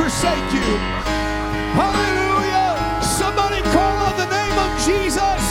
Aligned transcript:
forsake 0.00 0.52
you. 0.54 0.70
Hallelujah. 1.76 3.02
Somebody 3.02 3.60
call 3.74 3.96
on 4.08 4.16
the 4.16 4.28
name 4.32 4.56
of 4.64 4.70
Jesus. 4.80 5.42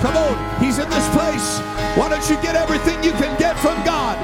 Come 0.00 0.16
on, 0.16 0.34
He's 0.62 0.78
in 0.78 0.88
this 0.88 1.08
place. 1.10 1.60
Why 1.98 2.08
don't 2.08 2.26
you 2.30 2.36
get 2.40 2.56
everything 2.56 3.04
you 3.04 3.12
can 3.12 3.38
get 3.38 3.58
from 3.58 3.76
God? 3.84 4.16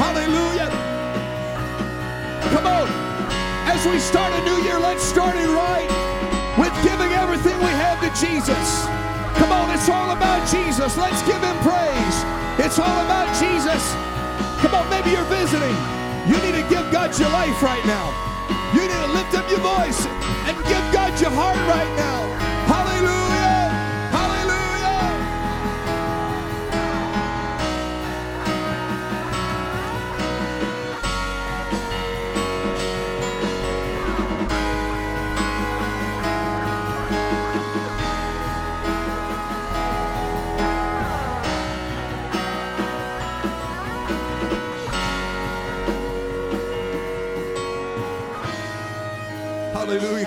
Hallelujah. 0.00 0.70
Come 2.54 2.66
on. 2.66 2.88
As 3.68 3.86
we 3.86 3.98
start 3.98 4.32
a 4.32 4.42
new 4.46 4.64
year, 4.64 4.78
let's 4.78 5.02
start 5.02 5.36
it 5.36 5.48
right 5.48 6.09
Jesus. 8.14 8.86
Come 9.36 9.52
on, 9.52 9.70
it's 9.70 9.88
all 9.88 10.10
about 10.10 10.46
Jesus. 10.48 10.96
Let's 10.96 11.22
give 11.22 11.40
him 11.40 11.56
praise. 11.62 12.16
It's 12.58 12.78
all 12.78 12.98
about 13.04 13.28
Jesus. 13.38 13.82
Come 14.60 14.74
on, 14.74 14.88
maybe 14.90 15.10
you're 15.10 15.30
visiting. 15.32 15.76
You 16.28 16.36
need 16.44 16.56
to 16.60 16.66
give 16.68 16.90
God 16.92 17.16
your 17.18 17.30
life 17.30 17.62
right 17.62 17.84
now. 17.86 18.12
You 18.74 18.82
need 18.82 19.02
to 19.06 19.12
lift 19.12 19.34
up 19.34 19.48
your 19.50 19.60
voice 19.60 20.06
and 20.46 20.56
give 20.68 20.84
God 20.92 21.18
your 21.20 21.30
heart 21.30 21.56
right 21.70 21.92
now. 21.96 22.09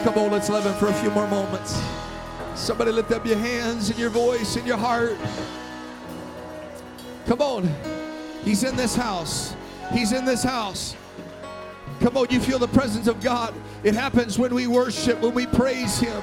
Come 0.04 0.18
on, 0.18 0.32
let's 0.32 0.50
love 0.50 0.66
him 0.66 0.74
for 0.74 0.88
a 0.88 0.94
few 0.96 1.10
more 1.12 1.28
moments. 1.28 1.82
Somebody 2.56 2.92
lift 2.92 3.12
up 3.12 3.26
your 3.26 3.38
hands 3.38 3.90
and 3.90 3.98
your 3.98 4.10
voice 4.10 4.58
and 4.58 4.68
your 4.68 4.78
heart. 4.78 5.18
Come 7.26 7.42
on. 7.42 7.74
He's 8.44 8.66
in 8.66 8.76
this 8.76 8.96
house. 8.96 9.56
He's 9.94 10.12
in 10.12 10.26
this 10.26 10.44
house. 10.44 10.98
Come 12.02 12.18
on, 12.18 12.28
you 12.30 12.42
feel 12.42 12.60
the 12.60 12.68
presence 12.68 13.08
of 13.08 13.22
God. 13.22 13.54
It 13.84 13.96
happens 13.96 14.38
when 14.38 14.54
we 14.54 14.68
worship, 14.68 15.22
when 15.22 15.34
we 15.34 15.46
praise 15.46 16.00
Him. 16.00 16.22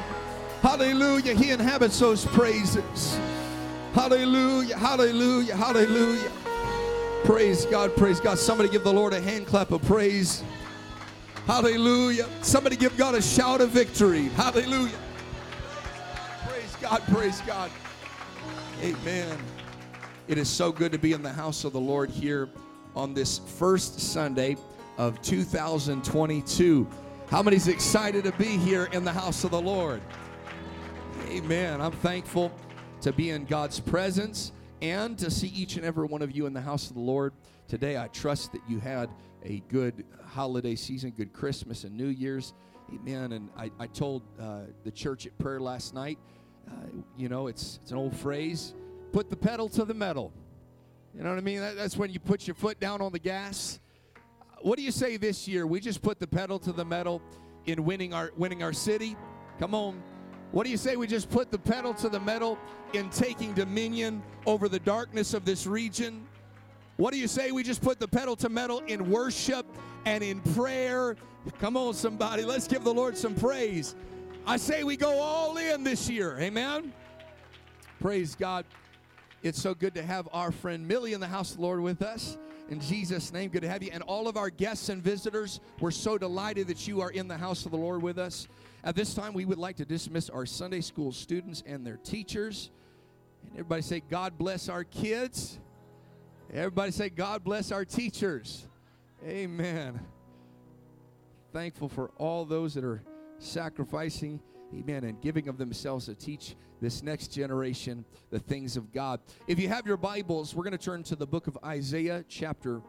Hallelujah. 0.60 1.34
He 1.34 1.50
inhabits 1.50 1.98
those 1.98 2.26
praises. 2.26 3.18
Hallelujah. 3.94 4.76
Hallelujah. 4.76 5.56
Hallelujah. 5.56 6.30
Praise 7.24 7.64
God. 7.64 7.96
Praise 7.96 8.20
God. 8.20 8.38
Somebody 8.38 8.68
give 8.68 8.84
the 8.84 8.92
Lord 8.92 9.14
a 9.14 9.20
hand 9.20 9.46
clap 9.46 9.70
of 9.70 9.80
praise. 9.82 10.42
Hallelujah. 11.46 12.28
Somebody 12.42 12.76
give 12.76 12.96
God 12.96 13.14
a 13.14 13.22
shout 13.22 13.60
of 13.60 13.70
victory. 13.70 14.24
Hallelujah. 14.28 14.98
Praise 16.46 16.76
God. 16.80 17.02
Praise 17.08 17.40
God. 17.42 17.70
Amen. 18.82 19.38
It 20.28 20.38
is 20.38 20.48
so 20.48 20.70
good 20.70 20.92
to 20.92 20.98
be 20.98 21.12
in 21.12 21.22
the 21.22 21.32
house 21.32 21.64
of 21.64 21.72
the 21.72 21.80
Lord 21.80 22.08
here 22.08 22.48
on 22.94 23.14
this 23.14 23.38
first 23.38 23.98
Sunday 24.00 24.56
of 24.96 25.20
2022. 25.22 26.86
How 27.28 27.42
many's 27.42 27.68
excited 27.68 28.24
to 28.24 28.32
be 28.32 28.56
here 28.56 28.88
in 28.92 29.04
the 29.04 29.12
house 29.12 29.44
of 29.44 29.50
the 29.50 29.60
Lord? 29.60 30.00
Amen. 31.28 31.80
I'm 31.80 31.92
thankful 31.92 32.52
to 33.02 33.12
be 33.12 33.30
in 33.30 33.44
God's 33.44 33.80
presence 33.80 34.52
and 34.82 35.18
to 35.18 35.30
see 35.30 35.48
each 35.48 35.76
and 35.76 35.84
every 35.84 36.06
one 36.06 36.22
of 36.22 36.32
you 36.32 36.46
in 36.46 36.52
the 36.52 36.60
house 36.60 36.88
of 36.88 36.94
the 36.94 37.02
Lord 37.02 37.32
today. 37.68 37.98
I 37.98 38.08
trust 38.08 38.52
that 38.52 38.60
you 38.68 38.78
had 38.78 39.10
a 39.44 39.62
good 39.68 40.04
holiday 40.30 40.74
season, 40.74 41.10
good 41.10 41.32
Christmas 41.32 41.84
and 41.84 41.96
New 41.96 42.08
Year's. 42.08 42.54
Amen. 42.94 43.32
And 43.32 43.50
I, 43.56 43.70
I 43.78 43.86
told 43.86 44.22
uh, 44.40 44.62
the 44.84 44.90
church 44.90 45.26
at 45.26 45.36
prayer 45.38 45.60
last 45.60 45.94
night, 45.94 46.18
uh, 46.68 46.72
you 47.16 47.28
know, 47.28 47.46
it's, 47.46 47.78
it's 47.82 47.90
an 47.90 47.96
old 47.96 48.16
phrase 48.16 48.74
put 49.12 49.30
the 49.30 49.36
pedal 49.36 49.68
to 49.70 49.84
the 49.84 49.94
metal. 49.94 50.32
You 51.14 51.24
know 51.24 51.30
what 51.30 51.38
I 51.38 51.42
mean? 51.42 51.60
That, 51.60 51.76
that's 51.76 51.96
when 51.96 52.10
you 52.10 52.20
put 52.20 52.46
your 52.46 52.54
foot 52.54 52.78
down 52.78 53.00
on 53.00 53.12
the 53.12 53.18
gas. 53.18 53.80
What 54.62 54.76
do 54.76 54.84
you 54.84 54.92
say 54.92 55.16
this 55.16 55.48
year? 55.48 55.66
We 55.66 55.80
just 55.80 56.02
put 56.02 56.18
the 56.20 56.26
pedal 56.26 56.58
to 56.60 56.72
the 56.72 56.84
metal 56.84 57.22
in 57.66 57.84
winning 57.84 58.14
our 58.14 58.30
winning 58.36 58.62
our 58.62 58.72
city. 58.72 59.16
Come 59.58 59.74
on. 59.74 60.02
What 60.52 60.64
do 60.64 60.70
you 60.70 60.76
say 60.76 60.96
we 60.96 61.06
just 61.06 61.30
put 61.30 61.50
the 61.50 61.58
pedal 61.58 61.94
to 61.94 62.08
the 62.08 62.20
metal 62.20 62.58
in 62.92 63.08
taking 63.10 63.54
dominion 63.54 64.22
over 64.46 64.68
the 64.68 64.80
darkness 64.80 65.34
of 65.34 65.44
this 65.44 65.66
region? 65.66 66.26
What 67.00 67.14
do 67.14 67.18
you 67.18 67.28
say 67.28 67.50
we 67.50 67.62
just 67.62 67.80
put 67.80 67.98
the 67.98 68.06
pedal 68.06 68.36
to 68.36 68.50
metal 68.50 68.80
in 68.80 69.10
worship 69.10 69.64
and 70.04 70.22
in 70.22 70.42
prayer? 70.52 71.16
Come 71.58 71.74
on, 71.74 71.94
somebody. 71.94 72.44
Let's 72.44 72.68
give 72.68 72.84
the 72.84 72.92
Lord 72.92 73.16
some 73.16 73.34
praise. 73.34 73.94
I 74.46 74.58
say 74.58 74.84
we 74.84 74.98
go 74.98 75.18
all 75.18 75.56
in 75.56 75.82
this 75.82 76.10
year. 76.10 76.38
Amen. 76.38 76.92
Praise 78.02 78.34
God. 78.34 78.66
It's 79.42 79.58
so 79.58 79.72
good 79.72 79.94
to 79.94 80.02
have 80.02 80.28
our 80.34 80.52
friend 80.52 80.86
Millie 80.86 81.14
in 81.14 81.20
the 81.20 81.26
house 81.26 81.52
of 81.52 81.56
the 81.56 81.62
Lord 81.62 81.80
with 81.80 82.02
us. 82.02 82.36
In 82.68 82.80
Jesus' 82.80 83.32
name, 83.32 83.48
good 83.48 83.62
to 83.62 83.68
have 83.70 83.82
you. 83.82 83.88
And 83.94 84.02
all 84.02 84.28
of 84.28 84.36
our 84.36 84.50
guests 84.50 84.90
and 84.90 85.02
visitors, 85.02 85.60
we're 85.80 85.92
so 85.92 86.18
delighted 86.18 86.68
that 86.68 86.86
you 86.86 87.00
are 87.00 87.10
in 87.12 87.28
the 87.28 87.38
house 87.38 87.64
of 87.64 87.70
the 87.70 87.78
Lord 87.78 88.02
with 88.02 88.18
us. 88.18 88.46
At 88.84 88.94
this 88.94 89.14
time, 89.14 89.32
we 89.32 89.46
would 89.46 89.56
like 89.56 89.76
to 89.76 89.86
dismiss 89.86 90.28
our 90.28 90.44
Sunday 90.44 90.82
school 90.82 91.12
students 91.12 91.62
and 91.64 91.86
their 91.86 91.96
teachers. 91.96 92.70
And 93.44 93.52
everybody 93.52 93.80
say, 93.80 94.02
God 94.10 94.36
bless 94.36 94.68
our 94.68 94.84
kids. 94.84 95.58
Everybody 96.52 96.90
say, 96.90 97.10
God 97.10 97.44
bless 97.44 97.70
our 97.70 97.84
teachers. 97.84 98.66
Amen. 99.24 100.00
Thankful 101.52 101.88
for 101.88 102.10
all 102.16 102.44
those 102.44 102.74
that 102.74 102.82
are 102.82 103.02
sacrificing, 103.38 104.40
amen, 104.74 105.04
and 105.04 105.20
giving 105.20 105.46
of 105.48 105.58
themselves 105.58 106.06
to 106.06 106.14
teach 106.16 106.56
this 106.80 107.04
next 107.04 107.28
generation 107.28 108.04
the 108.30 108.40
things 108.40 108.76
of 108.76 108.92
God. 108.92 109.20
If 109.46 109.60
you 109.60 109.68
have 109.68 109.86
your 109.86 109.96
Bibles, 109.96 110.52
we're 110.52 110.64
going 110.64 110.76
to 110.76 110.78
turn 110.78 111.04
to 111.04 111.14
the 111.14 111.26
book 111.26 111.46
of 111.46 111.56
Isaiah, 111.64 112.24
chapter 112.28 112.82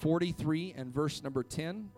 43, 0.00 0.74
and 0.76 0.92
verse 0.92 1.22
number 1.22 1.44
10. 1.44 1.90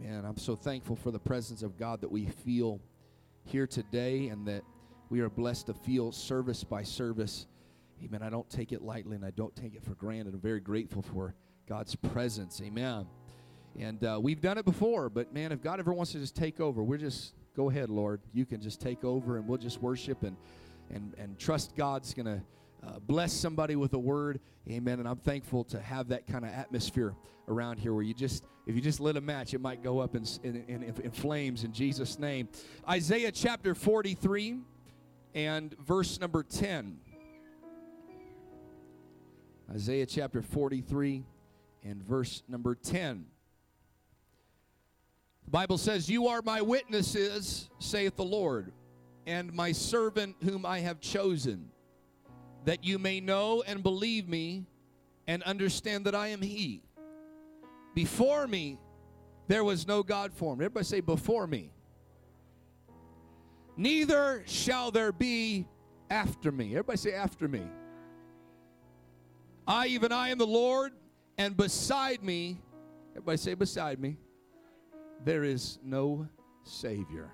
Amen. 0.00 0.24
I'm 0.24 0.38
so 0.38 0.56
thankful 0.56 0.96
for 0.96 1.10
the 1.10 1.18
presence 1.18 1.62
of 1.62 1.76
God 1.76 2.00
that 2.00 2.10
we 2.10 2.24
feel 2.24 2.80
here 3.44 3.66
today 3.66 4.28
and 4.28 4.46
that 4.46 4.62
we 5.10 5.20
are 5.20 5.30
blessed 5.30 5.66
to 5.66 5.74
feel 5.74 6.12
service 6.12 6.64
by 6.64 6.82
service. 6.82 7.46
Amen. 8.04 8.22
I 8.22 8.30
don't 8.30 8.48
take 8.50 8.72
it 8.72 8.82
lightly 8.82 9.16
and 9.16 9.24
I 9.24 9.30
don't 9.30 9.54
take 9.56 9.74
it 9.74 9.82
for 9.82 9.94
granted. 9.94 10.34
I'm 10.34 10.40
very 10.40 10.60
grateful 10.60 11.02
for 11.02 11.34
God's 11.68 11.94
presence. 11.96 12.60
Amen. 12.62 13.06
And 13.78 14.02
uh, 14.04 14.18
we've 14.22 14.40
done 14.40 14.58
it 14.58 14.64
before, 14.64 15.08
but 15.08 15.32
man, 15.32 15.52
if 15.52 15.62
God 15.62 15.80
ever 15.80 15.92
wants 15.92 16.12
to 16.12 16.18
just 16.18 16.36
take 16.36 16.60
over, 16.60 16.82
we're 16.82 16.98
just 16.98 17.34
go 17.54 17.70
ahead, 17.70 17.90
Lord. 17.90 18.20
You 18.32 18.44
can 18.44 18.60
just 18.60 18.80
take 18.80 19.04
over, 19.04 19.36
and 19.36 19.46
we'll 19.46 19.58
just 19.58 19.80
worship 19.80 20.22
and 20.22 20.36
and 20.90 21.14
and 21.18 21.38
trust 21.38 21.76
God's 21.76 22.14
gonna 22.14 22.42
uh, 22.86 22.98
bless 23.00 23.32
somebody 23.32 23.76
with 23.76 23.92
a 23.94 23.98
word. 23.98 24.40
Amen. 24.68 24.98
And 24.98 25.08
I'm 25.08 25.18
thankful 25.18 25.64
to 25.64 25.80
have 25.80 26.08
that 26.08 26.26
kind 26.26 26.44
of 26.44 26.50
atmosphere 26.50 27.14
around 27.46 27.78
here, 27.78 27.94
where 27.94 28.02
you 28.02 28.14
just 28.14 28.44
if 28.66 28.74
you 28.74 28.80
just 28.80 29.00
lit 29.00 29.16
a 29.16 29.20
match, 29.20 29.54
it 29.54 29.60
might 29.60 29.82
go 29.82 30.00
up 30.00 30.14
in 30.14 30.24
in, 30.42 30.64
in, 30.68 30.82
in 30.82 31.10
flames 31.10 31.64
in 31.64 31.72
Jesus' 31.72 32.18
name. 32.18 32.48
Isaiah 32.88 33.30
chapter 33.30 33.74
43 33.74 34.58
and 35.34 35.76
verse 35.78 36.20
number 36.20 36.42
10. 36.42 36.98
Isaiah 39.70 40.06
chapter 40.06 40.42
43 40.42 41.24
and 41.84 42.02
verse 42.02 42.42
number 42.48 42.74
10. 42.74 43.26
The 45.44 45.50
Bible 45.50 45.78
says, 45.78 46.08
You 46.08 46.28
are 46.28 46.42
my 46.42 46.62
witnesses, 46.62 47.68
saith 47.78 48.16
the 48.16 48.24
Lord, 48.24 48.72
and 49.26 49.52
my 49.52 49.72
servant 49.72 50.36
whom 50.42 50.64
I 50.64 50.80
have 50.80 51.00
chosen, 51.00 51.70
that 52.64 52.84
you 52.84 52.98
may 52.98 53.20
know 53.20 53.62
and 53.66 53.82
believe 53.82 54.28
me 54.28 54.66
and 55.26 55.42
understand 55.42 56.06
that 56.06 56.14
I 56.14 56.28
am 56.28 56.42
He. 56.42 56.82
Before 57.94 58.46
me, 58.46 58.78
there 59.48 59.64
was 59.64 59.86
no 59.86 60.02
God 60.02 60.32
formed. 60.32 60.62
Everybody 60.62 60.84
say, 60.84 61.00
Before 61.00 61.46
me. 61.46 61.72
Neither 63.78 64.42
shall 64.44 64.90
there 64.90 65.12
be 65.12 65.68
after 66.10 66.50
me. 66.50 66.70
Everybody 66.72 66.98
say, 66.98 67.12
After 67.14 67.46
me. 67.46 67.62
I, 69.68 69.86
even 69.86 70.10
I, 70.10 70.30
am 70.30 70.38
the 70.38 70.46
Lord, 70.46 70.92
and 71.36 71.56
beside 71.56 72.24
me, 72.24 72.58
everybody 73.12 73.36
say, 73.36 73.54
Beside 73.54 74.00
me 74.00 74.18
there 75.24 75.44
is 75.44 75.78
no 75.84 76.28
Savior. 76.64 77.30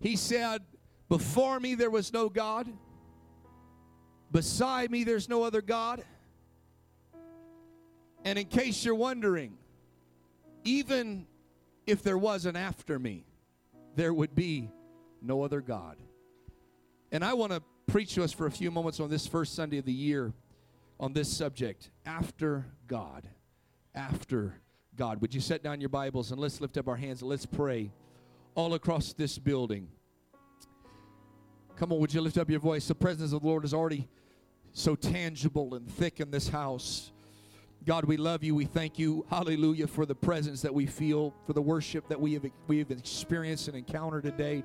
He 0.00 0.16
said, 0.16 0.62
Before 1.10 1.60
me 1.60 1.74
there 1.74 1.90
was 1.90 2.10
no 2.10 2.30
God, 2.30 2.72
beside 4.30 4.90
me 4.90 5.04
there's 5.04 5.28
no 5.28 5.42
other 5.42 5.60
God. 5.60 6.02
And 8.24 8.38
in 8.38 8.46
case 8.46 8.82
you're 8.82 8.94
wondering, 8.94 9.58
even 10.64 11.26
if 11.86 12.02
there 12.02 12.16
was 12.16 12.46
an 12.46 12.56
after 12.56 12.98
me, 12.98 13.26
there 13.94 14.14
would 14.14 14.34
be 14.34 14.70
no 15.20 15.42
other 15.42 15.60
God. 15.60 15.96
And 17.10 17.24
I 17.24 17.34
want 17.34 17.52
to 17.52 17.62
preach 17.86 18.14
to 18.14 18.24
us 18.24 18.32
for 18.32 18.46
a 18.46 18.50
few 18.50 18.70
moments 18.70 19.00
on 19.00 19.10
this 19.10 19.26
first 19.26 19.54
Sunday 19.54 19.78
of 19.78 19.84
the 19.84 19.92
year 19.92 20.32
on 20.98 21.12
this 21.12 21.28
subject 21.28 21.90
after 22.06 22.66
God. 22.86 23.28
After 23.94 24.54
God. 24.96 25.20
Would 25.20 25.34
you 25.34 25.40
set 25.40 25.62
down 25.62 25.80
your 25.80 25.88
Bibles 25.90 26.30
and 26.30 26.40
let's 26.40 26.60
lift 26.60 26.78
up 26.78 26.88
our 26.88 26.96
hands 26.96 27.22
and 27.22 27.30
let's 27.30 27.46
pray 27.46 27.92
all 28.54 28.74
across 28.74 29.12
this 29.12 29.38
building. 29.38 29.88
Come 31.76 31.92
on, 31.92 31.98
would 32.00 32.12
you 32.12 32.20
lift 32.20 32.38
up 32.38 32.50
your 32.50 32.60
voice? 32.60 32.86
The 32.86 32.94
presence 32.94 33.32
of 33.32 33.42
the 33.42 33.46
Lord 33.46 33.64
is 33.64 33.72
already 33.72 34.08
so 34.72 34.94
tangible 34.94 35.74
and 35.74 35.88
thick 35.88 36.20
in 36.20 36.30
this 36.30 36.48
house. 36.48 37.12
God, 37.84 38.04
we 38.04 38.16
love 38.16 38.44
you. 38.44 38.54
We 38.54 38.64
thank 38.64 38.98
you, 38.98 39.26
hallelujah, 39.28 39.88
for 39.88 40.06
the 40.06 40.14
presence 40.14 40.62
that 40.62 40.72
we 40.72 40.86
feel, 40.86 41.34
for 41.46 41.52
the 41.52 41.62
worship 41.62 42.06
that 42.08 42.20
we 42.20 42.34
have, 42.34 42.46
we 42.68 42.78
have 42.78 42.92
experienced 42.92 43.66
and 43.66 43.76
encountered 43.76 44.22
today. 44.22 44.62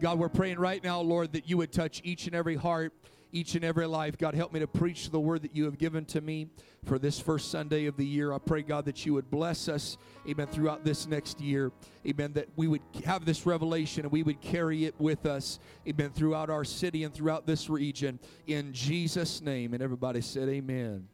God, 0.00 0.18
we're 0.18 0.28
praying 0.28 0.58
right 0.58 0.82
now, 0.82 1.00
Lord, 1.00 1.32
that 1.34 1.48
you 1.48 1.56
would 1.58 1.72
touch 1.72 2.00
each 2.02 2.26
and 2.26 2.34
every 2.34 2.56
heart, 2.56 2.92
each 3.30 3.54
and 3.54 3.64
every 3.64 3.86
life. 3.86 4.18
God, 4.18 4.34
help 4.34 4.52
me 4.52 4.58
to 4.58 4.66
preach 4.66 5.10
the 5.10 5.20
word 5.20 5.42
that 5.42 5.54
you 5.54 5.64
have 5.64 5.78
given 5.78 6.04
to 6.06 6.20
me 6.20 6.48
for 6.84 6.98
this 6.98 7.20
first 7.20 7.52
Sunday 7.52 7.86
of 7.86 7.96
the 7.96 8.04
year. 8.04 8.32
I 8.32 8.38
pray, 8.38 8.62
God, 8.62 8.84
that 8.86 9.06
you 9.06 9.14
would 9.14 9.30
bless 9.30 9.68
us, 9.68 9.96
amen, 10.28 10.48
throughout 10.48 10.84
this 10.84 11.06
next 11.06 11.40
year. 11.40 11.70
Amen, 12.04 12.32
that 12.32 12.48
we 12.56 12.66
would 12.66 12.82
have 13.04 13.24
this 13.24 13.46
revelation 13.46 14.02
and 14.04 14.10
we 14.10 14.24
would 14.24 14.40
carry 14.40 14.86
it 14.86 14.96
with 14.98 15.24
us, 15.24 15.60
amen, 15.86 16.10
throughout 16.10 16.50
our 16.50 16.64
city 16.64 17.04
and 17.04 17.14
throughout 17.14 17.46
this 17.46 17.70
region. 17.70 18.18
In 18.48 18.72
Jesus' 18.72 19.40
name. 19.40 19.72
And 19.72 19.82
everybody 19.84 20.20
said, 20.20 20.48
Amen. 20.48 21.06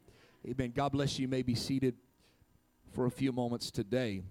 Amen. 0.49 0.73
God 0.75 0.93
bless 0.93 1.19
you. 1.19 1.23
You 1.23 1.29
may 1.29 1.43
be 1.43 1.57
seated 1.57 1.97
for 2.93 3.07
a 3.07 3.11
few 3.11 3.33
moments 3.33 3.73
today. 3.73 4.23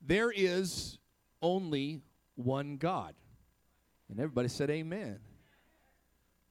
There 0.00 0.32
is 0.34 0.98
only 1.40 2.00
one 2.34 2.76
God. 2.76 3.14
And 4.10 4.18
everybody 4.18 4.48
said, 4.48 4.68
Amen. 4.70 5.20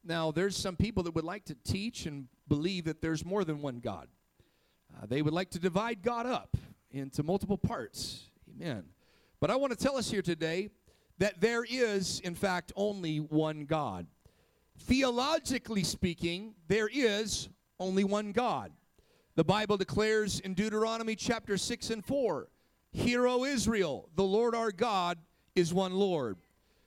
Now, 0.05 0.31
there's 0.31 0.55
some 0.55 0.77
people 0.77 1.03
that 1.03 1.15
would 1.15 1.25
like 1.25 1.43
to 1.45 1.55
teach 1.65 2.05
and 2.05 2.27
believe 2.47 2.85
that 2.85 3.01
there's 3.01 3.25
more 3.25 3.43
than 3.43 3.61
one 3.61 3.79
God. 3.79 4.07
Uh, 4.95 5.05
they 5.05 5.21
would 5.21 5.33
like 5.33 5.49
to 5.49 5.59
divide 5.59 6.01
God 6.01 6.25
up 6.25 6.55
into 6.91 7.23
multiple 7.23 7.57
parts. 7.57 8.29
Amen. 8.55 8.85
But 9.39 9.51
I 9.51 9.55
want 9.55 9.71
to 9.71 9.77
tell 9.77 9.97
us 9.97 10.09
here 10.09 10.21
today 10.21 10.69
that 11.19 11.41
there 11.41 11.63
is, 11.67 12.19
in 12.21 12.35
fact, 12.35 12.71
only 12.75 13.17
one 13.17 13.65
God. 13.65 14.07
Theologically 14.79 15.83
speaking, 15.83 16.55
there 16.67 16.89
is 16.91 17.49
only 17.79 18.03
one 18.03 18.31
God. 18.31 18.71
The 19.35 19.43
Bible 19.43 19.77
declares 19.77 20.39
in 20.39 20.53
Deuteronomy 20.53 21.15
chapter 21.15 21.57
6 21.57 21.89
and 21.91 22.05
4 22.05 22.47
Hear, 22.91 23.27
O 23.27 23.43
Israel, 23.43 24.09
the 24.15 24.23
Lord 24.23 24.55
our 24.55 24.71
God 24.71 25.19
is 25.55 25.73
one 25.73 25.93
Lord. 25.93 26.37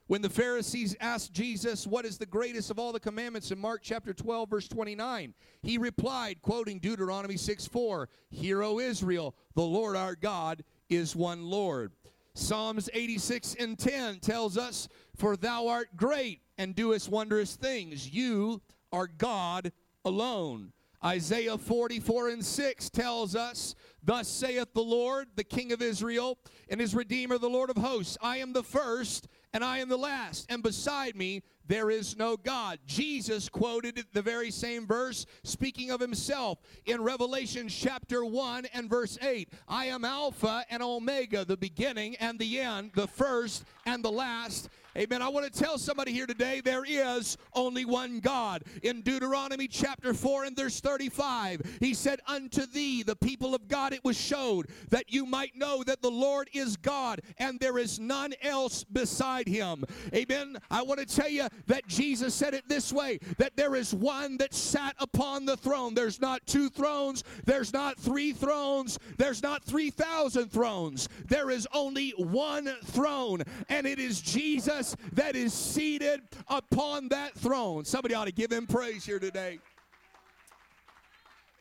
When 0.07 0.21
the 0.21 0.29
Pharisees 0.29 0.93
asked 0.99 1.31
Jesus, 1.31 1.87
What 1.87 2.03
is 2.03 2.17
the 2.17 2.25
greatest 2.25 2.69
of 2.69 2.77
all 2.77 2.91
the 2.91 2.99
commandments 2.99 3.51
in 3.51 3.59
Mark 3.59 3.81
chapter 3.81 4.13
12, 4.13 4.49
verse 4.49 4.67
29, 4.67 5.33
he 5.61 5.77
replied, 5.77 6.41
quoting 6.41 6.79
Deuteronomy 6.79 7.37
6 7.37 7.67
4, 7.67 8.09
Hear, 8.29 8.61
O 8.63 8.79
Israel, 8.79 9.35
the 9.55 9.61
Lord 9.61 9.95
our 9.95 10.15
God 10.15 10.65
is 10.89 11.15
one 11.15 11.45
Lord. 11.45 11.93
Psalms 12.33 12.89
86 12.93 13.55
and 13.55 13.77
10 13.77 14.19
tells 14.19 14.57
us, 14.57 14.87
For 15.15 15.35
thou 15.35 15.67
art 15.67 15.95
great 15.97 16.41
and 16.57 16.75
doest 16.75 17.09
wondrous 17.09 17.55
things. 17.55 18.09
You 18.09 18.61
are 18.91 19.07
God 19.07 19.71
alone. 20.05 20.71
Isaiah 21.03 21.57
44 21.57 22.29
and 22.29 22.45
6 22.45 22.89
tells 22.91 23.35
us, 23.35 23.75
Thus 24.03 24.27
saith 24.27 24.73
the 24.73 24.83
Lord, 24.83 25.27
the 25.35 25.43
King 25.43 25.71
of 25.71 25.81
Israel, 25.81 26.37
and 26.69 26.79
his 26.79 26.93
Redeemer, 26.93 27.37
the 27.37 27.49
Lord 27.49 27.69
of 27.69 27.77
hosts 27.77 28.17
I 28.21 28.37
am 28.37 28.53
the 28.53 28.63
first, 28.63 29.27
and 29.53 29.63
I 29.63 29.79
am 29.79 29.89
the 29.89 29.97
last, 29.97 30.45
and 30.49 30.63
beside 30.63 31.15
me 31.15 31.41
there 31.67 31.89
is 31.89 32.17
no 32.17 32.37
God. 32.37 32.79
Jesus 32.85 33.47
quoted 33.47 34.03
the 34.13 34.21
very 34.21 34.51
same 34.51 34.85
verse, 34.85 35.25
speaking 35.43 35.91
of 35.91 36.01
himself 36.01 36.59
in 36.85 37.01
Revelation 37.01 37.69
chapter 37.69 38.25
1 38.25 38.65
and 38.73 38.89
verse 38.89 39.17
8. 39.21 39.49
I 39.67 39.85
am 39.85 40.03
Alpha 40.03 40.65
and 40.69 40.83
Omega, 40.83 41.45
the 41.45 41.57
beginning 41.57 42.15
and 42.17 42.39
the 42.39 42.59
end, 42.59 42.91
the 42.95 43.07
first 43.07 43.63
and 43.85 44.03
the 44.03 44.11
last. 44.11 44.69
Amen. 44.97 45.21
I 45.21 45.29
want 45.29 45.51
to 45.51 45.59
tell 45.59 45.77
somebody 45.77 46.11
here 46.11 46.27
today 46.27 46.59
there 46.59 46.83
is 46.85 47.37
only 47.53 47.85
one 47.85 48.19
God. 48.19 48.65
In 48.83 48.99
Deuteronomy 49.01 49.69
chapter 49.69 50.13
4 50.13 50.43
and 50.43 50.57
verse 50.57 50.81
35, 50.81 51.77
he 51.79 51.93
said, 51.93 52.19
Unto 52.27 52.65
thee, 52.65 53.01
the 53.01 53.15
people 53.15 53.55
of 53.55 53.69
God, 53.69 53.93
it 53.93 54.03
was 54.03 54.19
showed 54.19 54.67
that 54.89 55.05
you 55.07 55.25
might 55.25 55.55
know 55.55 55.81
that 55.83 56.01
the 56.01 56.11
Lord 56.11 56.49
is 56.51 56.75
God 56.75 57.21
and 57.37 57.57
there 57.57 57.77
is 57.77 58.01
none 58.01 58.33
else 58.41 58.83
beside 58.83 59.47
him. 59.47 59.85
Amen. 60.13 60.57
I 60.69 60.81
want 60.81 60.99
to 60.99 61.05
tell 61.05 61.29
you 61.29 61.47
that 61.67 61.87
Jesus 61.87 62.35
said 62.35 62.53
it 62.53 62.67
this 62.67 62.91
way 62.91 63.19
that 63.37 63.55
there 63.55 63.75
is 63.75 63.93
one 63.93 64.35
that 64.37 64.53
sat 64.53 64.95
upon 64.99 65.45
the 65.45 65.55
throne. 65.55 65.93
There's 65.93 66.19
not 66.19 66.45
two 66.45 66.67
thrones, 66.69 67.23
there's 67.45 67.71
not 67.71 67.97
three 67.97 68.33
thrones, 68.33 68.99
there's 69.17 69.41
not 69.41 69.63
3,000 69.63 70.51
thrones. 70.51 71.07
There 71.29 71.49
is 71.49 71.65
only 71.73 72.09
one 72.17 72.75
throne, 72.83 73.43
and 73.69 73.87
it 73.87 73.97
is 73.97 74.19
Jesus 74.19 74.80
that 75.13 75.35
is 75.35 75.53
seated 75.53 76.21
upon 76.47 77.09
that 77.09 77.33
throne. 77.35 77.85
Somebody 77.85 78.13
ought 78.15 78.25
to 78.25 78.31
give 78.31 78.51
him 78.51 78.67
praise 78.67 79.05
here 79.05 79.19
today. 79.19 79.59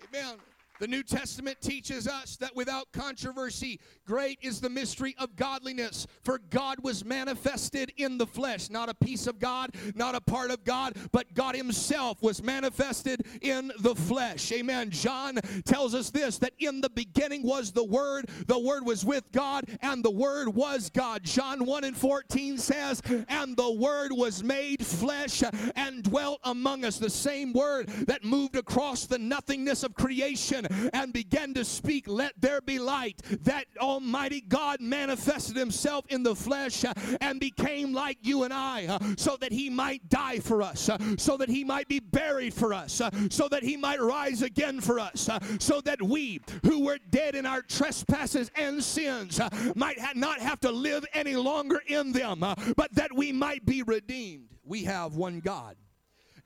Amen. 0.09 0.37
The 0.81 0.89
New 0.89 1.03
Testament 1.03 1.61
teaches 1.61 2.09
us 2.09 2.37
that 2.37 2.57
without 2.57 2.91
controversy, 2.91 3.79
great 4.07 4.39
is 4.41 4.63
the 4.63 4.71
mystery 4.71 5.15
of 5.19 5.37
godliness. 5.37 6.07
For 6.25 6.39
God 6.49 6.79
was 6.83 7.05
manifested 7.05 7.93
in 7.99 8.17
the 8.17 8.27
flesh, 8.27 8.71
not 8.71 8.89
a 8.89 8.95
piece 8.95 9.27
of 9.27 9.39
God, 9.39 9.75
not 9.95 10.15
a 10.15 10.23
part 10.23 10.51
of 10.51 10.65
God, 10.65 10.97
but 11.13 11.35
God 11.35 11.55
Himself 11.55 12.23
was 12.23 12.43
manifested 12.43 13.27
in 13.43 13.71
the 13.81 13.95
flesh. 13.95 14.51
Amen. 14.53 14.89
John 14.89 15.35
tells 15.67 15.95
us 15.95 16.09
this 16.09 16.39
that 16.39 16.55
in 16.59 16.81
the 16.81 16.89
beginning 16.89 17.43
was 17.43 17.73
the 17.73 17.85
Word, 17.85 18.31
the 18.47 18.59
Word 18.59 18.87
was 18.87 19.05
with 19.05 19.31
God, 19.33 19.67
and 19.83 20.03
the 20.03 20.11
Word 20.11 20.49
was 20.49 20.89
God. 20.89 21.25
John 21.25 21.67
1 21.67 21.85
and 21.85 21.97
14 21.97 22.57
says, 22.57 23.03
And 23.29 23.55
the 23.55 23.71
Word 23.71 24.13
was 24.13 24.43
made 24.43 24.87
flesh 24.87 25.43
and 25.77 26.03
dwelt 26.03 26.41
among 26.45 26.87
us. 26.87 26.97
The 26.97 27.11
same 27.11 27.53
Word 27.53 27.89
that 28.07 28.25
moved 28.25 28.57
across 28.57 29.05
the 29.05 29.19
nothingness 29.19 29.83
of 29.83 29.93
creation 29.93 30.69
and 30.93 31.13
began 31.13 31.55
to 31.55 31.65
speak, 31.65 32.09
Let 32.09 32.33
there 32.41 32.61
be 32.61 32.79
light. 32.79 33.21
That 33.45 33.67
Almighty 33.79 34.41
God 34.41 34.81
manifested 34.81 35.57
Himself 35.57 36.05
in 36.09 36.23
the 36.23 36.35
flesh 36.35 36.85
uh, 36.85 36.93
and 37.21 37.41
became 37.41 37.93
like 37.93 38.19
you 38.23 38.45
and 38.45 38.53
I 38.53 38.87
uh, 38.87 38.99
so 39.17 39.37
that 39.41 39.53
He 39.53 39.71
might 39.71 40.09
die 40.09 40.41
for 40.41 40.63
us, 40.63 40.89
uh, 40.89 40.99
so 41.17 41.37
that 41.37 41.49
He 41.49 41.65
might 41.65 41.89
be 41.89 42.01
buried 42.01 42.55
for 42.55 42.73
us, 42.75 43.03
so 43.31 43.49
that 43.49 43.63
He 43.63 43.77
might 43.77 44.01
rise 44.01 44.43
again 44.43 44.81
for 44.81 44.99
us, 44.99 45.29
so 45.59 45.81
that 45.83 46.01
we 46.03 46.41
who 46.65 46.85
were 46.85 46.99
dead 47.11 47.35
in 47.35 47.47
our 47.47 47.63
trespasses 47.63 48.51
and 48.55 48.83
sins 48.83 49.41
might 49.75 49.99
not 50.15 50.41
have 50.41 50.61
to 50.61 50.71
live 50.71 51.05
any 51.13 51.37
longer 51.37 51.81
in 51.87 52.13
them, 52.13 52.41
but 52.41 52.95
that 52.95 53.15
we 53.15 53.33
might 53.33 53.65
be 53.65 53.83
redeemed. 53.83 54.49
We 54.65 54.85
have 54.85 55.17
one 55.17 55.41
God. 55.41 55.77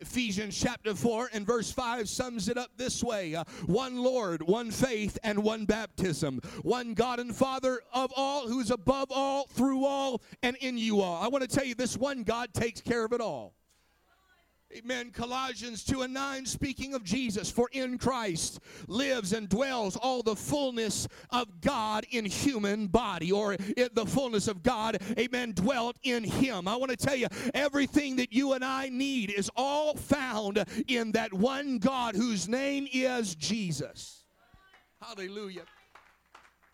Ephesians 0.00 0.58
chapter 0.58 0.94
4 0.94 1.30
and 1.32 1.46
verse 1.46 1.70
5 1.70 2.08
sums 2.08 2.48
it 2.48 2.58
up 2.58 2.70
this 2.76 3.02
way 3.02 3.34
uh, 3.34 3.44
one 3.66 3.96
Lord, 3.96 4.42
one 4.42 4.70
faith, 4.70 5.18
and 5.22 5.42
one 5.42 5.64
baptism. 5.64 6.40
One 6.62 6.94
God 6.94 7.20
and 7.20 7.34
Father 7.34 7.80
of 7.92 8.12
all, 8.16 8.48
who 8.48 8.60
is 8.60 8.70
above 8.70 9.10
all, 9.10 9.46
through 9.46 9.84
all, 9.84 10.22
and 10.42 10.56
in 10.56 10.78
you 10.78 11.00
all. 11.00 11.22
I 11.22 11.28
want 11.28 11.48
to 11.48 11.48
tell 11.48 11.64
you, 11.64 11.74
this 11.74 11.96
one 11.96 12.22
God 12.22 12.52
takes 12.54 12.80
care 12.80 13.04
of 13.04 13.12
it 13.12 13.20
all. 13.20 13.54
Amen. 14.76 15.12
Colossians 15.12 15.84
2 15.84 16.02
and 16.02 16.12
9, 16.12 16.46
speaking 16.46 16.94
of 16.94 17.04
Jesus, 17.04 17.48
for 17.48 17.68
in 17.70 17.96
Christ 17.96 18.58
lives 18.88 19.32
and 19.32 19.48
dwells 19.48 19.94
all 19.94 20.20
the 20.20 20.34
fullness 20.34 21.06
of 21.30 21.60
God 21.60 22.04
in 22.10 22.24
human 22.24 22.88
body, 22.88 23.30
or 23.30 23.56
the 23.56 24.04
fullness 24.04 24.48
of 24.48 24.64
God, 24.64 24.98
amen, 25.16 25.52
dwelt 25.52 25.96
in 26.02 26.24
him. 26.24 26.66
I 26.66 26.74
want 26.74 26.90
to 26.90 26.96
tell 26.96 27.14
you, 27.14 27.28
everything 27.54 28.16
that 28.16 28.32
you 28.32 28.54
and 28.54 28.64
I 28.64 28.88
need 28.88 29.30
is 29.30 29.48
all 29.54 29.94
found 29.94 30.64
in 30.88 31.12
that 31.12 31.32
one 31.32 31.78
God 31.78 32.16
whose 32.16 32.48
name 32.48 32.88
is 32.92 33.36
Jesus. 33.36 34.24
Hallelujah. 35.00 35.62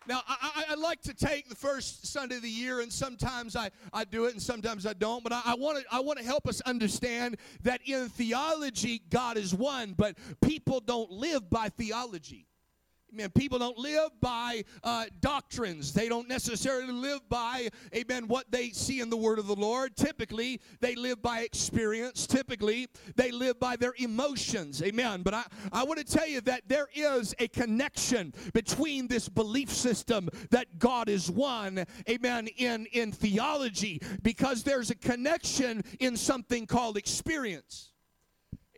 Now, 0.07 0.21
I, 0.27 0.65
I, 0.69 0.75
like 0.75 1.01
to 1.03 1.13
take 1.13 1.47
the 1.47 1.55
first 1.55 2.07
Sunday 2.07 2.37
of 2.37 2.41
the 2.41 2.49
year, 2.49 2.81
and 2.81 2.91
sometimes 2.91 3.55
I, 3.55 3.69
I 3.93 4.03
do 4.03 4.25
it 4.25 4.33
and 4.33 4.41
sometimes 4.41 4.87
I 4.87 4.93
don't, 4.93 5.23
but 5.23 5.31
I, 5.31 5.41
I 5.45 5.55
want 5.55 5.77
to 5.77 5.85
I 5.91 5.99
want 5.99 6.17
to 6.17 6.25
help 6.25 6.47
us 6.47 6.59
understand 6.61 7.37
that 7.61 7.81
in 7.85 8.09
theology, 8.09 9.03
God 9.11 9.37
is 9.37 9.53
one, 9.53 9.93
but 9.95 10.17
people 10.41 10.79
don't 10.79 11.11
live 11.11 11.49
by 11.51 11.69
theology. 11.69 12.47
Amen. 13.13 13.29
People 13.31 13.59
don't 13.59 13.77
live 13.77 14.09
by 14.21 14.63
uh, 14.83 15.05
doctrines. 15.19 15.91
They 15.91 16.07
don't 16.07 16.29
necessarily 16.29 16.93
live 16.93 17.27
by, 17.27 17.67
amen, 17.93 18.27
what 18.29 18.49
they 18.49 18.69
see 18.69 19.01
in 19.01 19.09
the 19.09 19.17
Word 19.17 19.37
of 19.37 19.47
the 19.47 19.55
Lord. 19.55 19.97
Typically, 19.97 20.61
they 20.79 20.95
live 20.95 21.21
by 21.21 21.41
experience. 21.41 22.25
Typically, 22.25 22.87
they 23.17 23.31
live 23.31 23.59
by 23.59 23.75
their 23.75 23.93
emotions. 23.97 24.81
Amen. 24.81 25.23
But 25.23 25.33
I, 25.33 25.43
I 25.73 25.83
want 25.83 25.99
to 25.99 26.05
tell 26.05 26.27
you 26.27 26.39
that 26.41 26.69
there 26.69 26.87
is 26.95 27.35
a 27.39 27.49
connection 27.49 28.33
between 28.53 29.07
this 29.07 29.27
belief 29.27 29.69
system 29.71 30.29
that 30.51 30.79
God 30.79 31.09
is 31.09 31.29
one, 31.29 31.85
amen, 32.09 32.47
in, 32.57 32.85
in 32.93 33.11
theology, 33.11 34.01
because 34.23 34.63
there's 34.63 34.89
a 34.89 34.95
connection 34.95 35.83
in 35.99 36.15
something 36.15 36.65
called 36.65 36.95
experience. 36.95 37.90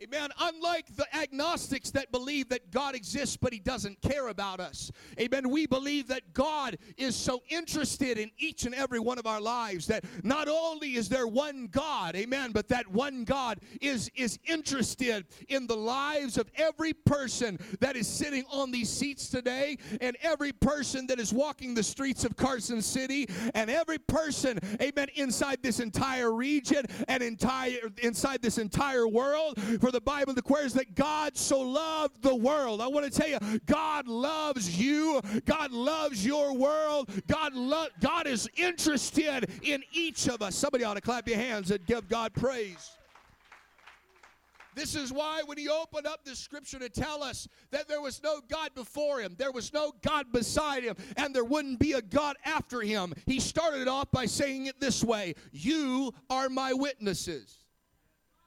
Amen. 0.04 0.28
Unlike 0.38 0.96
the 0.96 1.16
agnostics 1.16 1.90
that 1.92 2.12
believe 2.12 2.50
that 2.50 2.70
God 2.70 2.94
exists 2.94 3.38
but 3.38 3.54
he 3.54 3.58
doesn't 3.58 4.02
care 4.02 4.28
about 4.28 4.60
us. 4.60 4.92
Amen. 5.18 5.48
We 5.48 5.66
believe 5.66 6.08
that 6.08 6.34
God 6.34 6.76
is 6.98 7.16
so 7.16 7.42
interested 7.48 8.18
in 8.18 8.30
each 8.36 8.66
and 8.66 8.74
every 8.74 8.98
one 8.98 9.18
of 9.18 9.26
our 9.26 9.40
lives 9.40 9.86
that 9.86 10.04
not 10.22 10.46
only 10.46 10.96
is 10.96 11.08
there 11.08 11.26
one 11.26 11.68
God, 11.68 12.16
amen, 12.16 12.52
but 12.52 12.68
that 12.68 12.86
one 12.88 13.24
God 13.24 13.60
is 13.80 14.10
is 14.14 14.38
interested 14.44 15.24
in 15.48 15.66
the 15.66 15.76
lives 15.76 16.36
of 16.36 16.50
every 16.56 16.92
person 16.92 17.58
that 17.80 17.96
is 17.96 18.06
sitting 18.06 18.44
on 18.50 18.70
these 18.70 18.90
seats 18.90 19.30
today 19.30 19.78
and 20.02 20.18
every 20.22 20.52
person 20.52 21.06
that 21.06 21.18
is 21.18 21.32
walking 21.32 21.72
the 21.72 21.82
streets 21.82 22.26
of 22.26 22.36
Carson 22.36 22.82
City 22.82 23.26
and 23.54 23.70
every 23.70 23.98
person, 23.98 24.58
amen, 24.82 25.08
inside 25.14 25.62
this 25.62 25.80
entire 25.80 26.32
region 26.32 26.84
and 27.08 27.22
entire 27.22 27.90
inside 28.02 28.42
this 28.42 28.58
entire 28.58 29.08
world 29.08 29.58
for 29.80 29.93
the 29.94 30.00
Bible 30.00 30.34
declares 30.34 30.74
that 30.74 30.94
God 30.94 31.36
so 31.36 31.60
loved 31.60 32.20
the 32.20 32.34
world. 32.34 32.80
I 32.80 32.88
want 32.88 33.10
to 33.10 33.18
tell 33.18 33.28
you, 33.28 33.38
God 33.64 34.08
loves 34.08 34.78
you. 34.78 35.20
God 35.46 35.70
loves 35.72 36.26
your 36.26 36.52
world. 36.52 37.08
God 37.28 37.54
lo- 37.54 37.86
God 38.00 38.26
is 38.26 38.48
interested 38.56 39.48
in 39.62 39.82
each 39.92 40.28
of 40.28 40.42
us. 40.42 40.56
Somebody 40.56 40.82
ought 40.82 40.94
to 40.94 41.00
clap 41.00 41.28
your 41.28 41.38
hands 41.38 41.70
and 41.70 41.86
give 41.86 42.08
God 42.08 42.34
praise. 42.34 42.90
This 44.74 44.96
is 44.96 45.12
why 45.12 45.42
when 45.46 45.56
he 45.56 45.68
opened 45.68 46.08
up 46.08 46.24
the 46.24 46.34
scripture 46.34 46.80
to 46.80 46.88
tell 46.88 47.22
us 47.22 47.46
that 47.70 47.86
there 47.86 48.00
was 48.00 48.20
no 48.22 48.40
God 48.48 48.70
before 48.74 49.20
him, 49.20 49.36
there 49.38 49.52
was 49.52 49.72
no 49.72 49.92
God 50.02 50.32
beside 50.32 50.82
him, 50.82 50.96
and 51.16 51.32
there 51.32 51.44
wouldn't 51.44 51.78
be 51.78 51.92
a 51.92 52.02
God 52.02 52.36
after 52.44 52.80
him, 52.80 53.14
he 53.26 53.38
started 53.38 53.82
it 53.82 53.88
off 53.88 54.10
by 54.10 54.26
saying 54.26 54.66
it 54.66 54.80
this 54.80 55.04
way 55.04 55.34
You 55.52 56.12
are 56.28 56.48
my 56.48 56.72
witnesses. 56.72 57.63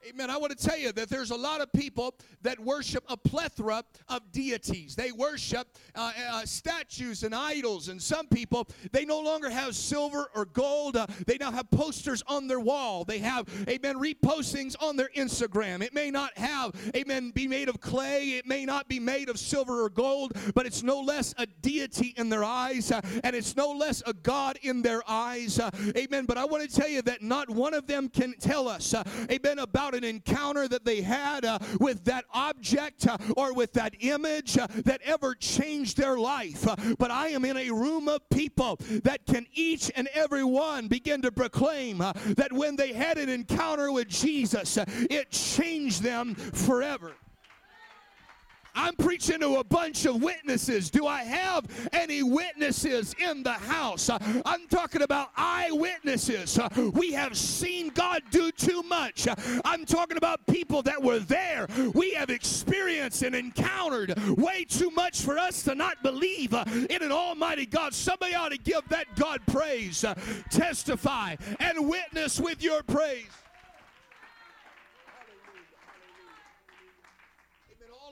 Amen. 0.06 0.30
I 0.30 0.36
want 0.36 0.56
to 0.56 0.66
tell 0.66 0.78
you 0.78 0.92
that 0.92 1.08
there's 1.08 1.32
a 1.32 1.36
lot 1.36 1.60
of 1.60 1.72
people 1.72 2.14
that 2.42 2.58
worship 2.60 3.02
a 3.08 3.16
plethora 3.16 3.82
of 4.08 4.30
deities. 4.30 4.94
They 4.94 5.10
worship 5.10 5.66
uh, 5.94 6.12
uh, 6.30 6.46
statues 6.46 7.24
and 7.24 7.34
idols. 7.34 7.88
And 7.88 8.00
some 8.00 8.28
people, 8.28 8.68
they 8.92 9.04
no 9.04 9.18
longer 9.20 9.50
have 9.50 9.74
silver 9.74 10.30
or 10.36 10.44
gold. 10.44 10.96
Uh, 10.96 11.06
they 11.26 11.36
now 11.36 11.50
have 11.50 11.68
posters 11.72 12.22
on 12.28 12.46
their 12.46 12.60
wall. 12.60 13.04
They 13.04 13.18
have, 13.18 13.48
amen, 13.68 13.96
repostings 13.96 14.76
on 14.80 14.96
their 14.96 15.10
Instagram. 15.16 15.82
It 15.82 15.92
may 15.92 16.12
not 16.12 16.36
have, 16.38 16.72
amen, 16.94 17.32
be 17.32 17.48
made 17.48 17.68
of 17.68 17.80
clay. 17.80 18.30
It 18.30 18.46
may 18.46 18.64
not 18.64 18.88
be 18.88 19.00
made 19.00 19.28
of 19.28 19.38
silver 19.38 19.82
or 19.82 19.90
gold, 19.90 20.32
but 20.54 20.64
it's 20.64 20.84
no 20.84 21.00
less 21.00 21.34
a 21.38 21.46
deity 21.46 22.14
in 22.16 22.28
their 22.28 22.44
eyes. 22.44 22.92
Uh, 22.92 23.00
and 23.24 23.34
it's 23.34 23.56
no 23.56 23.72
less 23.72 24.02
a 24.06 24.12
God 24.12 24.60
in 24.62 24.80
their 24.80 25.02
eyes. 25.08 25.58
Uh, 25.58 25.70
amen. 25.96 26.24
But 26.24 26.38
I 26.38 26.44
want 26.44 26.68
to 26.68 26.74
tell 26.74 26.88
you 26.88 27.02
that 27.02 27.20
not 27.20 27.50
one 27.50 27.74
of 27.74 27.88
them 27.88 28.08
can 28.08 28.34
tell 28.38 28.68
us, 28.68 28.94
uh, 28.94 29.02
amen, 29.28 29.58
about 29.58 29.87
about 29.88 29.96
an 29.96 30.04
encounter 30.04 30.68
that 30.68 30.84
they 30.84 31.00
had 31.00 31.44
uh, 31.44 31.58
with 31.80 32.04
that 32.04 32.24
object 32.34 33.06
uh, 33.06 33.16
or 33.36 33.54
with 33.54 33.72
that 33.72 33.94
image 34.00 34.58
uh, 34.58 34.66
that 34.84 35.00
ever 35.02 35.34
changed 35.34 35.96
their 35.96 36.18
life. 36.18 36.68
Uh, 36.68 36.76
but 36.98 37.10
I 37.10 37.28
am 37.28 37.44
in 37.44 37.56
a 37.56 37.70
room 37.70 38.08
of 38.08 38.28
people 38.28 38.76
that 39.04 39.24
can 39.26 39.46
each 39.54 39.90
and 39.96 40.08
every 40.12 40.44
one 40.44 40.88
begin 40.88 41.22
to 41.22 41.32
proclaim 41.32 42.02
uh, 42.02 42.12
that 42.36 42.52
when 42.52 42.76
they 42.76 42.92
had 42.92 43.16
an 43.16 43.30
encounter 43.30 43.90
with 43.90 44.08
Jesus, 44.08 44.76
it 44.76 45.30
changed 45.30 46.02
them 46.02 46.34
forever. 46.34 47.14
I'm 48.78 48.94
preaching 48.94 49.40
to 49.40 49.56
a 49.56 49.64
bunch 49.64 50.06
of 50.06 50.22
witnesses. 50.22 50.88
Do 50.88 51.04
I 51.04 51.24
have 51.24 51.66
any 51.92 52.22
witnesses 52.22 53.12
in 53.18 53.42
the 53.42 53.52
house? 53.52 54.08
Uh, 54.08 54.18
I'm 54.46 54.68
talking 54.68 55.02
about 55.02 55.30
eyewitnesses. 55.36 56.60
Uh, 56.60 56.68
we 56.94 57.10
have 57.12 57.36
seen 57.36 57.88
God 57.88 58.22
do 58.30 58.52
too 58.52 58.84
much. 58.84 59.26
Uh, 59.26 59.34
I'm 59.64 59.84
talking 59.84 60.16
about 60.16 60.46
people 60.46 60.82
that 60.82 61.02
were 61.02 61.18
there. 61.18 61.66
We 61.92 62.12
have 62.14 62.30
experienced 62.30 63.22
and 63.22 63.34
encountered 63.34 64.16
way 64.38 64.64
too 64.64 64.90
much 64.90 65.22
for 65.22 65.38
us 65.38 65.64
to 65.64 65.74
not 65.74 66.00
believe 66.04 66.52
in 66.52 67.02
an 67.02 67.10
almighty 67.10 67.66
God. 67.66 67.92
Somebody 67.92 68.36
ought 68.36 68.50
to 68.50 68.58
give 68.58 68.88
that 68.90 69.06
God 69.16 69.40
praise, 69.48 70.04
testify, 70.50 71.34
and 71.58 71.88
witness 71.88 72.38
with 72.38 72.62
your 72.62 72.84
praise. 72.84 73.26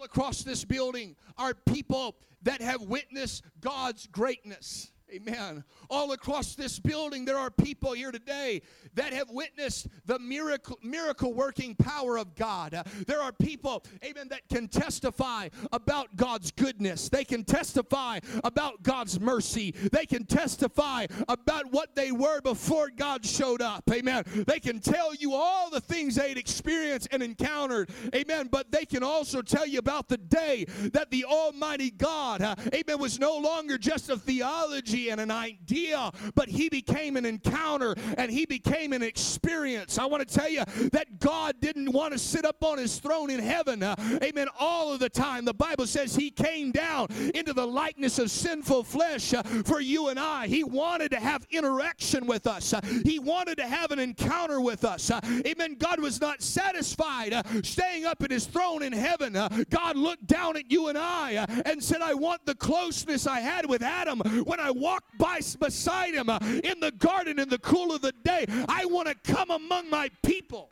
Across 0.06 0.42
this 0.42 0.64
building 0.64 1.16
are 1.36 1.52
people 1.52 2.16
that 2.42 2.62
have 2.62 2.80
witnessed 2.82 3.42
God's 3.60 4.06
greatness. 4.06 4.92
Amen. 5.14 5.62
All 5.88 6.10
across 6.12 6.56
this 6.56 6.80
building, 6.80 7.24
there 7.24 7.38
are 7.38 7.50
people 7.50 7.92
here 7.92 8.10
today 8.10 8.62
that 8.94 9.12
have 9.12 9.30
witnessed 9.30 9.86
the 10.04 10.18
miracle, 10.18 10.78
miracle 10.82 11.32
working 11.32 11.76
power 11.76 12.18
of 12.18 12.34
God. 12.34 12.74
Uh, 12.74 12.82
there 13.06 13.22
are 13.22 13.30
people, 13.30 13.84
amen, 14.04 14.28
that 14.30 14.48
can 14.48 14.66
testify 14.66 15.48
about 15.70 16.16
God's 16.16 16.50
goodness. 16.50 17.08
They 17.08 17.24
can 17.24 17.44
testify 17.44 18.18
about 18.42 18.82
God's 18.82 19.20
mercy. 19.20 19.70
They 19.92 20.06
can 20.06 20.24
testify 20.24 21.06
about 21.28 21.70
what 21.70 21.94
they 21.94 22.10
were 22.10 22.40
before 22.40 22.90
God 22.90 23.24
showed 23.24 23.62
up. 23.62 23.88
Amen. 23.92 24.24
They 24.46 24.58
can 24.58 24.80
tell 24.80 25.14
you 25.14 25.34
all 25.34 25.70
the 25.70 25.80
things 25.80 26.16
they'd 26.16 26.36
experienced 26.36 27.08
and 27.12 27.22
encountered. 27.22 27.90
Amen. 28.12 28.48
But 28.50 28.72
they 28.72 28.84
can 28.84 29.04
also 29.04 29.40
tell 29.40 29.68
you 29.68 29.78
about 29.78 30.08
the 30.08 30.18
day 30.18 30.64
that 30.92 31.12
the 31.12 31.24
Almighty 31.26 31.90
God, 31.90 32.42
uh, 32.42 32.56
amen, 32.74 32.98
was 32.98 33.20
no 33.20 33.38
longer 33.38 33.78
just 33.78 34.10
a 34.10 34.16
theology 34.16 34.95
and 34.96 35.20
an 35.20 35.30
idea, 35.30 36.10
but 36.34 36.48
he 36.48 36.68
became 36.68 37.16
an 37.16 37.24
encounter 37.24 37.94
and 38.16 38.30
he 38.30 38.46
became 38.46 38.92
an 38.92 39.02
experience. 39.02 39.98
I 39.98 40.06
want 40.06 40.26
to 40.26 40.34
tell 40.34 40.48
you 40.48 40.64
that 40.92 41.20
God 41.20 41.56
didn't 41.60 41.92
want 41.92 42.12
to 42.12 42.18
sit 42.18 42.44
up 42.44 42.62
on 42.64 42.78
his 42.78 42.98
throne 42.98 43.30
in 43.30 43.40
heaven, 43.40 43.82
uh, 43.82 43.94
amen, 44.22 44.48
all 44.58 44.92
of 44.92 44.98
the 44.98 45.08
time. 45.08 45.44
The 45.44 45.54
Bible 45.54 45.86
says 45.86 46.16
he 46.16 46.30
came 46.30 46.72
down 46.72 47.08
into 47.34 47.52
the 47.52 47.66
likeness 47.66 48.18
of 48.18 48.30
sinful 48.30 48.84
flesh 48.84 49.34
uh, 49.34 49.42
for 49.64 49.80
you 49.80 50.08
and 50.08 50.18
I. 50.18 50.46
He 50.46 50.64
wanted 50.64 51.10
to 51.10 51.20
have 51.20 51.46
interaction 51.50 52.26
with 52.26 52.46
us, 52.46 52.72
uh, 52.72 52.80
he 53.04 53.18
wanted 53.18 53.56
to 53.58 53.66
have 53.66 53.90
an 53.90 53.98
encounter 53.98 54.60
with 54.60 54.84
us. 54.84 55.10
Uh, 55.10 55.20
amen. 55.46 55.76
God 55.78 56.00
was 56.00 56.20
not 56.20 56.42
satisfied 56.42 57.32
uh, 57.32 57.42
staying 57.62 58.06
up 58.06 58.22
in 58.22 58.30
his 58.30 58.46
throne 58.46 58.82
in 58.82 58.92
heaven. 58.92 59.36
Uh, 59.36 59.48
God 59.70 59.96
looked 59.96 60.26
down 60.26 60.56
at 60.56 60.70
you 60.70 60.88
and 60.88 60.96
I 60.96 61.46
and 61.64 61.82
said, 61.82 62.00
I 62.00 62.14
want 62.14 62.44
the 62.46 62.54
closeness 62.54 63.26
I 63.26 63.40
had 63.40 63.66
with 63.66 63.82
Adam 63.82 64.20
when 64.44 64.60
I 64.60 64.70
walked 64.70 64.85
by 65.18 65.40
beside 65.58 66.14
him 66.14 66.28
uh, 66.28 66.38
in 66.64 66.80
the 66.80 66.92
garden 66.98 67.38
in 67.38 67.48
the 67.48 67.58
cool 67.58 67.94
of 67.94 68.02
the 68.02 68.12
day. 68.24 68.46
I 68.68 68.84
want 68.86 69.08
to 69.08 69.32
come 69.32 69.50
among 69.50 69.90
my 69.90 70.10
people. 70.22 70.70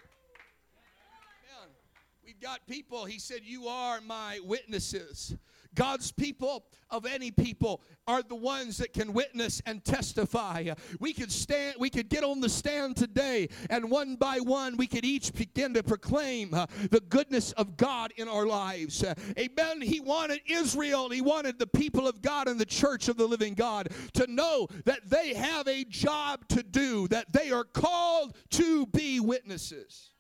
We've 2.24 2.40
got 2.40 2.66
people, 2.66 3.04
he 3.04 3.18
said, 3.18 3.40
You 3.44 3.68
are 3.68 4.00
my 4.00 4.40
witnesses. 4.44 5.36
God's 5.74 6.12
people 6.12 6.64
of 6.90 7.06
any 7.06 7.30
people 7.30 7.82
are 8.06 8.22
the 8.22 8.34
ones 8.34 8.78
that 8.78 8.92
can 8.92 9.12
witness 9.12 9.60
and 9.66 9.84
testify. 9.84 10.70
We 11.00 11.12
could 11.12 11.32
stand 11.32 11.76
we 11.78 11.90
could 11.90 12.08
get 12.08 12.22
on 12.22 12.40
the 12.40 12.48
stand 12.48 12.96
today 12.96 13.48
and 13.70 13.90
one 13.90 14.16
by 14.16 14.38
one 14.38 14.76
we 14.76 14.86
could 14.86 15.04
each 15.04 15.32
begin 15.32 15.74
to 15.74 15.82
proclaim 15.82 16.54
uh, 16.54 16.66
the 16.90 17.00
goodness 17.00 17.52
of 17.52 17.76
God 17.76 18.12
in 18.16 18.28
our 18.28 18.46
lives. 18.46 19.02
Uh, 19.02 19.14
amen. 19.38 19.80
He 19.80 20.00
wanted 20.00 20.40
Israel, 20.46 21.08
he 21.08 21.20
wanted 21.20 21.58
the 21.58 21.66
people 21.66 22.06
of 22.06 22.22
God 22.22 22.48
and 22.48 22.60
the 22.60 22.64
church 22.64 23.08
of 23.08 23.16
the 23.16 23.26
living 23.26 23.54
God 23.54 23.88
to 24.14 24.26
know 24.26 24.68
that 24.84 25.08
they 25.08 25.34
have 25.34 25.66
a 25.66 25.84
job 25.84 26.46
to 26.48 26.62
do, 26.62 27.08
that 27.08 27.32
they 27.32 27.50
are 27.50 27.64
called 27.64 28.36
to 28.50 28.86
be 28.86 29.20
witnesses 29.20 30.13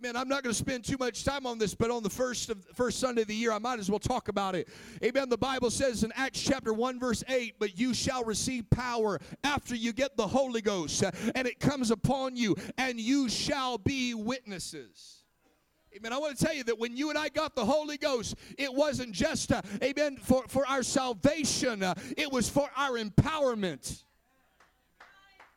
man, 0.00 0.16
I'm 0.16 0.28
not 0.28 0.42
going 0.42 0.52
to 0.52 0.58
spend 0.58 0.84
too 0.84 0.96
much 0.98 1.24
time 1.24 1.46
on 1.46 1.58
this, 1.58 1.74
but 1.74 1.90
on 1.90 2.02
the 2.02 2.10
first 2.10 2.50
of 2.50 2.64
first 2.74 3.00
Sunday 3.00 3.22
of 3.22 3.28
the 3.28 3.34
year, 3.34 3.52
I 3.52 3.58
might 3.58 3.78
as 3.78 3.90
well 3.90 3.98
talk 3.98 4.28
about 4.28 4.54
it. 4.54 4.68
Amen. 5.02 5.28
The 5.28 5.38
Bible 5.38 5.70
says 5.70 6.04
in 6.04 6.12
Acts 6.14 6.40
chapter 6.40 6.72
1, 6.72 7.00
verse 7.00 7.24
8, 7.28 7.54
but 7.58 7.78
you 7.78 7.94
shall 7.94 8.24
receive 8.24 8.68
power 8.70 9.18
after 9.44 9.74
you 9.74 9.92
get 9.92 10.16
the 10.16 10.26
Holy 10.26 10.60
Ghost, 10.60 11.02
and 11.34 11.46
it 11.48 11.60
comes 11.60 11.90
upon 11.90 12.36
you, 12.36 12.56
and 12.76 13.00
you 13.00 13.28
shall 13.28 13.78
be 13.78 14.14
witnesses. 14.14 15.24
Amen. 15.96 16.12
I 16.12 16.18
want 16.18 16.38
to 16.38 16.44
tell 16.44 16.54
you 16.54 16.64
that 16.64 16.78
when 16.78 16.96
you 16.96 17.08
and 17.10 17.18
I 17.18 17.28
got 17.28 17.56
the 17.56 17.64
Holy 17.64 17.96
Ghost, 17.96 18.36
it 18.58 18.72
wasn't 18.72 19.12
just, 19.12 19.50
uh, 19.50 19.62
amen, 19.82 20.18
for, 20.18 20.44
for 20.46 20.66
our 20.66 20.82
salvation, 20.82 21.82
uh, 21.82 21.94
it 22.16 22.30
was 22.30 22.48
for 22.48 22.68
our 22.76 22.92
empowerment. 22.92 24.04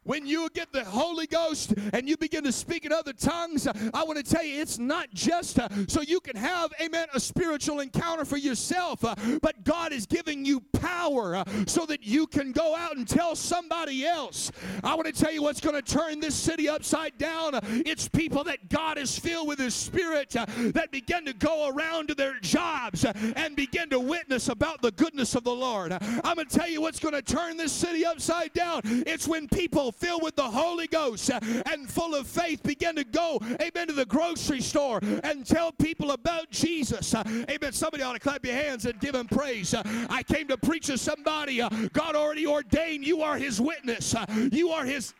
When 0.03 0.25
you 0.25 0.49
get 0.55 0.73
the 0.73 0.83
Holy 0.83 1.27
Ghost 1.27 1.75
and 1.93 2.09
you 2.09 2.17
begin 2.17 2.43
to 2.45 2.51
speak 2.51 2.85
in 2.85 2.91
other 2.91 3.13
tongues, 3.13 3.67
I 3.67 4.03
want 4.03 4.17
to 4.17 4.23
tell 4.23 4.43
you 4.43 4.59
it's 4.59 4.79
not 4.79 5.11
just 5.13 5.59
uh, 5.59 5.69
so 5.87 6.01
you 6.01 6.19
can 6.19 6.35
have, 6.35 6.73
amen, 6.81 7.07
a 7.13 7.19
spiritual 7.19 7.81
encounter 7.81 8.25
for 8.25 8.37
yourself, 8.37 9.05
uh, 9.05 9.13
but 9.43 9.63
God 9.63 9.93
is 9.93 10.07
giving 10.07 10.43
you 10.43 10.59
power 10.73 11.35
uh, 11.35 11.43
so 11.67 11.85
that 11.85 12.03
you 12.03 12.25
can 12.25 12.51
go 12.51 12.75
out 12.75 12.97
and 12.97 13.07
tell 13.07 13.35
somebody 13.35 14.03
else. 14.03 14.51
I 14.83 14.95
want 14.95 15.05
to 15.05 15.13
tell 15.13 15.31
you 15.31 15.43
what's 15.43 15.61
going 15.61 15.79
to 15.79 15.83
turn 15.83 16.19
this 16.19 16.33
city 16.33 16.67
upside 16.67 17.19
down. 17.19 17.59
It's 17.85 18.07
people 18.07 18.43
that 18.45 18.69
God 18.69 18.97
is 18.97 19.19
filled 19.19 19.47
with 19.47 19.59
His 19.59 19.75
Spirit 19.75 20.31
that 20.31 20.89
begin 20.91 21.25
to 21.25 21.33
go 21.33 21.69
around 21.69 22.07
to 22.07 22.15
their 22.15 22.39
jobs 22.39 23.05
and 23.05 23.55
begin 23.55 23.91
to 23.91 23.99
witness 23.99 24.49
about 24.49 24.81
the 24.81 24.91
goodness 24.91 25.35
of 25.35 25.43
the 25.43 25.53
Lord. 25.53 25.91
I'm 25.91 26.35
going 26.35 26.47
to 26.47 26.57
tell 26.57 26.67
you 26.67 26.81
what's 26.81 26.99
going 26.99 27.13
to 27.13 27.21
turn 27.21 27.55
this 27.55 27.71
city 27.71 28.03
upside 28.03 28.51
down. 28.53 28.81
It's 28.83 29.27
when 29.27 29.47
people 29.47 29.90
filled 29.91 30.23
with 30.23 30.35
the 30.35 30.49
Holy 30.49 30.87
Ghost 30.87 31.31
uh, 31.31 31.39
and 31.71 31.89
full 31.89 32.15
of 32.15 32.27
faith 32.27 32.63
begin 32.63 32.95
to 32.95 33.03
go, 33.03 33.39
amen, 33.61 33.87
to 33.87 33.93
the 33.93 34.05
grocery 34.05 34.61
store 34.61 34.99
and 35.23 35.45
tell 35.45 35.71
people 35.71 36.11
about 36.11 36.49
Jesus. 36.51 37.13
Uh, 37.13 37.23
amen. 37.49 37.71
Somebody 37.71 38.03
ought 38.03 38.13
to 38.13 38.19
clap 38.19 38.45
your 38.45 38.55
hands 38.55 38.85
and 38.85 38.99
give 38.99 39.15
him 39.15 39.27
praise. 39.27 39.73
Uh, 39.73 39.83
I 40.09 40.23
came 40.23 40.47
to 40.47 40.57
preach 40.57 40.87
to 40.87 40.97
somebody. 40.97 41.57
God 41.93 42.15
already 42.15 42.47
ordained 42.47 43.05
you 43.05 43.21
are 43.21 43.37
his 43.37 43.59
witness. 43.61 44.15
You 44.51 44.69
are 44.69 44.85
his 44.85 45.13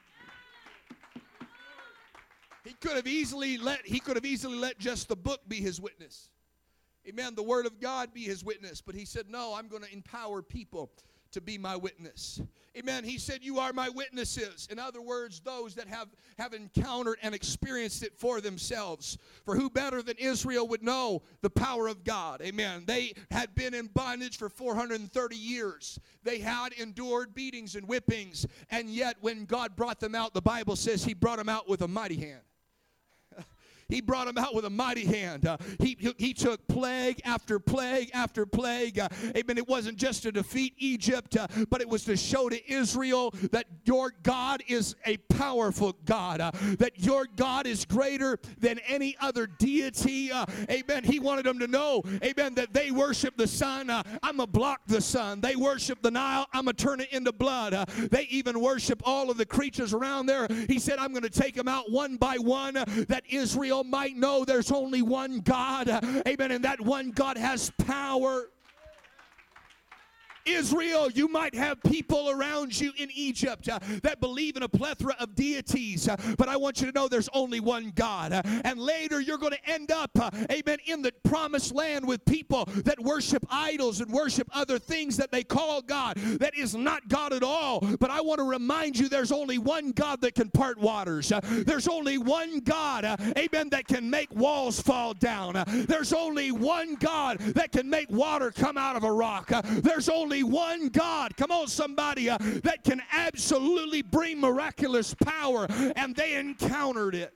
he 2.64 2.74
could 2.74 2.96
have 2.96 3.08
easily 3.08 3.58
let 3.58 3.86
he 3.86 4.00
could 4.00 4.16
have 4.16 4.26
easily 4.26 4.58
let 4.58 4.78
just 4.78 5.08
the 5.08 5.16
book 5.16 5.42
be 5.48 5.58
his 5.58 5.82
witness. 5.82 6.30
Amen. 7.08 7.34
The 7.36 7.44
word 7.44 7.66
of 7.66 7.80
God 7.80 8.14
be 8.14 8.22
his 8.22 8.44
witness. 8.44 8.82
But 8.82 8.96
he 8.96 9.06
said, 9.06 9.26
No, 9.30 9.56
I'm 9.56 9.68
going 9.68 9.84
to 9.84 9.92
empower 9.92 10.42
people 10.42 10.92
to 11.32 11.42
be 11.42 11.58
my 11.58 11.76
witness. 11.76 12.42
Amen. 12.78 13.04
He 13.04 13.18
said, 13.18 13.44
You 13.44 13.60
are 13.60 13.74
my 13.74 13.90
witnesses. 13.90 14.68
In 14.72 14.80
other 14.80 15.02
words, 15.02 15.42
those 15.42 15.76
that 15.76 15.88
have, 15.90 16.08
have 16.38 16.54
encountered 16.54 17.18
and 17.22 17.36
experienced 17.36 18.02
it 18.02 18.18
for 18.18 18.40
themselves. 18.40 19.18
For 19.44 19.56
who 19.56 19.70
better 19.70 20.02
than 20.02 20.16
Israel 20.18 20.68
would 20.70 20.82
know 20.82 21.22
the 21.42 21.50
power 21.50 21.88
of 21.88 22.06
God? 22.06 22.42
Amen. 22.42 22.84
They 22.86 23.14
had 23.30 23.54
been 23.56 23.74
in 23.74 23.88
bondage 23.88 24.38
for 24.38 24.48
430 24.48 25.36
years, 25.36 26.00
they 26.24 26.40
had 26.40 26.72
endured 26.74 27.34
beatings 27.34 27.76
and 27.76 27.86
whippings. 27.88 28.46
And 28.70 28.90
yet, 28.90 29.18
when 29.20 29.46
God 29.46 29.76
brought 29.76 30.00
them 30.00 30.16
out, 30.16 30.34
the 30.34 30.42
Bible 30.42 30.78
says 30.78 31.04
He 31.04 31.14
brought 31.14 31.40
them 31.40 31.50
out 31.50 31.68
with 31.68 31.82
a 31.82 31.88
mighty 31.88 32.18
hand. 32.18 32.42
He 33.92 34.02
brought 34.02 34.26
them 34.26 34.38
out 34.38 34.56
with 34.56 34.66
a 34.66 34.70
mighty 34.70 35.06
hand. 35.06 35.46
Uh, 35.46 35.58
he, 35.80 35.98
he 36.18 36.34
took 36.34 36.66
plague 36.68 37.22
after 37.26 37.60
plague 37.60 38.10
after 38.14 38.46
plague. 38.46 38.98
Uh, 38.98 39.10
amen. 39.36 39.58
It 39.58 39.68
wasn't 39.68 39.98
just 39.98 40.24
to 40.24 40.32
defeat 40.32 40.74
Egypt, 40.78 41.36
uh, 41.36 41.48
but 41.70 41.82
it 41.82 41.90
was 41.90 42.06
to 42.06 42.16
show 42.16 42.48
to 42.50 42.72
Israel 42.72 43.32
that 43.52 43.66
your 43.84 44.14
God 44.24 44.64
is 44.68 44.96
a 45.06 45.18
powerful 45.18 45.96
God, 46.06 46.40
uh, 46.40 46.52
that 46.80 47.00
your 47.00 47.28
God 47.36 47.68
is 47.68 47.84
greater 47.84 48.40
than 48.60 48.80
any 48.88 49.18
other 49.20 49.46
deity. 49.46 50.32
Uh, 50.32 50.46
amen. 50.70 51.04
He 51.04 51.20
wanted 51.20 51.46
them 51.46 51.60
to 51.60 51.68
know, 51.68 52.02
amen, 52.24 52.56
that 52.56 52.74
they 52.74 52.92
worship 52.92 53.36
the 53.36 53.48
sun. 53.48 53.90
Uh, 53.90 54.04
I'm 54.24 54.38
going 54.38 54.48
to 54.48 54.52
block 54.52 54.82
the 54.88 55.02
sun. 55.02 55.42
They 55.42 55.58
worship 55.58 56.02
the 56.02 56.12
Nile. 56.12 56.48
I'm 56.54 56.64
going 56.64 56.76
to 56.76 56.84
turn 56.84 57.02
it 57.02 57.12
into 57.12 57.34
blood. 57.34 57.74
they 58.10 58.24
even 58.30 58.62
worship 58.62 59.02
all 59.04 59.30
of 59.30 59.38
the 59.38 59.46
creatures 59.46 59.94
around 59.94 60.28
there. 60.28 60.48
He 60.70 60.80
said, 60.80 60.98
I'm 60.98 61.12
going 61.12 61.24
to 61.24 61.30
take 61.30 61.56
them 61.56 61.68
out 61.68 61.92
one 61.92 62.16
by 62.16 62.38
one, 62.38 62.76
that 62.76 63.24
Israel 63.30 63.81
might 63.84 64.16
know 64.16 64.46
there's 64.46 64.72
only 64.72 65.02
one 65.02 65.40
God. 65.40 65.90
Amen. 66.28 66.52
And 66.52 66.66
that 66.66 66.82
one 66.82 67.12
God 67.12 67.38
has 67.38 67.72
power. 67.86 68.50
Israel, 70.46 71.10
you 71.12 71.28
might 71.28 71.56
have 71.56 71.82
people 71.84 72.30
around 72.30 72.80
you 72.80 72.92
in 72.98 73.10
Egypt 73.14 73.70
uh, 73.70 73.80
that 74.04 74.20
believe 74.20 74.58
in 74.58 74.64
a 74.64 74.70
plethora 74.70 75.16
of 75.20 75.36
deities, 75.36 76.08
uh, 76.08 76.16
but 76.38 76.48
I 76.48 76.58
want 76.58 76.82
you 76.82 76.88
to 76.88 76.94
know 76.94 77.08
there's 77.08 77.30
only 77.34 77.60
one 77.60 77.92
God. 77.96 78.34
Uh, 78.34 78.42
and 78.64 78.80
later 78.80 79.20
you're 79.20 79.38
going 79.38 79.54
to 79.54 79.70
end 79.70 79.92
up, 79.92 80.12
uh, 80.20 80.30
amen, 80.52 80.80
in 80.86 81.02
the 81.02 81.12
promised 81.24 81.74
land 81.74 82.08
with 82.08 82.24
people 82.26 82.66
that 82.86 83.00
worship 83.00 83.46
idols 83.50 84.02
and 84.02 84.12
worship 84.12 84.50
other 84.54 84.80
things 84.80 85.18
that 85.18 85.32
they 85.32 85.44
call 85.44 85.82
God. 85.82 86.16
That 86.16 86.58
is 86.58 86.76
not 86.76 87.08
God 87.08 87.34
at 87.34 87.44
all. 87.44 87.82
But 88.00 88.10
I 88.10 88.22
want 88.22 88.40
to 88.40 88.46
remind 88.46 88.98
you 88.98 89.10
there's 89.10 89.32
only 89.32 89.58
one 89.58 89.92
God 89.92 90.22
that 90.22 90.36
can 90.36 90.50
part 90.50 90.78
waters. 90.78 91.32
Uh, 91.32 91.40
there's 91.44 91.88
only 91.88 92.18
one 92.18 92.60
God, 92.60 93.06
uh, 93.06 93.18
amen, 93.38 93.70
that 93.70 93.88
can 93.88 94.10
make 94.10 94.34
walls 94.34 94.82
fall 94.82 95.14
down. 95.14 95.64
there's 95.68 96.14
only 96.14 96.52
one 96.52 96.96
God 96.96 97.40
that 97.40 97.72
can 97.72 97.90
make 97.90 98.10
water 98.10 98.52
come 98.52 98.78
out 98.78 98.96
of 98.96 99.04
a 99.04 99.12
rock. 99.12 99.52
there's 99.66 100.10
only 100.10 100.31
only 100.32 100.44
one 100.44 100.88
God, 100.88 101.36
come 101.36 101.52
on, 101.52 101.68
somebody, 101.68 102.30
uh, 102.30 102.38
that 102.64 102.86
can 102.86 103.02
absolutely 103.12 104.02
bring 104.02 104.40
miraculous 104.40 105.14
power. 105.14 105.68
And 105.98 106.16
they 106.16 106.36
encountered 106.36 107.16
it. 107.16 107.34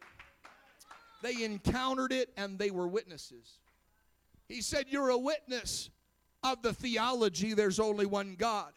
They 1.21 1.43
encountered 1.43 2.13
it 2.13 2.29
and 2.38 2.58
they 2.58 2.71
were 2.71 2.88
witnesses. 2.88 3.60
He 4.47 4.62
said, 4.62 4.86
You're 4.88 5.10
a 5.10 5.17
witness 5.17 5.89
of 6.41 6.62
the 6.62 6.71
theology, 6.71 7.53
there's 7.53 7.81
only 7.81 8.05
one 8.05 8.36
God. 8.38 8.71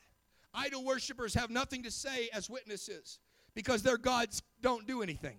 Idol 0.53 0.85
worshippers 0.85 1.35
have 1.35 1.51
nothing 1.51 1.85
to 1.85 1.91
say 1.91 2.29
as 2.33 2.51
witnesses 2.51 3.21
because 3.55 3.85
their 3.85 3.99
gods 3.99 4.43
don't 4.63 4.85
do 4.87 5.01
anything. 5.01 5.39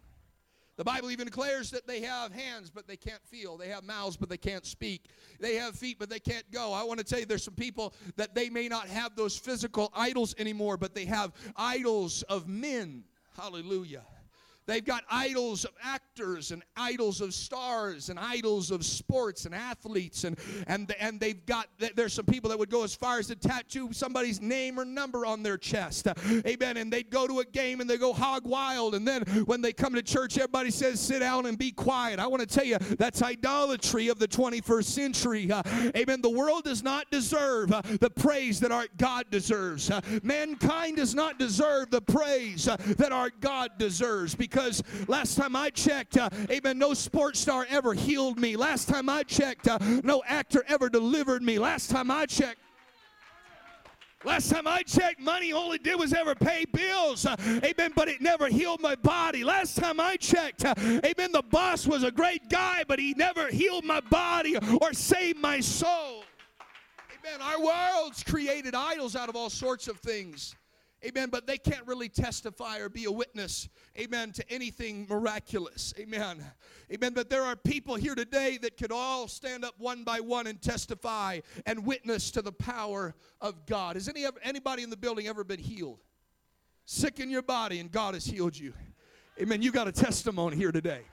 The 0.80 0.86
Bible 0.86 1.12
even 1.12 1.26
declares 1.26 1.72
that 1.72 1.86
they 1.86 2.00
have 2.04 2.32
hands, 2.32 2.70
but 2.70 2.88
they 2.88 2.96
can't 2.96 3.22
feel. 3.26 3.58
They 3.58 3.68
have 3.68 3.84
mouths, 3.84 4.15
but 4.15 4.30
they 4.30 4.38
can't 4.38 4.65
speak. 4.65 5.10
They 5.38 5.56
have 5.56 5.76
feet, 5.76 6.00
but 6.00 6.10
they 6.10 6.22
can't 6.22 6.50
go. 6.54 6.72
I 6.72 6.84
want 6.84 7.00
to 7.00 7.04
tell 7.04 7.20
you 7.20 7.26
there's 7.26 7.44
some 7.44 7.54
people 7.54 7.94
that 8.15 8.34
they 8.34 8.50
may 8.50 8.70
not 8.70 8.88
have 8.88 9.13
those 9.13 9.38
physical 9.38 9.92
idols 9.94 10.34
anymore, 10.38 10.78
but 10.78 10.96
they 10.96 11.04
have 11.04 11.34
idols 11.58 12.22
of 12.30 12.48
men. 12.48 13.04
Hallelujah. 13.36 14.04
They've 14.69 14.86
got 14.86 15.03
idols 15.10 15.65
of 15.65 15.71
actors 15.84 16.51
and 16.51 16.62
idols 16.77 17.21
of 17.21 17.34
stars 17.34 18.10
and 18.10 18.19
idols 18.19 18.69
of 18.69 18.86
sports 18.86 19.45
and 19.45 19.55
athletes 19.55 20.25
and 20.25 20.38
and 20.67 20.93
and 20.99 21.19
they've 21.19 21.43
got 21.47 21.67
there's 21.95 22.13
some 22.13 22.25
people 22.25 22.51
that 22.51 22.60
would 22.60 22.69
go 22.69 22.84
as 22.84 22.93
far 22.93 23.17
as 23.17 23.27
to 23.27 23.36
tattoo 23.36 23.89
somebody's 23.93 24.41
name 24.41 24.79
or 24.79 24.86
number 24.86 25.25
on 25.25 25.41
their 25.41 25.58
chest. 25.58 26.08
Amen. 26.45 26.77
And 26.77 26.93
they'd 26.93 27.10
go 27.10 27.25
to 27.25 27.39
a 27.39 27.45
game 27.45 27.82
and 27.82 27.89
they 27.89 27.97
go 27.97 28.13
hog 28.13 28.45
wild 28.45 28.93
and 28.93 29.08
then 29.08 29.23
when 29.45 29.62
they 29.62 29.73
come 29.73 29.95
to 29.95 30.03
church 30.03 30.38
everybody 30.38 30.69
says 30.69 30.99
sit 30.99 31.21
down 31.21 31.47
and 31.47 31.58
be 31.58 31.71
quiet. 31.71 32.19
I 32.19 32.27
want 32.27 32.41
to 32.41 32.47
tell 32.47 32.65
you 32.65 32.77
that's 32.77 33.23
idolatry 33.23 34.10
of 34.10 34.19
the 34.19 34.27
21st 34.27 34.84
century. 34.84 35.51
Uh, 35.51 35.63
amen. 35.95 36.21
The 36.21 36.29
world 36.29 36.65
does 36.65 36.84
not 36.84 37.10
deserve 37.10 37.71
uh, 37.71 37.82
the 37.99 38.12
praise 38.12 38.60
that 38.60 38.71
our 38.71 38.86
God 38.97 39.25
deserves. 39.32 39.89
Uh, 39.89 40.01
mankind 40.21 40.97
does 40.97 41.15
not 41.15 41.39
deserve 41.39 41.89
the 41.89 42.01
praise 42.01 42.67
uh, 42.67 42.75
that 42.97 43.12
our 43.12 43.32
God 43.41 43.71
deserves 43.79 44.36
because 44.36 44.59
because 44.60 44.84
last 45.08 45.38
time 45.38 45.56
I 45.56 45.69
checked, 45.69 46.17
uh, 46.17 46.30
amen, 46.52 46.78
no 46.78 46.93
sports 46.93 47.39
star 47.39 47.65
ever 47.69 47.93
healed 47.93 48.38
me. 48.38 48.58
Last 48.58 48.89
time 48.89 49.08
I 49.08 49.24
checked, 49.24 49.67
uh, 49.69 49.78
no 50.04 50.22
actor 50.28 50.65
ever 50.67 50.89
delivered 50.89 51.41
me. 51.41 51.60
Last 51.60 51.89
time 51.89 52.12
I 52.12 52.26
checked, 52.26 52.60
Last 54.26 54.52
time 54.52 54.67
I 54.67 54.84
checked, 54.84 55.22
money 55.22 55.54
all 55.54 55.63
only 55.63 55.78
did 55.78 55.98
was 55.98 56.12
ever 56.12 56.36
pay 56.36 56.65
bills. 56.65 57.26
Uh, 57.26 57.38
amen. 57.63 57.93
But 57.95 58.10
it 58.10 58.19
never 58.19 58.48
healed 58.48 58.82
my 58.82 58.95
body. 58.95 59.45
Last 59.45 59.78
time 59.78 59.98
I 60.02 60.17
checked, 60.17 60.65
uh, 60.65 60.76
amen, 60.78 61.32
the 61.32 61.41
boss 61.50 61.88
was 61.88 62.04
a 62.04 62.12
great 62.12 62.50
guy, 62.50 62.84
but 62.86 63.00
he 63.00 63.13
never 63.13 63.48
healed 63.48 63.86
my 63.86 64.02
body 64.02 64.58
or 64.82 64.91
saved 64.91 65.39
my 65.39 65.62
soul. 65.62 66.26
Amen. 67.17 67.41
Our 67.41 67.63
world's 67.63 68.22
created 68.22 68.76
idols 68.76 69.15
out 69.15 69.30
of 69.30 69.38
all 69.38 69.50
sorts 69.50 69.88
of 69.88 69.98
things. 70.00 70.54
Amen. 71.06 71.30
But 71.30 71.48
they 71.48 71.58
can't 71.58 71.88
really 71.88 72.10
testify 72.10 72.80
or 72.80 72.90
be 72.90 73.06
a 73.06 73.12
witness, 73.12 73.70
amen, 73.98 74.34
to 74.34 74.52
anything 74.52 75.08
miraculous. 75.10 75.94
Amen. 75.98 76.44
Amen. 76.92 77.14
But 77.14 77.30
there 77.30 77.44
are 77.44 77.56
people 77.56 77.96
here 77.96 78.16
today 78.16 78.58
that 78.62 78.76
could 78.76 78.92
all 78.92 79.28
stand 79.28 79.64
up 79.64 79.76
one 79.78 80.04
by 80.04 80.20
one 80.20 80.48
and 80.48 80.62
testify 80.62 81.40
and 81.66 81.86
witness 81.86 82.32
to 82.32 82.42
the 82.42 82.52
power 82.52 83.16
of 83.40 83.66
God. 83.66 83.96
Has 83.96 84.10
any, 84.10 84.26
anybody 84.44 84.84
in 84.84 84.90
the 84.90 84.98
building 84.98 85.28
ever 85.28 85.44
been 85.44 85.60
healed? 85.60 86.00
Sick 86.86 87.20
in 87.20 87.30
your 87.30 87.44
body 87.44 87.80
and 87.80 87.92
God 87.92 88.14
has 88.16 88.26
healed 88.26 88.58
you. 88.58 88.74
Amen. 89.40 89.62
You 89.62 89.72
got 89.72 89.88
a 89.88 89.92
testimony 89.94 90.58
here 90.58 90.74
today. 90.74 91.04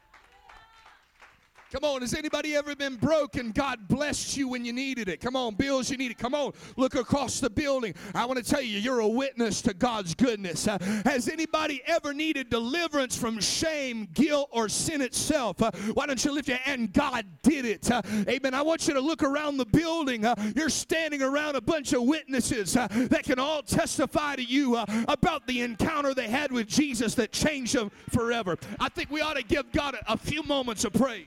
Come 1.76 1.90
on, 1.90 2.00
has 2.00 2.14
anybody 2.14 2.56
ever 2.56 2.74
been 2.74 2.96
broken? 2.96 3.50
God 3.50 3.86
blessed 3.86 4.34
you 4.34 4.48
when 4.48 4.64
you 4.64 4.72
needed 4.72 5.10
it. 5.10 5.20
Come 5.20 5.36
on, 5.36 5.56
bills 5.56 5.90
you 5.90 5.98
needed. 5.98 6.16
Come 6.16 6.34
on, 6.34 6.54
look 6.78 6.94
across 6.94 7.38
the 7.38 7.50
building. 7.50 7.92
I 8.14 8.24
want 8.24 8.42
to 8.42 8.50
tell 8.50 8.62
you, 8.62 8.78
you're 8.78 9.00
a 9.00 9.06
witness 9.06 9.60
to 9.60 9.74
God's 9.74 10.14
goodness. 10.14 10.66
Uh, 10.66 10.78
has 11.04 11.28
anybody 11.28 11.82
ever 11.84 12.14
needed 12.14 12.48
deliverance 12.48 13.14
from 13.14 13.38
shame, 13.40 14.08
guilt, 14.14 14.48
or 14.52 14.70
sin 14.70 15.02
itself? 15.02 15.60
Uh, 15.60 15.70
why 15.92 16.06
don't 16.06 16.24
you 16.24 16.32
lift 16.32 16.48
your 16.48 16.56
hand? 16.56 16.94
God 16.94 17.26
did 17.42 17.66
it. 17.66 17.90
Uh, 17.90 18.00
amen. 18.26 18.54
I 18.54 18.62
want 18.62 18.88
you 18.88 18.94
to 18.94 19.00
look 19.00 19.22
around 19.22 19.58
the 19.58 19.66
building. 19.66 20.24
Uh, 20.24 20.34
you're 20.56 20.70
standing 20.70 21.20
around 21.20 21.56
a 21.56 21.60
bunch 21.60 21.92
of 21.92 22.04
witnesses 22.04 22.74
uh, 22.74 22.88
that 23.10 23.24
can 23.24 23.38
all 23.38 23.60
testify 23.60 24.34
to 24.34 24.42
you 24.42 24.76
uh, 24.76 24.86
about 25.08 25.46
the 25.46 25.60
encounter 25.60 26.14
they 26.14 26.28
had 26.28 26.50
with 26.50 26.68
Jesus 26.68 27.14
that 27.16 27.32
changed 27.32 27.74
them 27.74 27.90
forever. 28.08 28.56
I 28.80 28.88
think 28.88 29.10
we 29.10 29.20
ought 29.20 29.36
to 29.36 29.44
give 29.44 29.70
God 29.72 29.94
a, 29.94 30.14
a 30.14 30.16
few 30.16 30.42
moments 30.42 30.86
of 30.86 30.94
praise. 30.94 31.26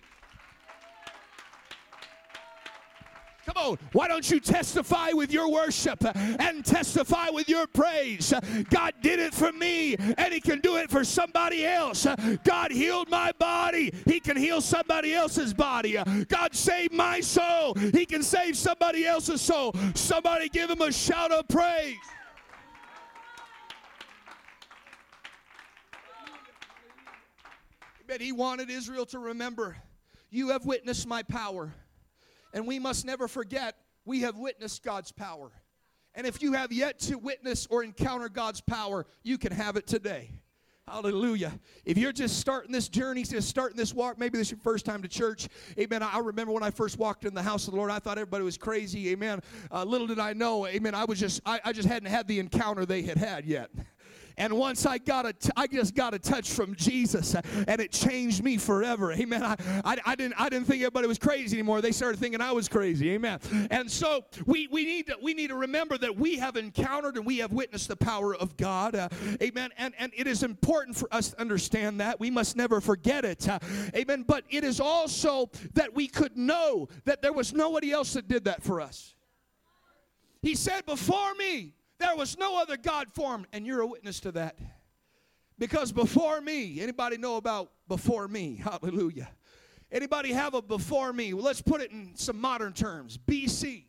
Come 3.46 3.72
on, 3.72 3.80
why 3.94 4.08
don't 4.08 4.30
you 4.30 4.40
testify 4.40 5.10
with 5.12 5.32
your 5.32 5.50
worship 5.52 6.04
and 6.16 6.64
testify 6.64 7.30
with 7.30 7.50
your 7.50 7.66
praise? 7.68 8.34
God 8.70 8.94
did 9.02 9.20
it 9.20 9.34
for 9.34 9.52
me, 9.52 9.96
and 9.96 10.34
He 10.34 10.40
can 10.40 10.60
do 10.60 10.78
it 10.78 10.92
for 10.92 11.04
somebody 11.04 11.66
else. 11.66 12.06
God 12.44 12.72
healed 12.72 13.10
my 13.10 13.32
body, 13.40 13.94
He 14.06 14.20
can 14.20 14.38
heal 14.38 14.62
somebody 14.62 15.16
else's 15.16 15.54
body. 15.54 15.98
God 16.28 16.54
saved 16.54 16.94
my 16.94 17.22
soul, 17.22 17.74
He 17.74 18.06
can 18.06 18.22
save 18.22 18.56
somebody 18.56 19.06
else's 19.06 19.42
soul. 19.42 19.74
Somebody 19.96 20.50
give 20.50 20.70
Him 20.70 20.82
a 20.82 20.92
shout 20.92 21.32
of 21.32 21.48
praise. 21.48 21.98
But 28.06 28.22
He 28.22 28.32
wanted 28.32 28.70
Israel 28.70 29.06
to 29.08 29.20
remember, 29.20 29.78
You 30.30 30.50
have 30.50 30.66
witnessed 30.66 31.08
my 31.08 31.24
power. 31.24 31.74
And 32.54 32.68
we 32.68 32.80
must 32.80 33.06
never 33.06 33.28
forget 33.28 33.76
we 34.06 34.22
have 34.22 34.38
witnessed 34.38 34.84
God's 34.84 35.12
power. 35.12 35.52
And 36.16 36.26
if 36.26 36.42
you 36.42 36.54
have 36.54 36.72
yet 36.72 37.00
to 37.02 37.18
witness 37.18 37.68
or 37.70 37.84
encounter 37.84 38.30
God's 38.30 38.62
power, 38.62 39.06
you 39.24 39.38
can 39.38 39.52
have 39.52 39.76
it 39.76 39.88
today. 39.88 40.32
Hallelujah. 40.88 41.52
If 41.86 42.00
you're 42.00 42.12
just 42.12 42.40
starting 42.40 42.72
this 42.72 42.90
journey, 42.90 43.24
just 43.24 43.48
starting 43.48 43.78
this 43.78 43.94
walk, 43.94 44.18
maybe 44.18 44.40
this 44.40 44.48
is 44.48 44.52
your 44.52 44.60
first 44.62 44.86
time 44.86 45.04
to 45.04 45.08
church. 45.08 45.48
Amen. 45.78 46.02
I 46.02 46.18
remember 46.18 46.52
when 46.52 46.64
I 46.64 46.72
first 46.72 46.98
walked 46.98 47.26
in 47.26 47.36
the 47.36 47.44
house 47.44 47.68
of 47.68 47.74
the 47.74 47.78
Lord, 47.78 47.92
I 47.92 48.00
thought 48.00 48.18
everybody 48.18 48.44
was 48.44 48.58
crazy. 48.58 49.10
Amen. 49.12 49.42
Uh, 49.72 49.84
little 49.84 50.08
did 50.08 50.18
I 50.18 50.34
know, 50.34 50.66
amen. 50.66 50.96
I 50.96 51.06
was 51.06 51.20
just, 51.20 51.42
I, 51.46 51.60
I 51.64 51.74
just 51.74 51.88
hadn't 51.88 52.10
had 52.10 52.28
the 52.28 52.40
encounter 52.40 52.88
they 52.88 53.04
had 53.04 53.18
had 53.18 53.46
yet. 53.46 53.70
And 54.40 54.54
once 54.54 54.86
I 54.86 54.98
got 54.98 55.26
a, 55.26 55.34
t- 55.34 55.50
I 55.56 55.68
just 55.68 55.94
got 55.94 56.14
a 56.14 56.20
touch 56.20 56.50
from 56.50 56.76
Jesus, 56.76 57.36
and 57.36 57.80
it 57.80 57.92
changed 57.92 58.44
me 58.44 58.58
forever. 58.58 59.12
Amen. 59.12 59.44
I, 59.44 59.56
I, 59.86 59.98
I, 60.06 60.16
didn't, 60.16 60.36
I 60.40 60.50
didn't 60.50 60.66
think 60.66 60.82
everybody 60.82 61.08
was 61.08 61.20
crazy 61.20 61.58
anymore. 61.58 61.82
They 61.82 61.92
started 61.92 62.20
thinking 62.20 62.42
I 62.42 62.52
was 62.52 62.68
crazy. 62.68 63.12
Amen. 63.12 63.40
And 63.70 63.90
so 63.92 64.26
we, 64.46 64.68
we 64.72 64.86
need 64.86 65.08
to, 65.08 65.18
we 65.22 65.34
need 65.34 65.48
to 65.48 65.56
remember 65.56 65.98
that 66.00 66.16
we 66.16 66.38
have 66.38 66.56
encountered 66.56 67.18
and 67.18 67.26
we 67.26 67.38
have 67.38 67.52
witnessed 67.52 67.90
the 67.90 67.98
power 67.98 68.36
of 68.36 68.58
God. 68.58 68.96
Uh, 68.96 69.10
amen. 69.42 69.72
And 69.78 69.94
and 70.00 70.12
it 70.16 70.26
is 70.26 70.44
important 70.44 70.96
for 70.96 71.14
us 71.14 71.32
to 71.32 71.42
understand 71.42 72.00
that. 72.00 72.20
We 72.20 72.32
must 72.32 72.56
never 72.56 72.82
forget 72.82 73.26
it. 73.26 73.48
Uh, 73.48 73.60
amen. 73.94 74.24
But 74.26 74.46
it 74.50 74.64
is 74.64 74.80
also 74.80 75.50
that 75.74 75.94
we 75.94 76.08
could 76.08 76.38
know 76.38 76.88
that 77.04 77.22
there 77.22 77.34
was 77.34 77.54
nobody 77.54 77.92
else 77.92 78.14
that 78.14 78.28
did 78.28 78.46
that 78.46 78.64
for 78.64 78.80
us. 78.80 79.16
He 80.42 80.56
said, 80.56 80.86
Before 80.86 81.36
me, 81.36 81.74
there 82.00 82.16
was 82.16 82.38
no 82.38 82.60
other 82.60 82.78
God 82.78 83.12
formed, 83.12 83.48
and 83.54 83.66
you're 83.66 83.82
a 83.82 83.88
witness 83.88 84.20
to 84.22 84.32
that. 84.34 84.58
Because 85.58 85.92
before 85.92 86.40
me, 86.40 86.80
anybody 86.82 87.18
know 87.18 87.36
about 87.36 87.72
before 87.88 88.28
me? 88.28 88.56
Hallelujah. 88.64 89.30
Anybody 89.92 90.32
have 90.32 90.54
a 90.54 90.62
before 90.62 91.12
me? 91.12 91.34
Well, 91.34 91.44
let's 91.44 91.62
put 91.62 91.82
it 91.82 91.92
in 91.92 92.16
some 92.16 92.40
modern 92.40 92.74
terms. 92.74 93.18
BC. 93.18 93.84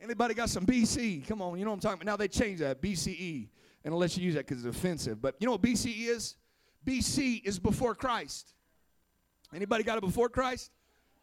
Anybody 0.00 0.34
got 0.34 0.48
some 0.48 0.64
BC? 0.64 1.26
Come 1.28 1.42
on, 1.42 1.58
you 1.58 1.64
know 1.64 1.70
what 1.70 1.76
I'm 1.76 1.80
talking 1.80 2.02
about. 2.02 2.10
Now 2.10 2.16
they 2.16 2.28
changed 2.28 2.62
that 2.62 2.80
BCE, 2.80 3.48
and 3.84 3.92
I'll 3.92 4.00
let 4.00 4.16
you 4.16 4.24
use 4.24 4.34
that 4.34 4.46
because 4.46 4.64
it's 4.64 4.76
offensive. 4.76 5.20
But 5.20 5.36
you 5.38 5.46
know 5.46 5.52
what 5.52 5.62
BCE 5.62 6.08
is? 6.08 6.36
BC 6.84 7.44
is 7.44 7.58
before 7.58 7.94
Christ. 7.94 8.54
Anybody 9.54 9.84
got 9.84 9.98
a 9.98 10.00
before 10.00 10.28
Christ? 10.28 10.70